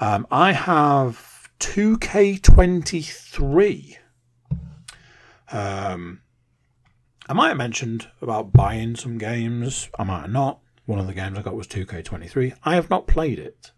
Um, 0.00 0.26
I 0.30 0.52
have 0.52 1.50
2K23. 1.60 3.96
Um, 5.50 6.20
I 7.28 7.32
might 7.34 7.48
have 7.48 7.56
mentioned 7.56 8.08
about 8.20 8.52
buying 8.52 8.96
some 8.96 9.18
games. 9.18 9.88
I 9.98 10.04
might 10.04 10.22
have 10.22 10.30
not. 10.30 10.60
One 10.86 10.98
of 10.98 11.06
the 11.06 11.14
games 11.14 11.38
I 11.38 11.42
got 11.42 11.54
was 11.54 11.68
2K23. 11.68 12.56
I 12.64 12.74
have 12.74 12.90
not 12.90 13.06
played 13.06 13.38
it. 13.38 13.70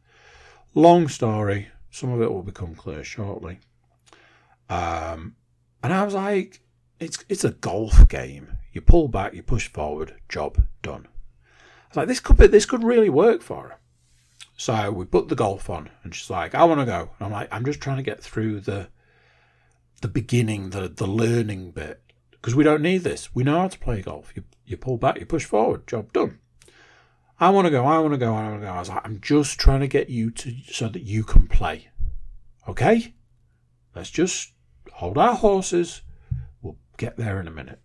Long 0.74 1.08
story. 1.08 1.68
Some 1.90 2.10
of 2.10 2.22
it 2.22 2.32
will 2.32 2.42
become 2.42 2.74
clear 2.74 3.04
shortly. 3.04 3.60
Um, 4.68 5.36
and 5.82 5.92
I 5.92 6.04
was 6.04 6.14
like, 6.14 6.62
it's 6.98 7.24
it's 7.28 7.44
a 7.44 7.50
golf 7.50 8.08
game. 8.08 8.58
You 8.72 8.80
pull 8.80 9.08
back, 9.08 9.34
you 9.34 9.42
push 9.42 9.68
forward, 9.68 10.14
job 10.28 10.62
done. 10.82 11.06
I 11.06 11.88
was 11.90 11.96
like, 11.96 12.08
this 12.08 12.20
could 12.20 12.38
be, 12.38 12.46
this 12.46 12.66
could 12.66 12.82
really 12.82 13.10
work 13.10 13.42
for 13.42 13.68
her. 13.68 13.78
So 14.56 14.90
we 14.90 15.04
put 15.04 15.28
the 15.28 15.34
golf 15.34 15.68
on, 15.68 15.90
and 16.02 16.14
she's 16.14 16.30
like, 16.30 16.54
I 16.54 16.64
want 16.64 16.80
to 16.80 16.86
go. 16.86 17.10
And 17.18 17.26
I'm 17.26 17.32
like, 17.32 17.48
I'm 17.50 17.64
just 17.64 17.80
trying 17.80 17.96
to 17.96 18.02
get 18.02 18.22
through 18.22 18.60
the 18.60 18.88
the 20.00 20.08
beginning, 20.08 20.70
the 20.70 20.88
the 20.88 21.06
learning 21.06 21.72
bit, 21.72 22.02
because 22.30 22.54
we 22.54 22.64
don't 22.64 22.82
need 22.82 22.98
this. 22.98 23.34
We 23.34 23.42
know 23.42 23.60
how 23.60 23.68
to 23.68 23.78
play 23.78 24.02
golf. 24.02 24.32
You 24.36 24.44
you 24.64 24.76
pull 24.76 24.96
back, 24.96 25.18
you 25.18 25.26
push 25.26 25.44
forward, 25.44 25.86
job 25.86 26.12
done. 26.12 26.38
I 27.40 27.50
want 27.50 27.66
to 27.66 27.70
go, 27.70 27.84
I 27.84 27.98
want 27.98 28.14
to 28.14 28.18
go, 28.18 28.34
I 28.34 28.48
want 28.48 28.60
to 28.60 28.66
go. 28.66 28.72
I 28.72 28.78
was 28.78 28.88
like, 28.88 29.04
I'm 29.04 29.20
just 29.20 29.58
trying 29.58 29.80
to 29.80 29.88
get 29.88 30.08
you 30.08 30.30
to 30.30 30.54
so 30.70 30.88
that 30.88 31.02
you 31.02 31.24
can 31.24 31.48
play. 31.48 31.88
Okay? 32.68 33.14
Let's 33.94 34.10
just 34.10 34.52
hold 34.92 35.18
our 35.18 35.34
horses. 35.34 36.02
We'll 36.62 36.78
get 36.96 37.16
there 37.16 37.40
in 37.40 37.48
a 37.48 37.50
minute. 37.50 37.80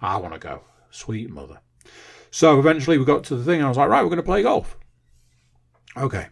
I 0.00 0.16
want 0.16 0.34
to 0.34 0.40
go. 0.40 0.62
Sweet 0.90 1.30
mother. 1.30 1.60
So 2.30 2.58
eventually 2.58 2.98
we 2.98 3.04
got 3.04 3.24
to 3.24 3.36
the 3.36 3.44
thing. 3.44 3.60
And 3.60 3.66
I 3.66 3.68
was 3.68 3.78
like, 3.78 3.88
right, 3.88 4.02
we're 4.02 4.10
going 4.10 4.16
to 4.18 4.22
play 4.22 4.42
golf. 4.42 4.77
Okay. 5.98 6.28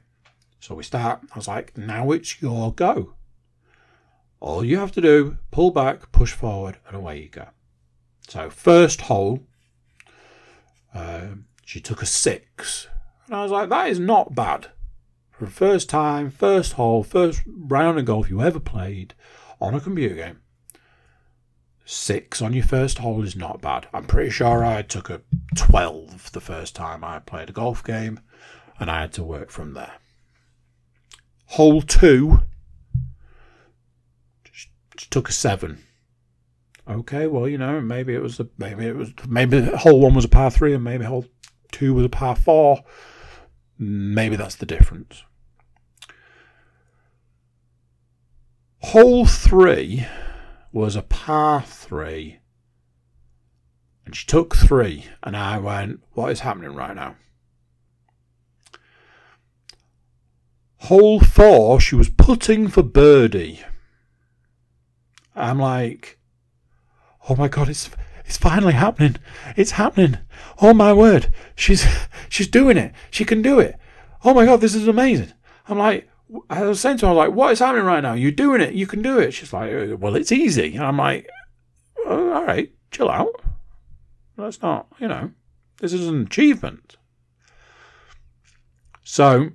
So 0.60 0.74
we 0.74 0.82
start. 0.82 1.20
I 1.32 1.36
was 1.36 1.48
like, 1.48 1.76
now 1.76 2.12
it's 2.12 2.40
your 2.40 2.72
go. 2.72 3.14
All 4.40 4.64
you 4.64 4.78
have 4.78 4.92
to 4.92 5.00
do, 5.00 5.38
pull 5.50 5.70
back, 5.70 6.12
push 6.12 6.32
forward, 6.32 6.78
and 6.86 6.96
away 6.96 7.22
you 7.22 7.28
go. 7.28 7.48
So 8.28 8.50
first 8.50 9.02
hole, 9.02 9.40
um, 10.94 11.46
she 11.64 11.80
took 11.80 12.02
a 12.02 12.06
six. 12.06 12.88
And 13.26 13.34
I 13.34 13.42
was 13.42 13.50
like, 13.50 13.68
that 13.70 13.88
is 13.88 13.98
not 13.98 14.34
bad. 14.34 14.68
For 15.32 15.46
first 15.46 15.88
time, 15.88 16.30
first 16.30 16.74
hole, 16.74 17.02
first 17.02 17.42
round 17.46 17.98
of 17.98 18.04
golf 18.04 18.30
you 18.30 18.40
ever 18.40 18.60
played 18.60 19.14
on 19.60 19.74
a 19.74 19.80
computer 19.80 20.14
game. 20.14 20.40
Six 21.84 22.42
on 22.42 22.52
your 22.52 22.64
first 22.64 22.98
hole 22.98 23.22
is 23.22 23.36
not 23.36 23.60
bad. 23.60 23.86
I'm 23.92 24.06
pretty 24.06 24.30
sure 24.30 24.64
I 24.64 24.82
took 24.82 25.08
a 25.08 25.22
12 25.54 26.32
the 26.32 26.40
first 26.40 26.74
time 26.74 27.04
I 27.04 27.20
played 27.20 27.50
a 27.50 27.52
golf 27.52 27.84
game, 27.84 28.20
and 28.78 28.90
I 28.90 29.00
had 29.00 29.12
to 29.14 29.24
work 29.24 29.50
from 29.50 29.74
there. 29.74 29.94
Hole 31.46 31.82
two 31.82 32.40
took 35.10 35.28
a 35.28 35.32
seven. 35.32 35.82
Okay, 36.88 37.26
well, 37.26 37.48
you 37.48 37.58
know, 37.58 37.80
maybe 37.80 38.14
it 38.14 38.22
was 38.22 38.38
a 38.38 38.48
maybe 38.58 38.86
it 38.86 38.96
was 38.96 39.12
maybe 39.26 39.60
hole 39.62 40.00
one 40.00 40.14
was 40.14 40.24
a 40.24 40.28
par 40.28 40.50
three, 40.50 40.72
and 40.72 40.84
maybe 40.84 41.04
hole 41.04 41.26
two 41.72 41.94
was 41.94 42.04
a 42.04 42.08
par 42.08 42.36
four. 42.36 42.84
Maybe 43.78 44.36
that's 44.36 44.56
the 44.56 44.66
difference. 44.66 45.24
Hole 48.80 49.26
three 49.26 50.06
was 50.72 50.94
a 50.94 51.02
par 51.02 51.62
three, 51.62 52.38
and 54.04 54.14
she 54.14 54.26
took 54.26 54.54
three, 54.54 55.06
and 55.22 55.36
I 55.36 55.58
went, 55.58 56.00
What 56.12 56.30
is 56.30 56.40
happening 56.40 56.74
right 56.74 56.94
now? 56.94 57.16
Hole 60.78 61.20
four, 61.20 61.80
she 61.80 61.94
was 61.94 62.08
putting 62.08 62.68
for 62.68 62.82
birdie. 62.82 63.60
I'm 65.34 65.58
like, 65.58 66.16
Oh 67.28 67.34
my 67.34 67.48
god, 67.48 67.68
it's 67.68 67.90
it's 68.24 68.36
finally 68.36 68.72
happening. 68.72 69.16
It's 69.56 69.72
happening. 69.72 70.18
Oh 70.60 70.74
my 70.74 70.92
word. 70.92 71.32
She's 71.54 71.86
she's 72.28 72.48
doing 72.48 72.76
it. 72.76 72.92
She 73.10 73.24
can 73.24 73.42
do 73.42 73.58
it. 73.58 73.76
Oh 74.24 74.34
my 74.34 74.44
god, 74.44 74.60
this 74.60 74.74
is 74.74 74.88
amazing. 74.88 75.32
I'm 75.68 75.78
like, 75.78 76.08
I 76.50 76.62
was 76.62 76.80
saying 76.80 76.98
to 76.98 77.08
her, 77.08 77.12
like, 77.12 77.32
what 77.32 77.52
is 77.52 77.58
happening 77.58 77.84
right 77.84 78.02
now? 78.02 78.14
You're 78.14 78.32
doing 78.32 78.60
it. 78.60 78.74
You 78.74 78.86
can 78.86 79.02
do 79.02 79.18
it. 79.18 79.32
She's 79.32 79.52
like, 79.52 79.72
uh, 79.72 79.96
well, 79.96 80.16
it's 80.16 80.32
easy. 80.32 80.74
And 80.74 80.84
I'm 80.84 80.96
like, 80.96 81.28
oh, 82.04 82.32
all 82.32 82.44
right, 82.44 82.72
chill 82.90 83.10
out. 83.10 83.28
That's 84.36 84.60
not, 84.60 84.86
you 84.98 85.08
know, 85.08 85.30
this 85.78 85.92
is 85.92 86.06
an 86.06 86.22
achievement. 86.22 86.96
So, 89.02 89.50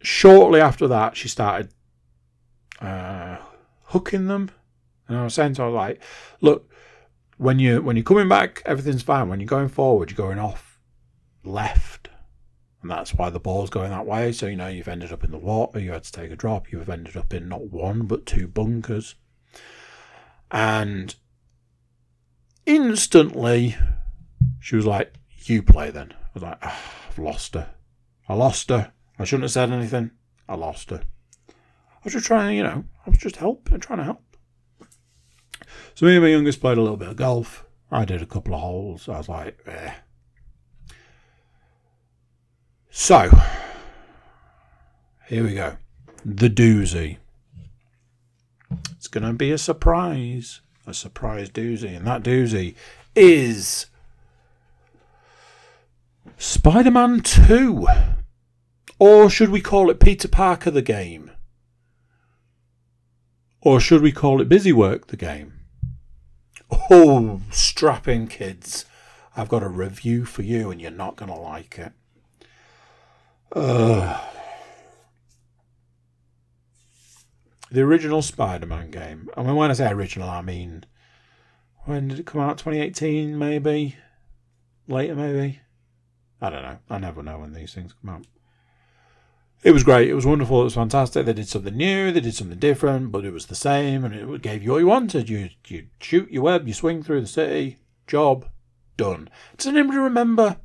shortly 0.00 0.60
after 0.60 0.88
that, 0.88 1.16
she 1.16 1.28
started 1.28 1.72
uh, 2.80 3.38
hooking 3.84 4.26
them. 4.26 4.50
And 5.08 5.18
I 5.18 5.24
was 5.24 5.34
saying 5.34 5.54
to 5.54 5.62
her, 5.62 5.70
like, 5.70 6.02
look, 6.40 6.70
when 7.36 7.58
you 7.58 7.82
when 7.82 7.96
you're 7.96 8.04
coming 8.04 8.28
back, 8.28 8.62
everything's 8.64 9.02
fine. 9.02 9.28
When 9.28 9.40
you're 9.40 9.46
going 9.46 9.68
forward, 9.68 10.10
you're 10.10 10.16
going 10.16 10.38
off 10.38 10.78
left 11.42 12.10
and 12.82 12.90
that's 12.90 13.14
why 13.14 13.28
the 13.28 13.40
ball's 13.40 13.70
going 13.70 13.90
that 13.90 14.06
way. 14.06 14.32
So, 14.32 14.46
you 14.46 14.56
know, 14.56 14.68
you've 14.68 14.88
ended 14.88 15.12
up 15.12 15.22
in 15.22 15.30
the 15.30 15.38
water, 15.38 15.78
you 15.78 15.92
had 15.92 16.04
to 16.04 16.12
take 16.12 16.30
a 16.30 16.36
drop, 16.36 16.72
you've 16.72 16.88
ended 16.88 17.16
up 17.16 17.34
in 17.34 17.48
not 17.48 17.70
one, 17.70 18.06
but 18.06 18.24
two 18.24 18.46
bunkers. 18.46 19.16
And 20.50 21.14
instantly, 22.64 23.76
she 24.60 24.76
was 24.76 24.86
like, 24.86 25.14
You 25.44 25.62
play 25.62 25.90
then. 25.90 26.12
I 26.12 26.30
was 26.34 26.42
like, 26.42 26.58
oh, 26.62 26.80
I've 27.08 27.18
lost 27.18 27.54
her. 27.54 27.74
I 28.28 28.34
lost 28.34 28.70
her. 28.70 28.92
I 29.20 29.24
shouldn't 29.24 29.44
have 29.44 29.50
said 29.50 29.70
anything. 29.70 30.12
I 30.48 30.54
lost 30.54 30.88
her. 30.88 31.02
I 31.50 31.98
was 32.04 32.14
just 32.14 32.24
trying, 32.24 32.56
you 32.56 32.62
know, 32.62 32.84
I 33.06 33.10
was 33.10 33.18
just 33.18 33.36
helping, 33.36 33.78
trying 33.78 33.98
to 33.98 34.04
help. 34.04 34.22
So 35.94 36.06
me 36.06 36.14
and 36.14 36.24
my 36.24 36.30
youngest 36.30 36.62
played 36.62 36.78
a 36.78 36.80
little 36.80 36.96
bit 36.96 37.08
of 37.08 37.16
golf. 37.16 37.66
I 37.90 38.06
did 38.06 38.22
a 38.22 38.26
couple 38.26 38.54
of 38.54 38.62
holes. 38.62 39.10
I 39.10 39.18
was 39.18 39.28
like, 39.28 39.58
eh. 39.66 39.92
So, 42.88 43.30
here 45.28 45.44
we 45.44 45.52
go. 45.52 45.76
The 46.24 46.48
doozy. 46.48 47.18
It's 48.92 49.08
going 49.08 49.24
to 49.24 49.34
be 49.34 49.50
a 49.50 49.58
surprise. 49.58 50.62
A 50.86 50.94
surprise 50.94 51.50
doozy. 51.50 51.94
And 51.94 52.06
that 52.06 52.22
doozy 52.22 52.74
is 53.14 53.86
Spider 56.38 56.90
Man 56.90 57.20
2. 57.20 57.86
Or 59.00 59.30
should 59.30 59.48
we 59.48 59.62
call 59.62 59.88
it 59.88 59.98
Peter 59.98 60.28
Parker 60.28 60.70
the 60.70 60.82
game? 60.82 61.30
Or 63.62 63.80
should 63.80 64.02
we 64.02 64.12
call 64.12 64.42
it 64.42 64.48
Busy 64.48 64.72
Work 64.72 65.06
the 65.06 65.16
game? 65.16 65.54
Oh, 66.90 67.40
strap 67.50 68.06
in, 68.06 68.28
kids. 68.28 68.84
I've 69.34 69.48
got 69.48 69.62
a 69.62 69.68
review 69.68 70.26
for 70.26 70.42
you, 70.42 70.70
and 70.70 70.82
you're 70.82 70.90
not 70.90 71.16
going 71.16 71.30
to 71.32 71.38
like 71.38 71.78
it. 71.78 71.92
The 73.54 74.20
original 77.80 78.20
Spider 78.20 78.66
Man 78.66 78.90
game. 78.90 79.30
I 79.34 79.42
mean, 79.42 79.56
when 79.56 79.70
I 79.70 79.74
say 79.74 79.90
original, 79.90 80.28
I 80.28 80.42
mean. 80.42 80.84
When 81.86 82.08
did 82.08 82.20
it 82.20 82.26
come 82.26 82.42
out? 82.42 82.58
2018, 82.58 83.38
maybe? 83.38 83.96
Later, 84.86 85.14
maybe? 85.14 85.60
I 86.42 86.50
don't 86.50 86.62
know. 86.62 86.78
I 86.90 86.98
never 86.98 87.22
know 87.22 87.38
when 87.38 87.54
these 87.54 87.72
things 87.72 87.94
come 87.94 88.10
out. 88.10 88.26
It 89.62 89.72
was 89.72 89.84
great. 89.84 90.08
It 90.08 90.14
was 90.14 90.24
wonderful. 90.24 90.62
It 90.62 90.64
was 90.64 90.74
fantastic. 90.74 91.26
They 91.26 91.34
did 91.34 91.48
something 91.48 91.76
new. 91.76 92.12
They 92.12 92.20
did 92.20 92.34
something 92.34 92.58
different, 92.58 93.12
but 93.12 93.26
it 93.26 93.32
was 93.32 93.46
the 93.46 93.54
same, 93.54 94.04
and 94.04 94.14
it 94.14 94.42
gave 94.42 94.62
you 94.62 94.72
what 94.72 94.78
you 94.78 94.86
wanted. 94.86 95.28
You 95.28 95.50
you 95.66 95.86
shoot 96.00 96.30
your 96.30 96.44
web, 96.44 96.66
you 96.66 96.72
swing 96.72 97.02
through 97.02 97.20
the 97.20 97.26
city. 97.26 97.78
Job 98.06 98.48
done. 98.96 99.28
Does 99.56 99.66
anybody 99.66 99.98
remember? 99.98 100.56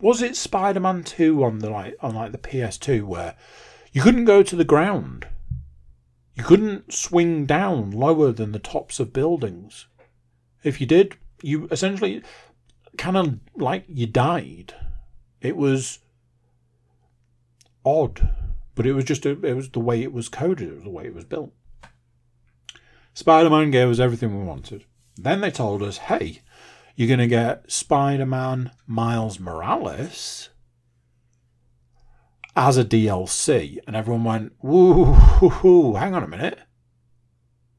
Was 0.00 0.22
it 0.22 0.36
Spider-Man 0.36 1.02
Two 1.02 1.42
on 1.42 1.58
the 1.58 1.70
like 1.70 1.96
on 2.00 2.14
like 2.14 2.30
the 2.30 2.38
PS2 2.38 3.02
where 3.04 3.34
you 3.92 4.02
couldn't 4.02 4.24
go 4.24 4.42
to 4.44 4.54
the 4.54 4.64
ground? 4.64 5.26
You 6.36 6.44
couldn't 6.44 6.92
swing 6.92 7.44
down 7.46 7.90
lower 7.90 8.30
than 8.30 8.52
the 8.52 8.58
tops 8.58 9.00
of 9.00 9.12
buildings. 9.12 9.86
If 10.62 10.80
you 10.80 10.86
did, 10.86 11.16
you 11.42 11.68
essentially 11.70 12.22
kind 12.98 13.16
of 13.16 13.38
like 13.56 13.84
you 13.88 14.06
died. 14.06 14.74
It 15.40 15.56
was 15.56 15.98
odd, 17.84 18.30
but 18.74 18.86
it 18.86 18.92
was 18.92 19.04
just 19.04 19.26
a, 19.26 19.30
it 19.44 19.54
was 19.54 19.70
the 19.70 19.80
way 19.80 20.02
it 20.02 20.12
was 20.12 20.28
coded. 20.28 20.68
It 20.68 20.74
was 20.74 20.84
the 20.84 20.90
way 20.90 21.06
it 21.06 21.14
was 21.14 21.24
built. 21.24 21.52
Spider-Man 23.14 23.70
gave 23.70 23.88
us 23.88 24.00
everything 24.00 24.36
we 24.36 24.44
wanted. 24.44 24.84
Then 25.16 25.40
they 25.40 25.50
told 25.50 25.82
us, 25.82 25.98
"Hey, 25.98 26.40
you're 26.96 27.08
going 27.08 27.20
to 27.20 27.26
get 27.26 27.70
Spider-Man 27.70 28.72
Miles 28.86 29.38
Morales." 29.38 30.50
As 32.56 32.76
a 32.76 32.84
DLC, 32.84 33.78
and 33.86 33.96
everyone 33.96 34.24
went, 34.24 34.52
"Woo, 34.62 35.94
hang 35.94 36.14
on 36.14 36.22
a 36.22 36.28
minute, 36.28 36.60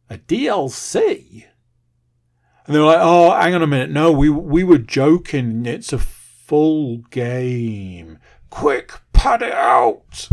a 0.09 0.17
DLC?" 0.17 1.45
And 2.65 2.75
they 2.75 2.79
were 2.79 2.85
like, 2.85 2.99
"Oh, 2.99 3.31
hang 3.31 3.53
on 3.53 3.61
a 3.61 3.67
minute. 3.67 3.91
No, 3.91 4.11
we 4.11 4.29
we 4.29 4.63
were 4.63 4.77
joking. 4.77 5.65
It's 5.65 5.93
a 5.93 5.97
full 5.97 6.97
game. 7.09 8.19
Quick, 8.49 8.93
pad 9.25 9.41
it 9.41 9.53
out." 9.53 10.29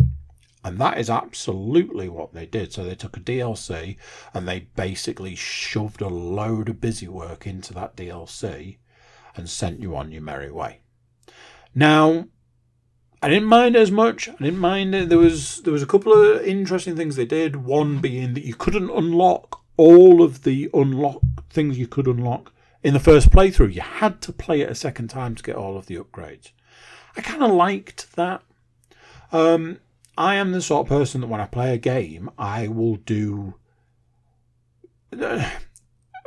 And 0.64 0.78
that 0.78 0.98
is 0.98 1.10
absolutely 1.10 2.08
what 2.08 2.32
they 2.32 2.46
did. 2.46 2.72
So 2.72 2.84
they 2.84 2.94
took 2.94 3.16
a 3.16 3.20
DLC 3.20 3.96
and 4.32 4.46
they 4.46 4.68
basically 4.76 5.34
shoved 5.34 6.00
a 6.00 6.08
load 6.08 6.68
of 6.68 6.80
busy 6.80 7.08
work 7.08 7.46
into 7.46 7.74
that 7.74 7.96
DLC 7.96 8.78
and 9.36 9.48
sent 9.48 9.80
you 9.80 9.96
on 9.96 10.12
your 10.12 10.22
merry 10.22 10.52
way. 10.52 10.80
Now, 11.74 12.26
I 13.22 13.28
didn't 13.28 13.48
mind 13.48 13.76
as 13.76 13.90
much. 13.90 14.28
I 14.28 14.34
didn't 14.34 14.58
mind 14.58 14.94
it. 14.94 15.08
There 15.08 15.18
was 15.18 15.62
there 15.62 15.72
was 15.72 15.82
a 15.82 15.86
couple 15.86 16.12
of 16.12 16.42
interesting 16.42 16.96
things 16.96 17.16
they 17.16 17.24
did. 17.24 17.64
One 17.64 17.98
being 17.98 18.34
that 18.34 18.44
you 18.44 18.54
couldn't 18.54 18.90
unlock 18.90 19.62
all 19.76 20.22
of 20.22 20.42
the 20.42 20.68
unlock 20.74 21.22
things 21.50 21.78
you 21.78 21.86
could 21.86 22.06
unlock 22.06 22.52
in 22.82 22.94
the 22.94 23.00
first 23.00 23.30
playthrough. 23.30 23.74
You 23.74 23.80
had 23.80 24.20
to 24.22 24.32
play 24.32 24.60
it 24.60 24.70
a 24.70 24.74
second 24.74 25.08
time 25.08 25.34
to 25.34 25.42
get 25.42 25.56
all 25.56 25.76
of 25.76 25.86
the 25.86 25.96
upgrades. 25.96 26.50
I 27.16 27.20
kind 27.20 27.42
of 27.42 27.50
liked 27.50 28.14
that. 28.16 28.42
Um, 29.32 29.78
I 30.16 30.36
am 30.36 30.52
the 30.52 30.60
sort 30.60 30.86
of 30.86 30.88
person 30.88 31.22
that 31.22 31.26
when 31.26 31.40
I 31.40 31.46
play 31.46 31.74
a 31.74 31.78
game, 31.78 32.30
I 32.38 32.68
will 32.68 32.96
do. 32.96 33.54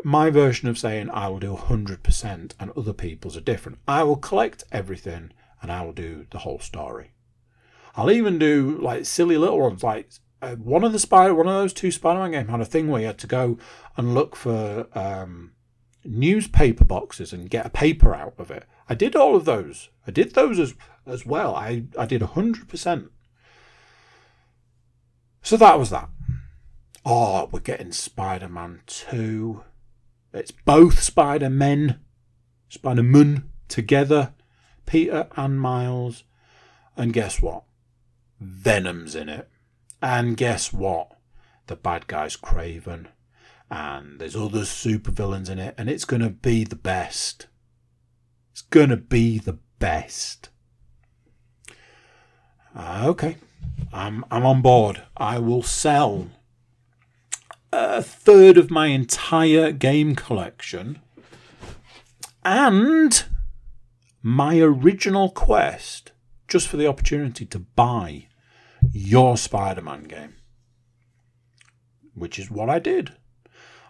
my 0.04 0.30
version 0.30 0.68
of 0.68 0.78
saying 0.78 1.10
I 1.10 1.30
will 1.30 1.40
do 1.40 1.56
100% 1.56 2.52
and 2.60 2.72
other 2.78 2.94
people's 2.94 3.38
are 3.38 3.42
different. 3.42 3.80
I 3.88 4.04
will 4.04 4.18
collect 4.18 4.64
everything 4.72 5.32
and 5.62 5.72
I 5.72 5.84
will 5.84 5.94
do 5.94 6.28
the 6.30 6.40
whole 6.40 6.60
story. 6.60 7.12
I'll 7.96 8.12
even 8.12 8.38
do 8.38 8.78
like 8.80 9.06
silly 9.06 9.38
little 9.38 9.60
ones 9.60 9.82
like 9.82 10.10
uh, 10.42 10.56
one 10.56 10.84
of 10.84 10.92
the 10.92 11.00
spider, 11.00 11.34
one 11.34 11.48
of 11.48 11.54
those 11.54 11.74
two 11.74 11.92
Spider-Man 11.92 12.32
games 12.32 12.50
had 12.50 12.62
a 12.62 12.66
thing 12.66 12.88
where 12.88 13.02
you 13.02 13.08
had 13.08 13.18
to 13.20 13.28
go 13.28 13.58
and 13.98 14.14
look 14.14 14.36
for 14.36 14.88
um, 14.94 15.54
newspaper 16.04 16.86
boxes 16.86 17.34
and 17.34 17.50
get 17.50 17.66
a 17.66 17.70
paper 17.70 18.14
out 18.14 18.36
of 18.38 18.52
it. 18.52 18.66
I 18.88 18.94
did 18.94 19.16
all 19.16 19.36
of 19.36 19.46
those. 19.46 19.90
I 20.06 20.12
did 20.12 20.34
those 20.36 20.60
as 20.60 20.76
as 21.06 21.26
well. 21.26 21.56
I 21.56 21.86
I 21.98 22.06
did 22.06 22.22
hundred 22.22 22.68
percent. 22.68 23.12
So 25.42 25.58
that 25.58 25.78
was 25.78 25.90
that. 25.92 26.10
Oh, 27.06 27.50
we're 27.52 27.60
getting 27.60 27.92
Spider-Man 27.92 28.82
two. 28.88 29.64
It's 30.34 30.52
both 30.52 31.02
Spider-Men, 31.04 32.00
Spider-Man 32.68 33.50
together, 33.68 34.34
Peter 34.88 35.28
and 35.38 35.62
Miles, 35.62 36.24
and 36.98 37.14
guess 37.14 37.42
what? 37.42 37.64
Venom's 38.40 39.16
in 39.16 39.30
it. 39.30 39.50
And 40.02 40.36
guess 40.36 40.74
what? 40.74 41.12
The 41.68 41.76
bad 41.76 42.08
guy's 42.08 42.38
Kraven. 42.38 43.08
And 43.70 44.20
there's 44.20 44.36
other 44.36 44.62
supervillains 44.62 45.50
in 45.50 45.60
it. 45.60 45.76
And 45.78 45.90
it's 45.90 46.06
going 46.06 46.22
to 46.22 46.30
be 46.30 46.64
the 46.64 46.76
best. 46.76 47.48
It's 48.52 48.62
going 48.62 48.90
to 48.90 48.98
be 48.98 49.40
the 49.40 49.60
best. 49.80 50.50
Uh, 52.76 53.04
okay. 53.06 53.38
I'm, 53.94 54.26
I'm 54.30 54.46
on 54.46 54.62
board. 54.62 55.04
I 55.16 55.40
will 55.40 55.64
sell 55.64 56.28
a 57.72 58.02
third 58.02 58.58
of 58.58 58.70
my 58.70 58.88
entire 58.88 59.72
game 59.72 60.16
collection 60.16 61.00
and 62.44 63.26
my 64.22 64.60
original 64.60 65.30
quest 65.30 66.12
just 66.48 66.68
for 66.68 66.78
the 66.78 66.88
opportunity 66.88 67.46
to 67.46 67.60
buy 67.60 68.28
your 68.92 69.38
Spider 69.38 69.82
Man 69.82 70.04
game. 70.04 70.36
Which 72.14 72.40
is 72.40 72.52
what 72.52 72.70
I 72.70 72.80
did. 72.80 73.14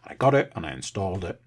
I 0.03 0.13
got 0.15 0.33
it 0.33 0.51
and 0.55 0.65
I 0.65 0.73
installed 0.73 1.25
it. 1.25 1.41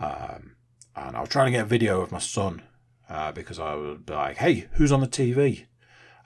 Um, 0.00 0.56
and 0.94 1.16
I 1.16 1.20
was 1.20 1.28
trying 1.28 1.46
to 1.46 1.52
get 1.52 1.62
a 1.62 1.68
video 1.68 2.00
of 2.00 2.12
my 2.12 2.18
son 2.18 2.62
uh, 3.08 3.32
because 3.32 3.58
I 3.58 3.74
would 3.74 4.06
be 4.06 4.12
like, 4.12 4.36
hey, 4.36 4.68
who's 4.72 4.92
on 4.92 5.00
the 5.00 5.08
TV? 5.08 5.66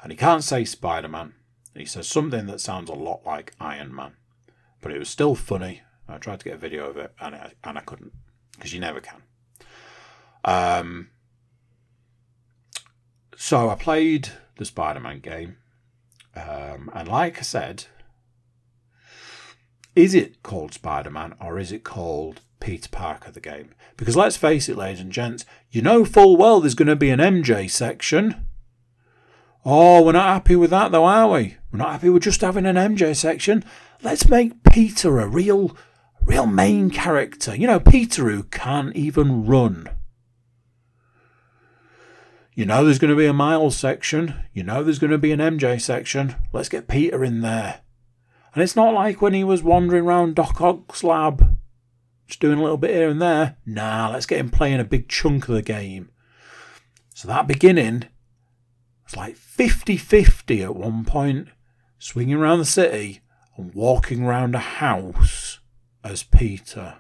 And 0.03 0.11
he 0.11 0.17
can't 0.17 0.45
say 0.45 0.65
Spider 0.65 1.09
Man. 1.09 1.35
He 1.75 1.85
says 1.87 2.09
something 2.09 2.47
that 2.47 2.61
sounds 2.61 2.91
a 2.91 2.95
lot 2.95 3.23
like 3.25 3.55
Iron 3.61 3.95
Man. 3.95 4.13
But 4.81 4.93
it 4.93 4.99
was 4.99 5.09
still 5.09 5.35
funny. 5.35 5.83
I 6.09 6.19
tried 6.19 6.41
to 6.41 6.45
get 6.45 6.55
a 6.55 6.59
video 6.59 6.91
of 6.91 6.97
it 6.97 7.15
and 7.21 7.35
I, 7.35 7.53
and 7.65 7.79
I 7.79 7.83
couldn't 7.83 8.13
because 8.53 8.75
you 8.75 8.81
never 8.81 9.01
can. 9.01 9.23
Um, 10.45 11.11
so 13.37 13.71
I 13.71 13.77
played 13.77 14.29
the 14.57 14.65
Spider 14.65 15.01
Man 15.01 15.21
game 15.21 15.57
um, 16.35 16.91
and 16.95 17.09
like 17.09 17.39
I 17.39 17.43
said, 17.43 17.85
is 19.95 20.15
it 20.15 20.43
called 20.43 20.73
Spider 20.73 21.11
Man 21.11 21.35
or 21.41 21.59
is 21.59 21.73
it 21.73 21.85
called 21.85 22.41
Peter 22.61 22.89
Parker 22.89 23.31
the 23.31 23.41
game? 23.41 23.75
Because 23.97 24.17
let's 24.17 24.37
face 24.37 24.69
it, 24.69 24.77
ladies 24.77 25.01
and 25.01 25.13
gents, 25.13 25.45
you 25.71 25.83
know 25.83 26.05
full 26.05 26.37
well 26.37 26.61
there's 26.61 26.75
going 26.75 26.89
to 26.89 26.97
be 26.97 27.11
an 27.11 27.21
MJ 27.21 27.71
section. 27.71 28.47
Oh, 29.65 30.03
we're 30.03 30.13
not 30.13 30.33
happy 30.33 30.57
with 30.57 30.71
that 30.71 30.91
though, 30.91 31.05
are 31.05 31.31
we? 31.31 31.57
We're 31.71 31.79
not 31.79 31.93
happy 31.93 32.11
with 32.11 32.25
just 32.25 32.41
having 32.41 32.67
an 32.67 32.77
MJ 32.77 33.15
section. 33.15 33.65
Let's 34.03 34.29
make 34.29 34.65
Peter 34.65 35.21
a 35.21 35.29
real, 35.29 35.77
real 36.27 36.47
main 36.47 36.91
character. 36.91 37.55
You 37.55 37.69
know, 37.69 37.79
Peter 37.79 38.29
who 38.29 38.43
can't 38.45 38.95
even 38.97 39.47
run. 39.47 39.89
You 42.55 42.67
know 42.67 42.85
there's 42.85 42.99
going 42.99 43.13
to 43.13 43.17
be 43.17 43.27
a 43.27 43.33
Miles 43.33 43.77
section. 43.77 44.35
You 44.53 44.63
know 44.63 44.83
there's 44.83 44.99
going 44.99 45.13
to 45.13 45.19
be 45.19 45.33
an 45.33 45.41
MJ 45.41 45.81
section. 45.81 46.35
Let's 46.53 46.69
get 46.69 46.89
Peter 46.89 47.25
in 47.25 47.41
there. 47.41 47.81
And 48.55 48.63
it's 48.63 48.77
not 48.77 48.93
like 48.93 49.23
when 49.23 49.33
he 49.33 49.45
was 49.45 49.63
wandering 49.63 50.05
around 50.05 50.35
Doc 50.35 50.61
Ock's 50.61 51.03
lab, 51.03 51.57
just 52.27 52.41
doing 52.41 52.59
a 52.59 52.63
little 52.63 52.77
bit 52.77 52.91
here 52.91 53.09
and 53.09 53.23
there. 53.23 53.57
Nah, 53.65 54.11
let's 54.13 54.27
get 54.27 54.39
him 54.39 54.51
playing 54.51 54.81
a 54.81 54.85
big 54.85 55.09
chunk 55.09 55.49
of 55.49 55.55
the 55.55 55.63
game. 55.63 56.11
So 57.15 57.27
that 57.29 57.47
beginning 57.47 58.05
was 59.13 59.17
like 59.17 59.37
50 59.37 59.97
50 59.97 60.63
at 60.63 60.77
one 60.77 61.05
point, 61.05 61.49
swinging 61.99 62.35
around 62.35 62.59
the 62.59 62.65
city 62.65 63.21
and 63.57 63.75
walking 63.75 64.25
around 64.25 64.55
a 64.55 64.61
house 64.61 65.61
as 66.03 66.23
Peter. 66.23 66.97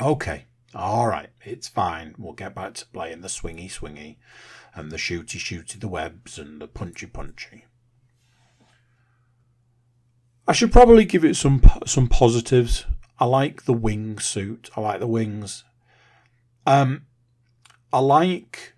Okay. 0.00 0.46
All 0.74 1.08
right, 1.08 1.30
it's 1.44 1.66
fine. 1.68 2.14
We'll 2.16 2.32
get 2.32 2.54
back 2.54 2.74
to 2.74 2.86
playing 2.86 3.22
the 3.22 3.28
swingy 3.28 3.66
swingy 3.70 4.16
and 4.72 4.92
the 4.92 4.96
shooty 4.96 5.36
shooty 5.36 5.80
the 5.80 5.88
webs 5.88 6.38
and 6.38 6.60
the 6.60 6.68
punchy 6.68 7.06
punchy. 7.06 7.64
I 10.46 10.52
should 10.52 10.72
probably 10.72 11.04
give 11.04 11.24
it 11.24 11.34
some 11.34 11.60
some 11.86 12.06
positives. 12.06 12.86
I 13.18 13.24
like 13.24 13.64
the 13.64 13.72
wing 13.72 14.18
suit. 14.20 14.70
I 14.76 14.80
like 14.80 15.00
the 15.00 15.06
wings. 15.06 15.64
Um, 16.66 17.06
I 17.92 17.98
like. 17.98 18.74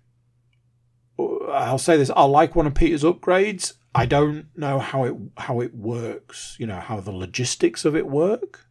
I'll 1.51 1.77
say 1.77 1.97
this. 1.97 2.09
I 2.15 2.23
like 2.23 2.55
one 2.55 2.67
of 2.67 2.75
Peter's 2.75 3.03
upgrades. 3.03 3.73
I 3.95 4.05
don't 4.05 4.47
know 4.55 4.79
how 4.79 5.03
it 5.03 5.15
how 5.37 5.61
it 5.61 5.75
works. 5.75 6.55
You 6.59 6.67
know 6.67 6.79
how 6.79 6.99
the 6.99 7.11
logistics 7.11 7.85
of 7.85 7.95
it 7.95 8.07
work, 8.07 8.65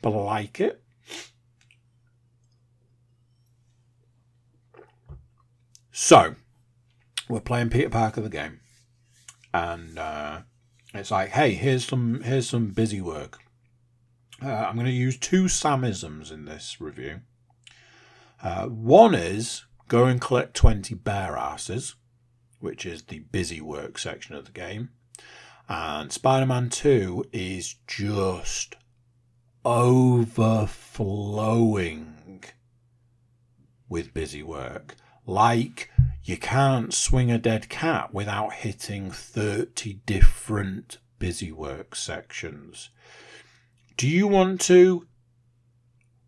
but 0.00 0.12
I 0.12 0.22
like 0.22 0.60
it. 0.60 0.82
So, 5.94 6.36
we're 7.28 7.40
playing 7.40 7.68
Peter 7.68 7.90
Parker 7.90 8.22
the 8.22 8.30
game, 8.30 8.60
and 9.52 9.98
uh, 9.98 10.40
it's 10.94 11.10
like, 11.10 11.30
hey, 11.30 11.52
here's 11.52 11.84
some 11.84 12.22
here's 12.22 12.48
some 12.48 12.70
busy 12.70 13.00
work. 13.00 13.38
Uh, 14.42 14.48
I'm 14.48 14.74
going 14.74 14.86
to 14.86 14.92
use 14.92 15.18
two 15.18 15.44
Samisms 15.44 16.32
in 16.32 16.46
this 16.46 16.80
review. 16.80 17.20
Uh, 18.42 18.66
one 18.66 19.14
is 19.14 19.64
go 19.92 20.06
and 20.06 20.20
collect 20.22 20.54
20 20.54 20.94
bear 20.94 21.36
asses, 21.36 21.96
which 22.60 22.86
is 22.86 23.02
the 23.02 23.18
busy 23.18 23.60
work 23.60 23.98
section 23.98 24.34
of 24.34 24.46
the 24.46 24.50
game. 24.50 24.88
And 25.68 26.10
Spider 26.10 26.46
Man 26.46 26.70
2 26.70 27.26
is 27.30 27.74
just 27.86 28.76
overflowing 29.66 30.72
with 33.86 34.14
busy 34.14 34.42
work. 34.42 34.96
Like, 35.26 35.90
you 36.24 36.38
can't 36.38 36.94
swing 36.94 37.30
a 37.30 37.36
dead 37.36 37.68
cat 37.68 38.14
without 38.14 38.54
hitting 38.54 39.10
30 39.10 40.00
different 40.06 40.96
busy 41.18 41.52
work 41.52 41.94
sections. 41.94 42.88
Do 43.98 44.08
you 44.08 44.26
want 44.26 44.62
to 44.62 45.06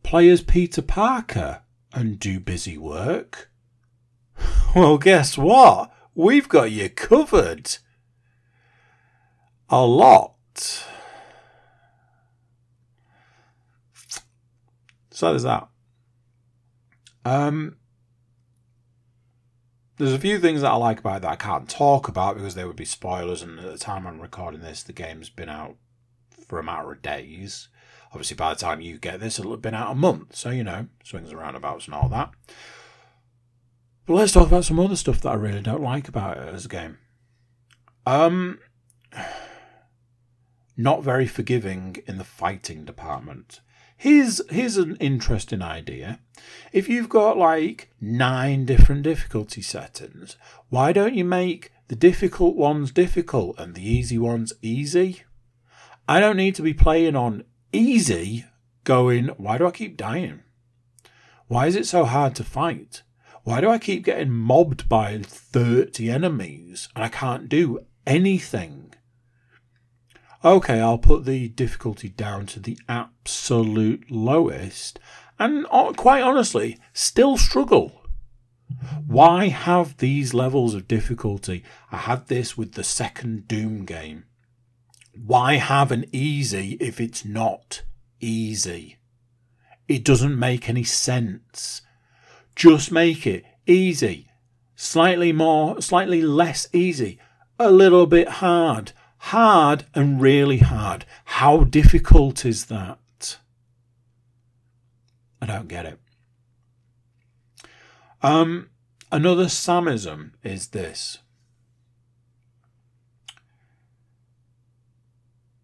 play 0.02 0.28
as 0.28 0.42
Peter 0.42 0.82
Parker 0.82 1.62
and 1.94 2.20
do 2.20 2.38
busy 2.38 2.76
work? 2.76 3.48
Well, 4.74 4.98
guess 4.98 5.38
what? 5.38 5.92
We've 6.16 6.48
got 6.48 6.72
you 6.72 6.88
covered. 6.88 7.76
A 9.68 9.86
lot. 9.86 10.34
So 15.10 15.30
there's 15.30 15.44
that. 15.44 15.68
Um, 17.24 17.76
there's 19.96 20.12
a 20.12 20.18
few 20.18 20.40
things 20.40 20.62
that 20.62 20.72
I 20.72 20.74
like 20.74 20.98
about 20.98 21.18
it 21.18 21.22
that 21.22 21.30
I 21.30 21.36
can't 21.36 21.68
talk 21.68 22.08
about 22.08 22.36
because 22.36 22.56
there 22.56 22.66
would 22.66 22.76
be 22.76 22.84
spoilers, 22.84 23.42
and 23.42 23.60
at 23.60 23.70
the 23.70 23.78
time 23.78 24.06
I'm 24.06 24.20
recording 24.20 24.60
this, 24.60 24.82
the 24.82 24.92
game's 24.92 25.30
been 25.30 25.48
out 25.48 25.76
for 26.48 26.58
a 26.58 26.64
matter 26.64 26.90
of 26.90 27.00
days. 27.00 27.68
Obviously, 28.10 28.36
by 28.36 28.52
the 28.52 28.60
time 28.60 28.80
you 28.80 28.98
get 28.98 29.20
this, 29.20 29.38
it'll 29.38 29.52
have 29.52 29.62
been 29.62 29.74
out 29.74 29.92
a 29.92 29.94
month, 29.94 30.34
so 30.34 30.50
you 30.50 30.64
know, 30.64 30.88
swings 31.04 31.30
and 31.30 31.38
roundabouts 31.38 31.86
and 31.86 31.94
all 31.94 32.08
that. 32.08 32.32
But 34.06 34.14
let's 34.14 34.32
talk 34.32 34.48
about 34.48 34.64
some 34.64 34.80
other 34.80 34.96
stuff 34.96 35.20
that 35.22 35.30
I 35.30 35.34
really 35.34 35.62
don't 35.62 35.82
like 35.82 36.08
about 36.08 36.36
it 36.36 36.54
as 36.54 36.66
a 36.66 36.68
game. 36.68 36.98
Um, 38.06 38.58
not 40.76 41.02
very 41.02 41.26
forgiving 41.26 41.96
in 42.06 42.18
the 42.18 42.24
fighting 42.24 42.84
department. 42.84 43.60
Here's 43.96 44.42
here's 44.50 44.76
an 44.76 44.96
interesting 44.96 45.62
idea. 45.62 46.20
If 46.72 46.88
you've 46.88 47.08
got 47.08 47.38
like 47.38 47.90
nine 48.00 48.66
different 48.66 49.04
difficulty 49.04 49.62
settings, 49.62 50.36
why 50.68 50.92
don't 50.92 51.14
you 51.14 51.24
make 51.24 51.72
the 51.88 51.96
difficult 51.96 52.56
ones 52.56 52.90
difficult 52.90 53.58
and 53.58 53.74
the 53.74 53.88
easy 53.88 54.18
ones 54.18 54.52
easy? 54.60 55.22
I 56.06 56.20
don't 56.20 56.36
need 56.36 56.54
to 56.56 56.62
be 56.62 56.74
playing 56.74 57.16
on 57.16 57.44
easy 57.72 58.44
going, 58.82 59.28
why 59.38 59.56
do 59.56 59.66
I 59.66 59.70
keep 59.70 59.96
dying? 59.96 60.42
Why 61.46 61.66
is 61.66 61.76
it 61.76 61.86
so 61.86 62.04
hard 62.04 62.34
to 62.34 62.44
fight? 62.44 63.03
Why 63.44 63.60
do 63.60 63.68
I 63.68 63.78
keep 63.78 64.04
getting 64.04 64.32
mobbed 64.32 64.88
by 64.88 65.18
30 65.18 66.10
enemies 66.10 66.88
and 66.96 67.04
I 67.04 67.08
can't 67.08 67.48
do 67.48 67.84
anything? 68.06 68.94
Okay, 70.42 70.80
I'll 70.80 70.98
put 70.98 71.26
the 71.26 71.48
difficulty 71.48 72.08
down 72.08 72.46
to 72.46 72.60
the 72.60 72.78
absolute 72.88 74.10
lowest 74.10 74.98
and 75.38 75.66
uh, 75.70 75.92
quite 75.92 76.22
honestly, 76.22 76.78
still 76.92 77.36
struggle. 77.36 78.00
Why 79.06 79.48
have 79.48 79.98
these 79.98 80.32
levels 80.32 80.74
of 80.74 80.88
difficulty? 80.88 81.64
I 81.92 81.98
had 81.98 82.28
this 82.28 82.56
with 82.56 82.72
the 82.72 82.84
second 82.84 83.46
Doom 83.46 83.84
game. 83.84 84.24
Why 85.14 85.56
have 85.56 85.92
an 85.92 86.06
easy 86.12 86.78
if 86.80 87.00
it's 87.00 87.24
not 87.24 87.82
easy? 88.20 88.96
It 89.86 90.04
doesn't 90.04 90.38
make 90.38 90.68
any 90.68 90.84
sense. 90.84 91.82
Just 92.54 92.92
make 92.92 93.26
it 93.26 93.44
easy, 93.66 94.28
slightly 94.76 95.32
more, 95.32 95.80
slightly 95.80 96.22
less 96.22 96.68
easy, 96.72 97.18
a 97.58 97.70
little 97.70 98.06
bit 98.06 98.28
hard, 98.28 98.92
hard 99.18 99.86
and 99.94 100.20
really 100.20 100.58
hard. 100.58 101.04
How 101.24 101.64
difficult 101.64 102.44
is 102.44 102.66
that? 102.66 103.38
I 105.40 105.46
don't 105.46 105.68
get 105.68 105.84
it. 105.84 105.98
Um, 108.22 108.70
another 109.12 109.46
Samism 109.46 110.32
is 110.42 110.68
this. 110.68 111.18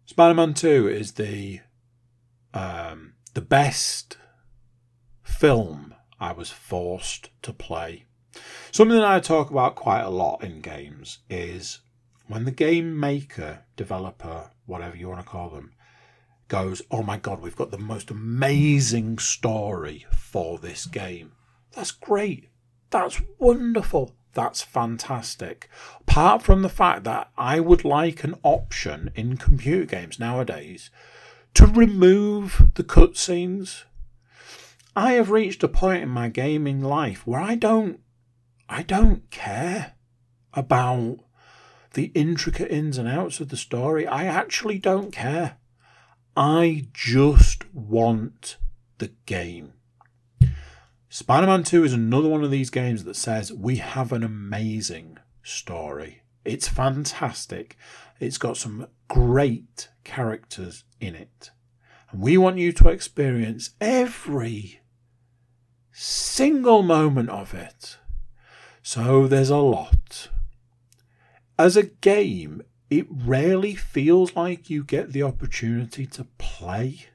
Spider-Man 0.05 0.53
Two 0.53 0.87
is 0.89 1.13
the 1.13 1.61
um, 2.53 3.13
the 3.33 3.41
best 3.41 4.17
film 5.23 5.95
I 6.21 6.31
was 6.33 6.51
forced 6.51 7.31
to 7.41 7.51
play. 7.51 8.05
Something 8.71 8.99
that 8.99 9.11
I 9.11 9.19
talk 9.19 9.49
about 9.49 9.75
quite 9.75 10.03
a 10.03 10.09
lot 10.09 10.43
in 10.43 10.61
games 10.61 11.19
is 11.29 11.79
when 12.27 12.45
the 12.45 12.51
game 12.51 12.97
maker, 12.97 13.65
developer, 13.75 14.51
whatever 14.67 14.95
you 14.95 15.09
want 15.09 15.19
to 15.19 15.27
call 15.27 15.49
them, 15.49 15.73
goes, 16.47 16.83
Oh 16.91 17.01
my 17.01 17.17
god, 17.17 17.41
we've 17.41 17.55
got 17.55 17.71
the 17.71 17.77
most 17.79 18.11
amazing 18.11 19.17
story 19.17 20.05
for 20.15 20.59
this 20.59 20.85
game. 20.85 21.31
That's 21.73 21.91
great. 21.91 22.49
That's 22.91 23.19
wonderful. 23.39 24.15
That's 24.33 24.61
fantastic. 24.61 25.69
Apart 26.01 26.43
from 26.43 26.61
the 26.61 26.69
fact 26.69 27.03
that 27.05 27.31
I 27.35 27.59
would 27.59 27.83
like 27.83 28.23
an 28.23 28.35
option 28.43 29.09
in 29.15 29.37
computer 29.37 29.85
games 29.85 30.19
nowadays 30.19 30.91
to 31.55 31.65
remove 31.65 32.67
the 32.75 32.83
cutscenes 32.83 33.83
I 34.95 35.13
have 35.13 35.29
reached 35.29 35.63
a 35.63 35.69
point 35.69 36.03
in 36.03 36.09
my 36.09 36.27
gaming 36.27 36.81
life 36.81 37.25
where 37.25 37.39
I 37.39 37.55
don't 37.55 38.01
I 38.67 38.83
don't 38.83 39.29
care 39.31 39.93
about 40.53 41.19
the 41.93 42.11
intricate 42.13 42.71
ins 42.71 42.97
and 42.97 43.07
outs 43.07 43.39
of 43.39 43.49
the 43.49 43.57
story. 43.57 44.05
I 44.07 44.25
actually 44.25 44.79
don't 44.79 45.11
care. 45.11 45.57
I 46.35 46.87
just 46.93 47.73
want 47.73 48.57
the 48.97 49.11
game. 49.25 49.73
Spider 51.09 51.47
Man 51.47 51.63
2 51.63 51.83
is 51.83 51.93
another 51.93 52.29
one 52.29 52.43
of 52.43 52.51
these 52.51 52.69
games 52.69 53.03
that 53.03 53.15
says 53.15 53.51
we 53.51 53.77
have 53.77 54.11
an 54.11 54.23
amazing 54.23 55.17
story. 55.43 56.23
It's 56.43 56.67
fantastic. 56.67 57.77
It's 58.19 58.37
got 58.37 58.57
some 58.57 58.87
great 59.07 59.89
characters 60.03 60.83
in 60.99 61.15
it. 61.15 61.51
And 62.11 62.21
we 62.21 62.37
want 62.37 62.57
you 62.57 62.71
to 62.73 62.89
experience 62.89 63.71
every 63.79 64.80
single 66.41 66.81
moment 66.81 67.29
of 67.29 67.53
it. 67.53 67.99
So 68.81 69.27
there's 69.27 69.51
a 69.51 69.57
lot. 69.57 70.29
As 71.59 71.77
a 71.77 71.83
game, 71.83 72.63
it 72.89 73.05
rarely 73.11 73.75
feels 73.75 74.35
like 74.35 74.67
you 74.67 74.83
get 74.83 75.13
the 75.13 75.21
opportunity 75.21 76.07
to 76.07 76.23
play. 76.39 77.05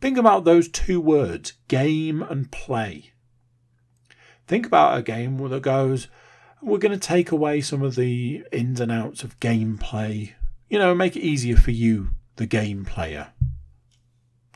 Think 0.00 0.18
about 0.18 0.42
those 0.42 0.66
two 0.66 1.00
words, 1.00 1.52
game 1.68 2.20
and 2.20 2.50
play. 2.50 3.12
Think 4.48 4.66
about 4.66 4.98
a 4.98 5.02
game 5.02 5.36
that 5.48 5.62
goes, 5.62 6.08
we're 6.60 6.78
going 6.78 6.98
to 6.98 7.08
take 7.08 7.30
away 7.30 7.60
some 7.60 7.82
of 7.82 7.94
the 7.94 8.42
ins 8.50 8.80
and 8.80 8.90
outs 8.90 9.22
of 9.22 9.38
gameplay, 9.38 10.32
you 10.68 10.80
know, 10.80 10.96
make 10.96 11.14
it 11.14 11.22
easier 11.22 11.56
for 11.56 11.70
you, 11.70 12.10
the 12.34 12.46
game 12.46 12.84
player. 12.84 13.28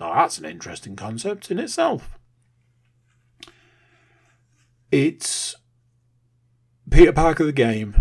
Now, 0.00 0.12
that's 0.12 0.38
an 0.38 0.44
interesting 0.44 0.96
concept 0.96 1.52
in 1.52 1.60
itself. 1.60 2.15
It's 4.92 5.56
Peter 6.90 7.12
Parker 7.12 7.44
the 7.44 7.52
game 7.52 7.96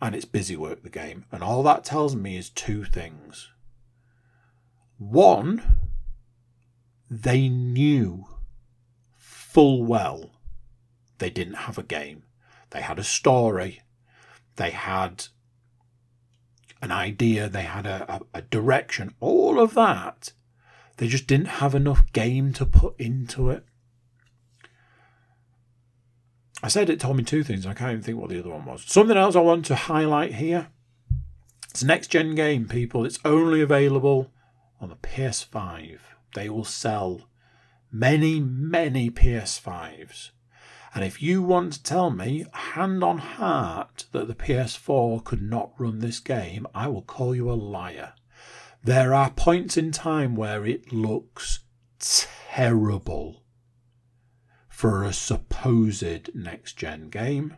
and 0.00 0.14
it's 0.14 0.24
busy 0.24 0.56
work 0.56 0.82
the 0.82 0.90
game. 0.90 1.24
And 1.32 1.42
all 1.42 1.62
that 1.64 1.82
tells 1.82 2.14
me 2.14 2.36
is 2.36 2.50
two 2.50 2.84
things. 2.84 3.50
One, 4.98 5.80
they 7.10 7.48
knew 7.48 8.26
full 9.18 9.84
well 9.84 10.30
they 11.18 11.30
didn't 11.30 11.54
have 11.54 11.78
a 11.78 11.82
game. 11.82 12.24
They 12.70 12.82
had 12.82 12.98
a 12.98 13.04
story. 13.04 13.82
They 14.56 14.70
had 14.70 15.26
an 16.80 16.92
idea. 16.92 17.48
They 17.48 17.62
had 17.62 17.86
a, 17.86 18.14
a, 18.14 18.38
a 18.38 18.42
direction. 18.42 19.14
All 19.20 19.58
of 19.58 19.74
that 19.74 20.32
They 20.98 21.08
just 21.08 21.26
didn't 21.26 21.58
have 21.58 21.74
enough 21.74 22.12
game 22.12 22.52
to 22.54 22.66
put 22.66 22.94
into 23.00 23.50
it. 23.50 23.64
I 26.64 26.68
said 26.68 26.88
it 26.88 26.98
told 26.98 27.18
me 27.18 27.24
two 27.24 27.44
things. 27.44 27.66
I 27.66 27.74
can't 27.74 27.90
even 27.90 28.02
think 28.02 28.18
what 28.18 28.30
the 28.30 28.38
other 28.38 28.48
one 28.48 28.64
was. 28.64 28.84
Something 28.86 29.18
else 29.18 29.36
I 29.36 29.40
want 29.40 29.66
to 29.66 29.74
highlight 29.74 30.36
here. 30.36 30.68
It's 31.68 31.82
a 31.82 31.86
next 31.86 32.06
gen 32.06 32.34
game, 32.34 32.66
people. 32.66 33.04
It's 33.04 33.18
only 33.22 33.60
available 33.60 34.32
on 34.80 34.88
the 34.88 34.96
PS5. 34.96 35.98
They 36.34 36.48
will 36.48 36.64
sell 36.64 37.28
many, 37.92 38.40
many 38.40 39.10
PS5s. 39.10 40.30
And 40.94 41.04
if 41.04 41.20
you 41.20 41.42
want 41.42 41.74
to 41.74 41.82
tell 41.82 42.08
me, 42.08 42.46
hand 42.54 43.04
on 43.04 43.18
heart, 43.18 44.06
that 44.12 44.26
the 44.26 44.34
PS4 44.34 45.22
could 45.22 45.42
not 45.42 45.74
run 45.76 45.98
this 45.98 46.18
game, 46.18 46.66
I 46.74 46.88
will 46.88 47.02
call 47.02 47.34
you 47.34 47.50
a 47.50 47.52
liar. 47.52 48.14
There 48.82 49.12
are 49.12 49.30
points 49.30 49.76
in 49.76 49.92
time 49.92 50.34
where 50.34 50.64
it 50.64 50.94
looks 50.94 51.60
terrible 51.98 53.43
for 54.84 55.02
a 55.02 55.14
supposed 55.14 56.28
next 56.34 56.74
gen 56.74 57.08
game. 57.08 57.56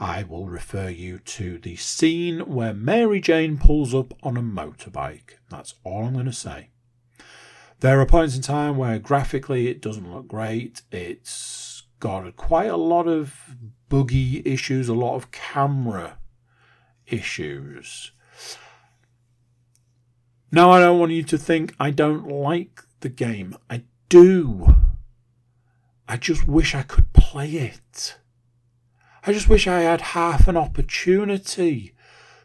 I 0.00 0.24
will 0.24 0.48
refer 0.48 0.88
you 0.88 1.20
to 1.20 1.58
the 1.58 1.76
scene 1.76 2.40
where 2.40 2.74
Mary 2.74 3.20
Jane 3.20 3.56
pulls 3.56 3.94
up 3.94 4.14
on 4.20 4.36
a 4.36 4.42
motorbike. 4.42 5.34
That's 5.48 5.74
all 5.84 6.06
I'm 6.06 6.14
going 6.14 6.26
to 6.26 6.32
say. 6.32 6.70
There 7.78 8.00
are 8.00 8.06
points 8.06 8.34
in 8.34 8.42
time 8.42 8.76
where 8.76 8.98
graphically 8.98 9.68
it 9.68 9.80
doesn't 9.80 10.12
look 10.12 10.26
great. 10.26 10.82
It's 10.90 11.84
got 12.00 12.34
quite 12.34 12.68
a 12.68 12.76
lot 12.76 13.06
of 13.06 13.54
buggy 13.88 14.42
issues, 14.44 14.88
a 14.88 14.92
lot 14.94 15.14
of 15.14 15.30
camera 15.30 16.18
issues. 17.06 18.10
Now, 20.50 20.72
I 20.72 20.80
don't 20.80 20.98
want 20.98 21.12
you 21.12 21.22
to 21.22 21.38
think 21.38 21.76
I 21.78 21.92
don't 21.92 22.26
like 22.26 22.82
the 23.02 23.08
game. 23.08 23.56
I 23.70 23.84
do. 24.08 24.74
I 26.08 26.16
just 26.16 26.46
wish 26.46 26.74
I 26.74 26.82
could 26.82 27.12
play 27.12 27.50
it. 27.50 28.16
I 29.26 29.32
just 29.32 29.48
wish 29.48 29.66
I 29.66 29.80
had 29.80 30.00
half 30.00 30.46
an 30.48 30.56
opportunity 30.56 31.94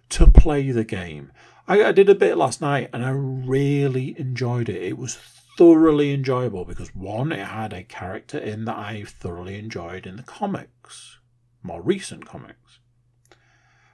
to 0.10 0.28
play 0.28 0.72
the 0.72 0.86
game. 0.86 1.32
I, 1.68 1.84
I 1.84 1.92
did 1.92 2.10
a 2.10 2.16
bit 2.16 2.38
last 2.38 2.62
night 2.62 2.90
and 2.94 3.06
I 3.06 3.10
really 3.12 4.20
enjoyed 4.20 4.70
it. 4.70 4.82
It 4.82 4.98
was 4.98 5.18
thoroughly 5.58 6.14
enjoyable 6.14 6.64
because 6.64 6.96
one, 6.96 7.34
it 7.34 7.48
had 7.48 7.74
a 7.74 7.84
character 7.84 8.38
in 8.38 8.64
that 8.66 8.78
I 8.78 9.04
thoroughly 9.04 9.60
enjoyed 9.60 10.08
in 10.08 10.16
the 10.16 10.24
comics, 10.24 11.20
more 11.62 11.82
recent 11.82 12.26
comics. 12.26 12.80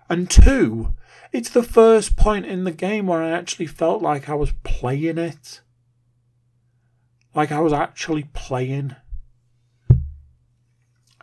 And 0.07 0.29
two, 0.29 0.93
it's 1.31 1.49
the 1.49 1.63
first 1.63 2.15
point 2.15 2.45
in 2.45 2.65
the 2.65 2.71
game 2.71 3.07
where 3.07 3.23
I 3.23 3.31
actually 3.31 3.65
felt 3.65 4.03
like 4.03 4.29
I 4.29 4.35
was 4.35 4.53
playing 4.63 5.17
it. 5.17 5.61
Like 7.33 7.51
I 7.51 7.59
was 7.59 7.73
actually 7.73 8.29
playing. 8.33 8.95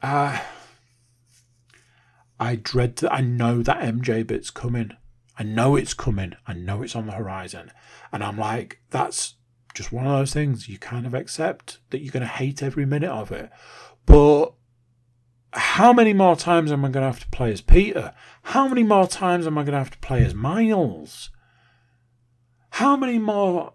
Uh, 0.02 0.40
I 2.40 2.56
dread 2.56 2.96
to, 2.98 3.12
I 3.12 3.20
know 3.20 3.62
that 3.62 3.80
MJ 3.80 4.26
bit's 4.26 4.50
coming. 4.50 4.96
I 5.38 5.44
know 5.44 5.76
it's 5.76 5.94
coming. 5.94 6.34
I 6.46 6.54
know 6.54 6.82
it's 6.82 6.96
on 6.96 7.06
the 7.06 7.12
horizon. 7.12 7.70
And 8.12 8.22
I'm 8.24 8.36
like, 8.36 8.80
that's 8.90 9.34
just 9.74 9.92
one 9.92 10.06
of 10.06 10.12
those 10.12 10.32
things 10.32 10.68
you 10.68 10.78
kind 10.78 11.06
of 11.06 11.14
accept 11.14 11.78
that 11.90 12.00
you're 12.00 12.12
going 12.12 12.22
to 12.22 12.26
hate 12.26 12.62
every 12.62 12.84
minute 12.84 13.10
of 13.10 13.30
it. 13.32 13.50
But 14.04 14.52
how 15.52 15.92
many 15.92 16.12
more 16.12 16.36
times 16.36 16.72
am 16.72 16.84
I 16.84 16.88
going 16.88 17.02
to 17.02 17.12
have 17.12 17.20
to 17.20 17.28
play 17.28 17.52
as 17.52 17.60
Peter? 17.60 18.12
How 18.42 18.68
many 18.68 18.82
more 18.82 19.06
times 19.06 19.46
am 19.46 19.56
I 19.56 19.62
going 19.62 19.72
to 19.72 19.78
have 19.78 19.90
to 19.90 19.98
play 19.98 20.24
as 20.24 20.34
Miles? 20.34 21.30
How 22.76 22.96
many 22.96 23.18
more 23.18 23.74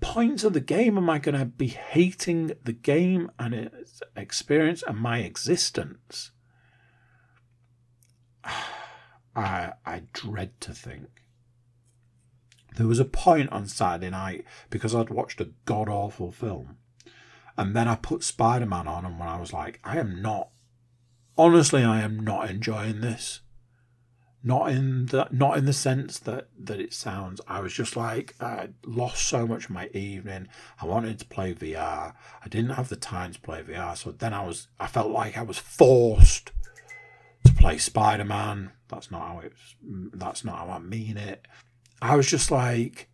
points 0.00 0.44
of 0.44 0.52
the 0.52 0.60
game 0.60 0.96
am 0.96 1.10
I 1.10 1.18
going 1.18 1.36
to 1.36 1.46
be 1.46 1.66
hating 1.66 2.52
the 2.62 2.72
game 2.72 3.28
and 3.40 3.52
its 3.52 4.02
experience 4.14 4.84
and 4.86 4.98
my 4.98 5.18
existence? 5.18 6.30
I 9.34 9.72
I 9.84 10.02
dread 10.12 10.60
to 10.60 10.72
think. 10.72 11.08
There 12.76 12.86
was 12.86 13.00
a 13.00 13.04
point 13.04 13.50
on 13.50 13.66
Saturday 13.66 14.10
night 14.10 14.44
because 14.70 14.94
I'd 14.94 15.10
watched 15.10 15.40
a 15.40 15.50
god 15.64 15.88
awful 15.88 16.30
film, 16.30 16.76
and 17.58 17.74
then 17.74 17.88
I 17.88 17.96
put 17.96 18.22
Spider 18.22 18.66
Man 18.66 18.86
on, 18.86 19.04
and 19.04 19.18
when 19.18 19.28
I 19.28 19.40
was 19.40 19.52
like, 19.52 19.80
I 19.82 19.98
am 19.98 20.22
not, 20.22 20.50
honestly, 21.36 21.82
I 21.82 22.00
am 22.00 22.20
not 22.20 22.48
enjoying 22.48 23.00
this. 23.00 23.40
Not 24.46 24.70
in 24.70 25.06
the 25.06 25.26
not 25.32 25.58
in 25.58 25.64
the 25.64 25.72
sense 25.72 26.20
that 26.20 26.46
that 26.56 26.78
it 26.78 26.94
sounds. 26.94 27.40
I 27.48 27.58
was 27.58 27.72
just 27.72 27.96
like 27.96 28.36
I 28.40 28.68
lost 28.84 29.26
so 29.26 29.44
much 29.44 29.64
of 29.64 29.70
my 29.72 29.88
evening. 29.88 30.46
I 30.80 30.86
wanted 30.86 31.18
to 31.18 31.24
play 31.24 31.52
VR. 31.52 32.12
I 32.44 32.48
didn't 32.48 32.70
have 32.70 32.88
the 32.88 32.94
time 32.94 33.32
to 33.32 33.40
play 33.40 33.64
VR, 33.64 33.96
so 33.96 34.12
then 34.12 34.32
I 34.32 34.46
was 34.46 34.68
I 34.78 34.86
felt 34.86 35.10
like 35.10 35.36
I 35.36 35.42
was 35.42 35.58
forced 35.58 36.52
to 37.44 37.52
play 37.54 37.78
Spider 37.78 38.24
Man. 38.24 38.70
That's 38.86 39.10
not 39.10 39.22
how 39.22 39.40
it's. 39.40 39.74
That's 39.82 40.44
not 40.44 40.58
how 40.58 40.74
I 40.74 40.78
mean 40.78 41.16
it. 41.16 41.48
I 42.00 42.14
was 42.14 42.30
just 42.30 42.52
like, 42.52 43.08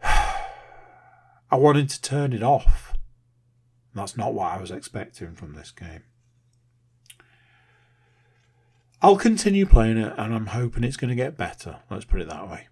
I 0.02 0.42
wanted 1.52 1.90
to 1.90 2.02
turn 2.02 2.32
it 2.32 2.42
off. 2.42 2.94
That's 3.94 4.16
not 4.16 4.34
what 4.34 4.50
I 4.50 4.60
was 4.60 4.72
expecting 4.72 5.36
from 5.36 5.54
this 5.54 5.70
game. 5.70 6.02
I'll 9.02 9.16
continue 9.16 9.64
playing 9.64 9.98
it 9.98 10.12
and 10.16 10.34
I'm 10.34 10.46
hoping 10.46 10.84
it's 10.84 10.96
going 10.96 11.08
to 11.08 11.14
get 11.14 11.36
better. 11.36 11.80
Let's 11.90 12.04
put 12.04 12.20
it 12.20 12.28
that 12.28 12.48
way. 12.48 12.68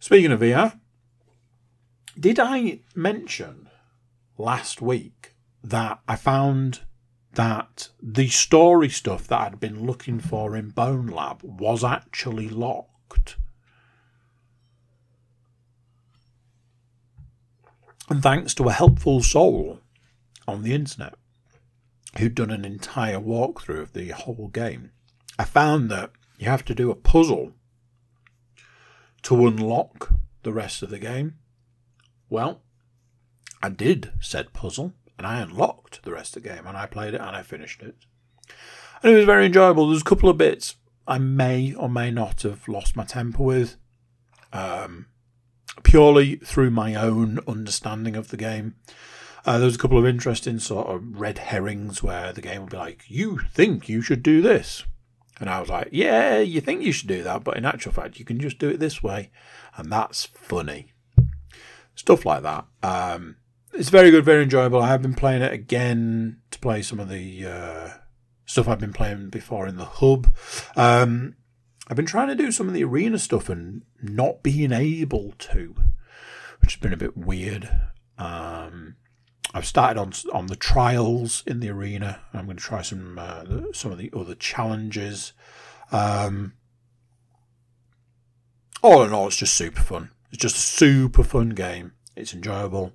Speaking 0.00 0.32
of 0.32 0.40
VR, 0.40 0.78
did 2.18 2.40
I 2.40 2.80
mention 2.94 3.68
last 4.38 4.80
week 4.80 5.34
that 5.62 6.00
I 6.08 6.16
found 6.16 6.80
that 7.38 7.90
the 8.02 8.28
story 8.28 8.88
stuff 8.88 9.26
that 9.28 9.40
I'd 9.40 9.60
been 9.60 9.86
looking 9.86 10.18
for 10.18 10.56
in 10.56 10.70
Bone 10.70 11.06
Lab 11.06 11.42
was 11.42 11.84
actually 11.84 12.48
locked. 12.48 13.36
And 18.08 18.22
thanks 18.22 18.54
to 18.54 18.64
a 18.64 18.72
helpful 18.72 19.22
soul 19.22 19.80
on 20.46 20.62
the 20.62 20.74
internet 20.74 21.14
who'd 22.16 22.34
done 22.34 22.50
an 22.50 22.64
entire 22.64 23.18
walkthrough 23.18 23.82
of 23.82 23.92
the 23.92 24.08
whole 24.08 24.48
game, 24.48 24.92
I 25.38 25.44
found 25.44 25.90
that 25.90 26.10
you 26.38 26.46
have 26.46 26.64
to 26.66 26.74
do 26.74 26.90
a 26.90 26.96
puzzle 26.96 27.52
to 29.22 29.46
unlock 29.46 30.12
the 30.42 30.52
rest 30.52 30.82
of 30.82 30.90
the 30.90 30.98
game. 30.98 31.34
Well, 32.30 32.62
I 33.62 33.68
did 33.68 34.12
said 34.20 34.52
puzzle 34.52 34.94
and 35.16 35.26
I 35.26 35.40
unlocked 35.40 36.02
the 36.02 36.12
rest 36.12 36.36
of 36.36 36.42
the 36.42 36.48
game 36.48 36.66
and 36.66 36.76
I 36.76 36.86
played 36.86 37.14
it 37.14 37.20
and 37.20 37.36
I 37.36 37.42
finished 37.42 37.82
it. 37.82 37.96
And 39.02 39.12
it 39.12 39.16
was 39.16 39.26
very 39.26 39.46
enjoyable. 39.46 39.88
There's 39.88 40.02
a 40.02 40.04
couple 40.04 40.28
of 40.28 40.38
bits 40.38 40.76
I 41.06 41.18
may 41.18 41.74
or 41.74 41.88
may 41.88 42.10
not 42.10 42.42
have 42.42 42.68
lost 42.68 42.96
my 42.96 43.04
temper 43.04 43.42
with, 43.42 43.76
um, 44.52 45.06
purely 45.82 46.36
through 46.36 46.70
my 46.70 46.94
own 46.94 47.40
understanding 47.46 48.16
of 48.16 48.28
the 48.28 48.36
game. 48.36 48.76
Uh, 49.44 49.58
there 49.58 49.66
was 49.66 49.76
a 49.76 49.78
couple 49.78 49.98
of 49.98 50.06
interesting 50.06 50.58
sort 50.58 50.88
of 50.88 51.20
red 51.20 51.38
herrings 51.38 52.02
where 52.02 52.32
the 52.32 52.42
game 52.42 52.62
would 52.62 52.70
be 52.70 52.76
like, 52.76 53.04
"You 53.08 53.38
think 53.50 53.88
you 53.88 54.02
should 54.02 54.22
do 54.22 54.42
this," 54.42 54.84
and 55.40 55.48
I 55.48 55.60
was 55.60 55.68
like, 55.68 55.88
"Yeah, 55.92 56.38
you 56.38 56.60
think 56.60 56.82
you 56.82 56.92
should 56.92 57.08
do 57.08 57.22
that, 57.22 57.44
but 57.44 57.56
in 57.56 57.64
actual 57.64 57.92
fact, 57.92 58.18
you 58.18 58.24
can 58.24 58.40
just 58.40 58.58
do 58.58 58.68
it 58.68 58.80
this 58.80 59.02
way," 59.02 59.30
and 59.76 59.90
that's 59.90 60.26
funny. 60.26 60.92
Stuff 61.94 62.24
like 62.26 62.42
that. 62.42 62.66
Um, 62.82 63.36
it's 63.72 63.90
very 63.90 64.10
good, 64.10 64.24
very 64.24 64.42
enjoyable. 64.42 64.82
I 64.82 64.88
have 64.88 65.02
been 65.02 65.14
playing 65.14 65.42
it 65.42 65.52
again 65.52 66.40
to 66.50 66.58
play 66.58 66.82
some 66.82 67.00
of 67.00 67.08
the 67.08 67.46
uh, 67.46 67.88
stuff 68.44 68.68
I've 68.68 68.80
been 68.80 68.92
playing 68.92 69.30
before 69.30 69.66
in 69.66 69.76
the 69.76 69.84
hub. 69.84 70.34
Um, 70.74 71.36
I've 71.88 71.96
been 71.96 72.06
trying 72.06 72.28
to 72.28 72.34
do 72.34 72.52
some 72.52 72.68
of 72.68 72.74
the 72.74 72.84
arena 72.84 73.18
stuff 73.18 73.48
and 73.48 73.82
not 74.02 74.42
being 74.42 74.72
able 74.72 75.32
to, 75.38 75.74
which 76.60 76.74
has 76.74 76.80
been 76.80 76.92
a 76.92 76.98
bit 76.98 77.16
weird. 77.16 77.68
Um, 78.18 78.96
I've 79.54 79.66
started 79.66 79.98
on 79.98 80.12
on 80.32 80.46
the 80.46 80.56
trials 80.56 81.42
in 81.46 81.60
the 81.60 81.70
arena. 81.70 82.20
I'm 82.34 82.44
going 82.44 82.58
to 82.58 82.62
try 82.62 82.82
some 82.82 83.18
uh, 83.18 83.44
some 83.72 83.92
of 83.92 83.98
the 83.98 84.12
other 84.14 84.34
challenges. 84.34 85.32
Um, 85.90 86.54
all 88.82 89.02
in 89.02 89.12
all, 89.12 89.26
it's 89.26 89.36
just 89.36 89.54
super 89.54 89.80
fun. 89.80 90.10
It's 90.30 90.42
just 90.42 90.56
a 90.56 90.60
super 90.60 91.24
fun 91.24 91.50
game. 91.50 91.92
It's 92.14 92.34
enjoyable 92.34 92.92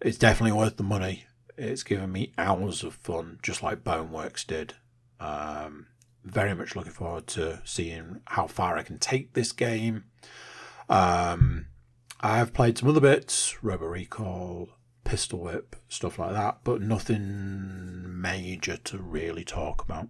it's 0.00 0.18
definitely 0.18 0.56
worth 0.56 0.76
the 0.76 0.82
money. 0.82 1.24
It's 1.56 1.82
given 1.82 2.12
me 2.12 2.32
hours 2.36 2.82
of 2.82 2.94
fun, 2.94 3.38
just 3.42 3.62
like 3.62 3.84
Boneworks 3.84 4.46
did. 4.46 4.74
Um, 5.18 5.86
very 6.22 6.54
much 6.54 6.76
looking 6.76 6.92
forward 6.92 7.26
to 7.28 7.62
seeing 7.64 8.20
how 8.26 8.46
far 8.46 8.76
I 8.76 8.82
can 8.82 8.98
take 8.98 9.32
this 9.32 9.52
game. 9.52 10.04
Um, 10.88 11.66
I 12.20 12.36
have 12.38 12.52
played 12.52 12.76
some 12.78 12.88
other 12.88 13.00
bits, 13.00 13.62
Robo 13.62 13.86
Recall, 13.86 14.70
Pistol 15.06 15.40
Whip, 15.40 15.76
stuff 15.88 16.18
like 16.18 16.32
that, 16.32 16.58
but 16.64 16.80
nothing 16.82 18.20
major 18.20 18.76
to 18.76 18.98
really 18.98 19.44
talk 19.44 19.82
about. 19.82 20.08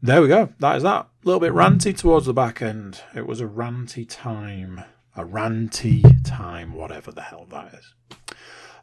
there 0.00 0.22
we 0.22 0.28
go. 0.28 0.52
That 0.60 0.76
is 0.76 0.82
that. 0.84 1.06
A 1.06 1.26
little 1.26 1.40
bit 1.40 1.52
ranty 1.52 1.96
towards 1.96 2.26
the 2.26 2.34
back 2.34 2.62
end. 2.62 3.00
It 3.14 3.26
was 3.26 3.40
a 3.40 3.46
ranty 3.46 4.06
time. 4.08 4.84
A 5.16 5.24
ranty 5.24 6.02
time, 6.24 6.74
whatever 6.74 7.10
the 7.12 7.22
hell 7.22 7.46
that 7.50 7.74
is. 7.74 7.94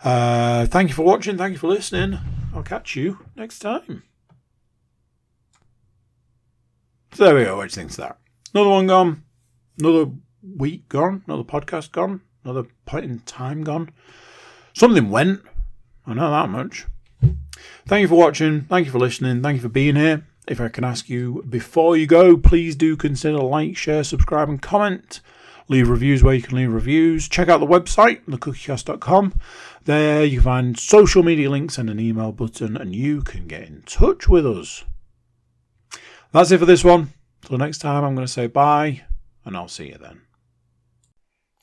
Uh, 0.04 0.66
thank 0.66 0.90
you 0.90 0.96
for 0.96 1.04
watching. 1.04 1.38
Thank 1.38 1.54
you 1.54 1.60
for 1.60 1.68
listening. 1.68 2.18
I'll 2.56 2.64
catch 2.64 2.96
you 2.96 3.20
next 3.36 3.60
time. 3.60 4.04
So 7.14 7.26
there 7.26 7.36
we 7.36 7.44
go. 7.44 7.58
What 7.58 7.70
do 7.70 7.74
you 7.74 7.76
think 7.76 7.92
of 7.92 7.98
that? 7.98 8.18
Another 8.54 8.70
one 8.70 8.88
gone. 8.88 9.24
Another 9.80 10.12
week 10.42 10.88
gone. 10.90 11.24
Another 11.28 11.44
podcast 11.44 11.92
gone. 11.92 12.22
Another 12.44 12.68
point 12.86 13.06
in 13.06 13.20
time 13.20 13.64
gone. 13.64 13.92
Something 14.74 15.10
went. 15.10 15.42
I 16.06 16.14
know 16.14 16.32
that 16.32 16.50
much. 16.50 16.86
Thank 17.86 18.02
you 18.02 18.08
for 18.08 18.16
watching. 18.16 18.62
Thank 18.62 18.86
you 18.86 18.92
for 18.92 19.00
listening. 19.00 19.42
Thank 19.42 19.58
you 19.58 19.62
for 19.62 19.70
being 19.70 19.96
here. 19.96 20.26
If 20.48 20.60
I 20.60 20.70
can 20.70 20.84
ask 20.84 21.08
you 21.10 21.46
before 21.48 21.96
you 21.96 22.08
go, 22.08 22.36
please 22.36 22.76
do 22.76 22.98
consider 22.98 23.38
like, 23.38 23.78
share, 23.78 24.04
subscribe, 24.04 24.50
and 24.50 24.62
comment. 24.62 25.22
Leave 25.68 25.88
reviews 25.88 26.24
where 26.24 26.34
you 26.34 26.42
can 26.42 26.58
leave 26.58 26.74
reviews. 26.74 27.30
Check 27.30 27.48
out 27.48 27.60
the 27.60 27.68
website, 27.68 28.26
thecookiecast.com. 28.26 29.34
There 29.86 30.26
you 30.26 30.42
find 30.42 30.78
social 30.78 31.24
media 31.24 31.50
links 31.50 31.78
and 31.78 31.90
an 31.90 32.00
email 32.00 32.32
button, 32.32 32.76
and 32.76 32.96
you 32.96 33.22
can 33.22 33.48
get 33.48 33.64
in 33.64 33.84
touch 33.84 34.28
with 34.28 34.46
us. 34.46 34.84
That's 36.32 36.52
it 36.52 36.58
for 36.58 36.66
this 36.66 36.84
one. 36.84 37.14
Till 37.44 37.58
next 37.58 37.80
time, 37.80 38.04
I'm 38.04 38.16
going 38.16 38.28
to 38.28 38.32
say 38.32 38.48
bye, 38.48 39.04
and 39.46 39.56
I'll 39.56 39.68
see 39.68 39.90
you 39.90 39.98
then. 39.98 40.22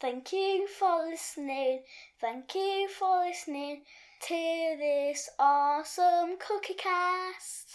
Thank 0.00 0.32
you 0.32 0.66
for 0.66 1.04
listening. 1.08 1.82
Thank 2.20 2.54
you 2.56 2.88
for 2.88 3.18
listening 3.24 3.82
to 4.22 4.76
this 4.78 5.28
awesome 5.38 6.36
cookie 6.38 6.74
cast. 6.74 7.67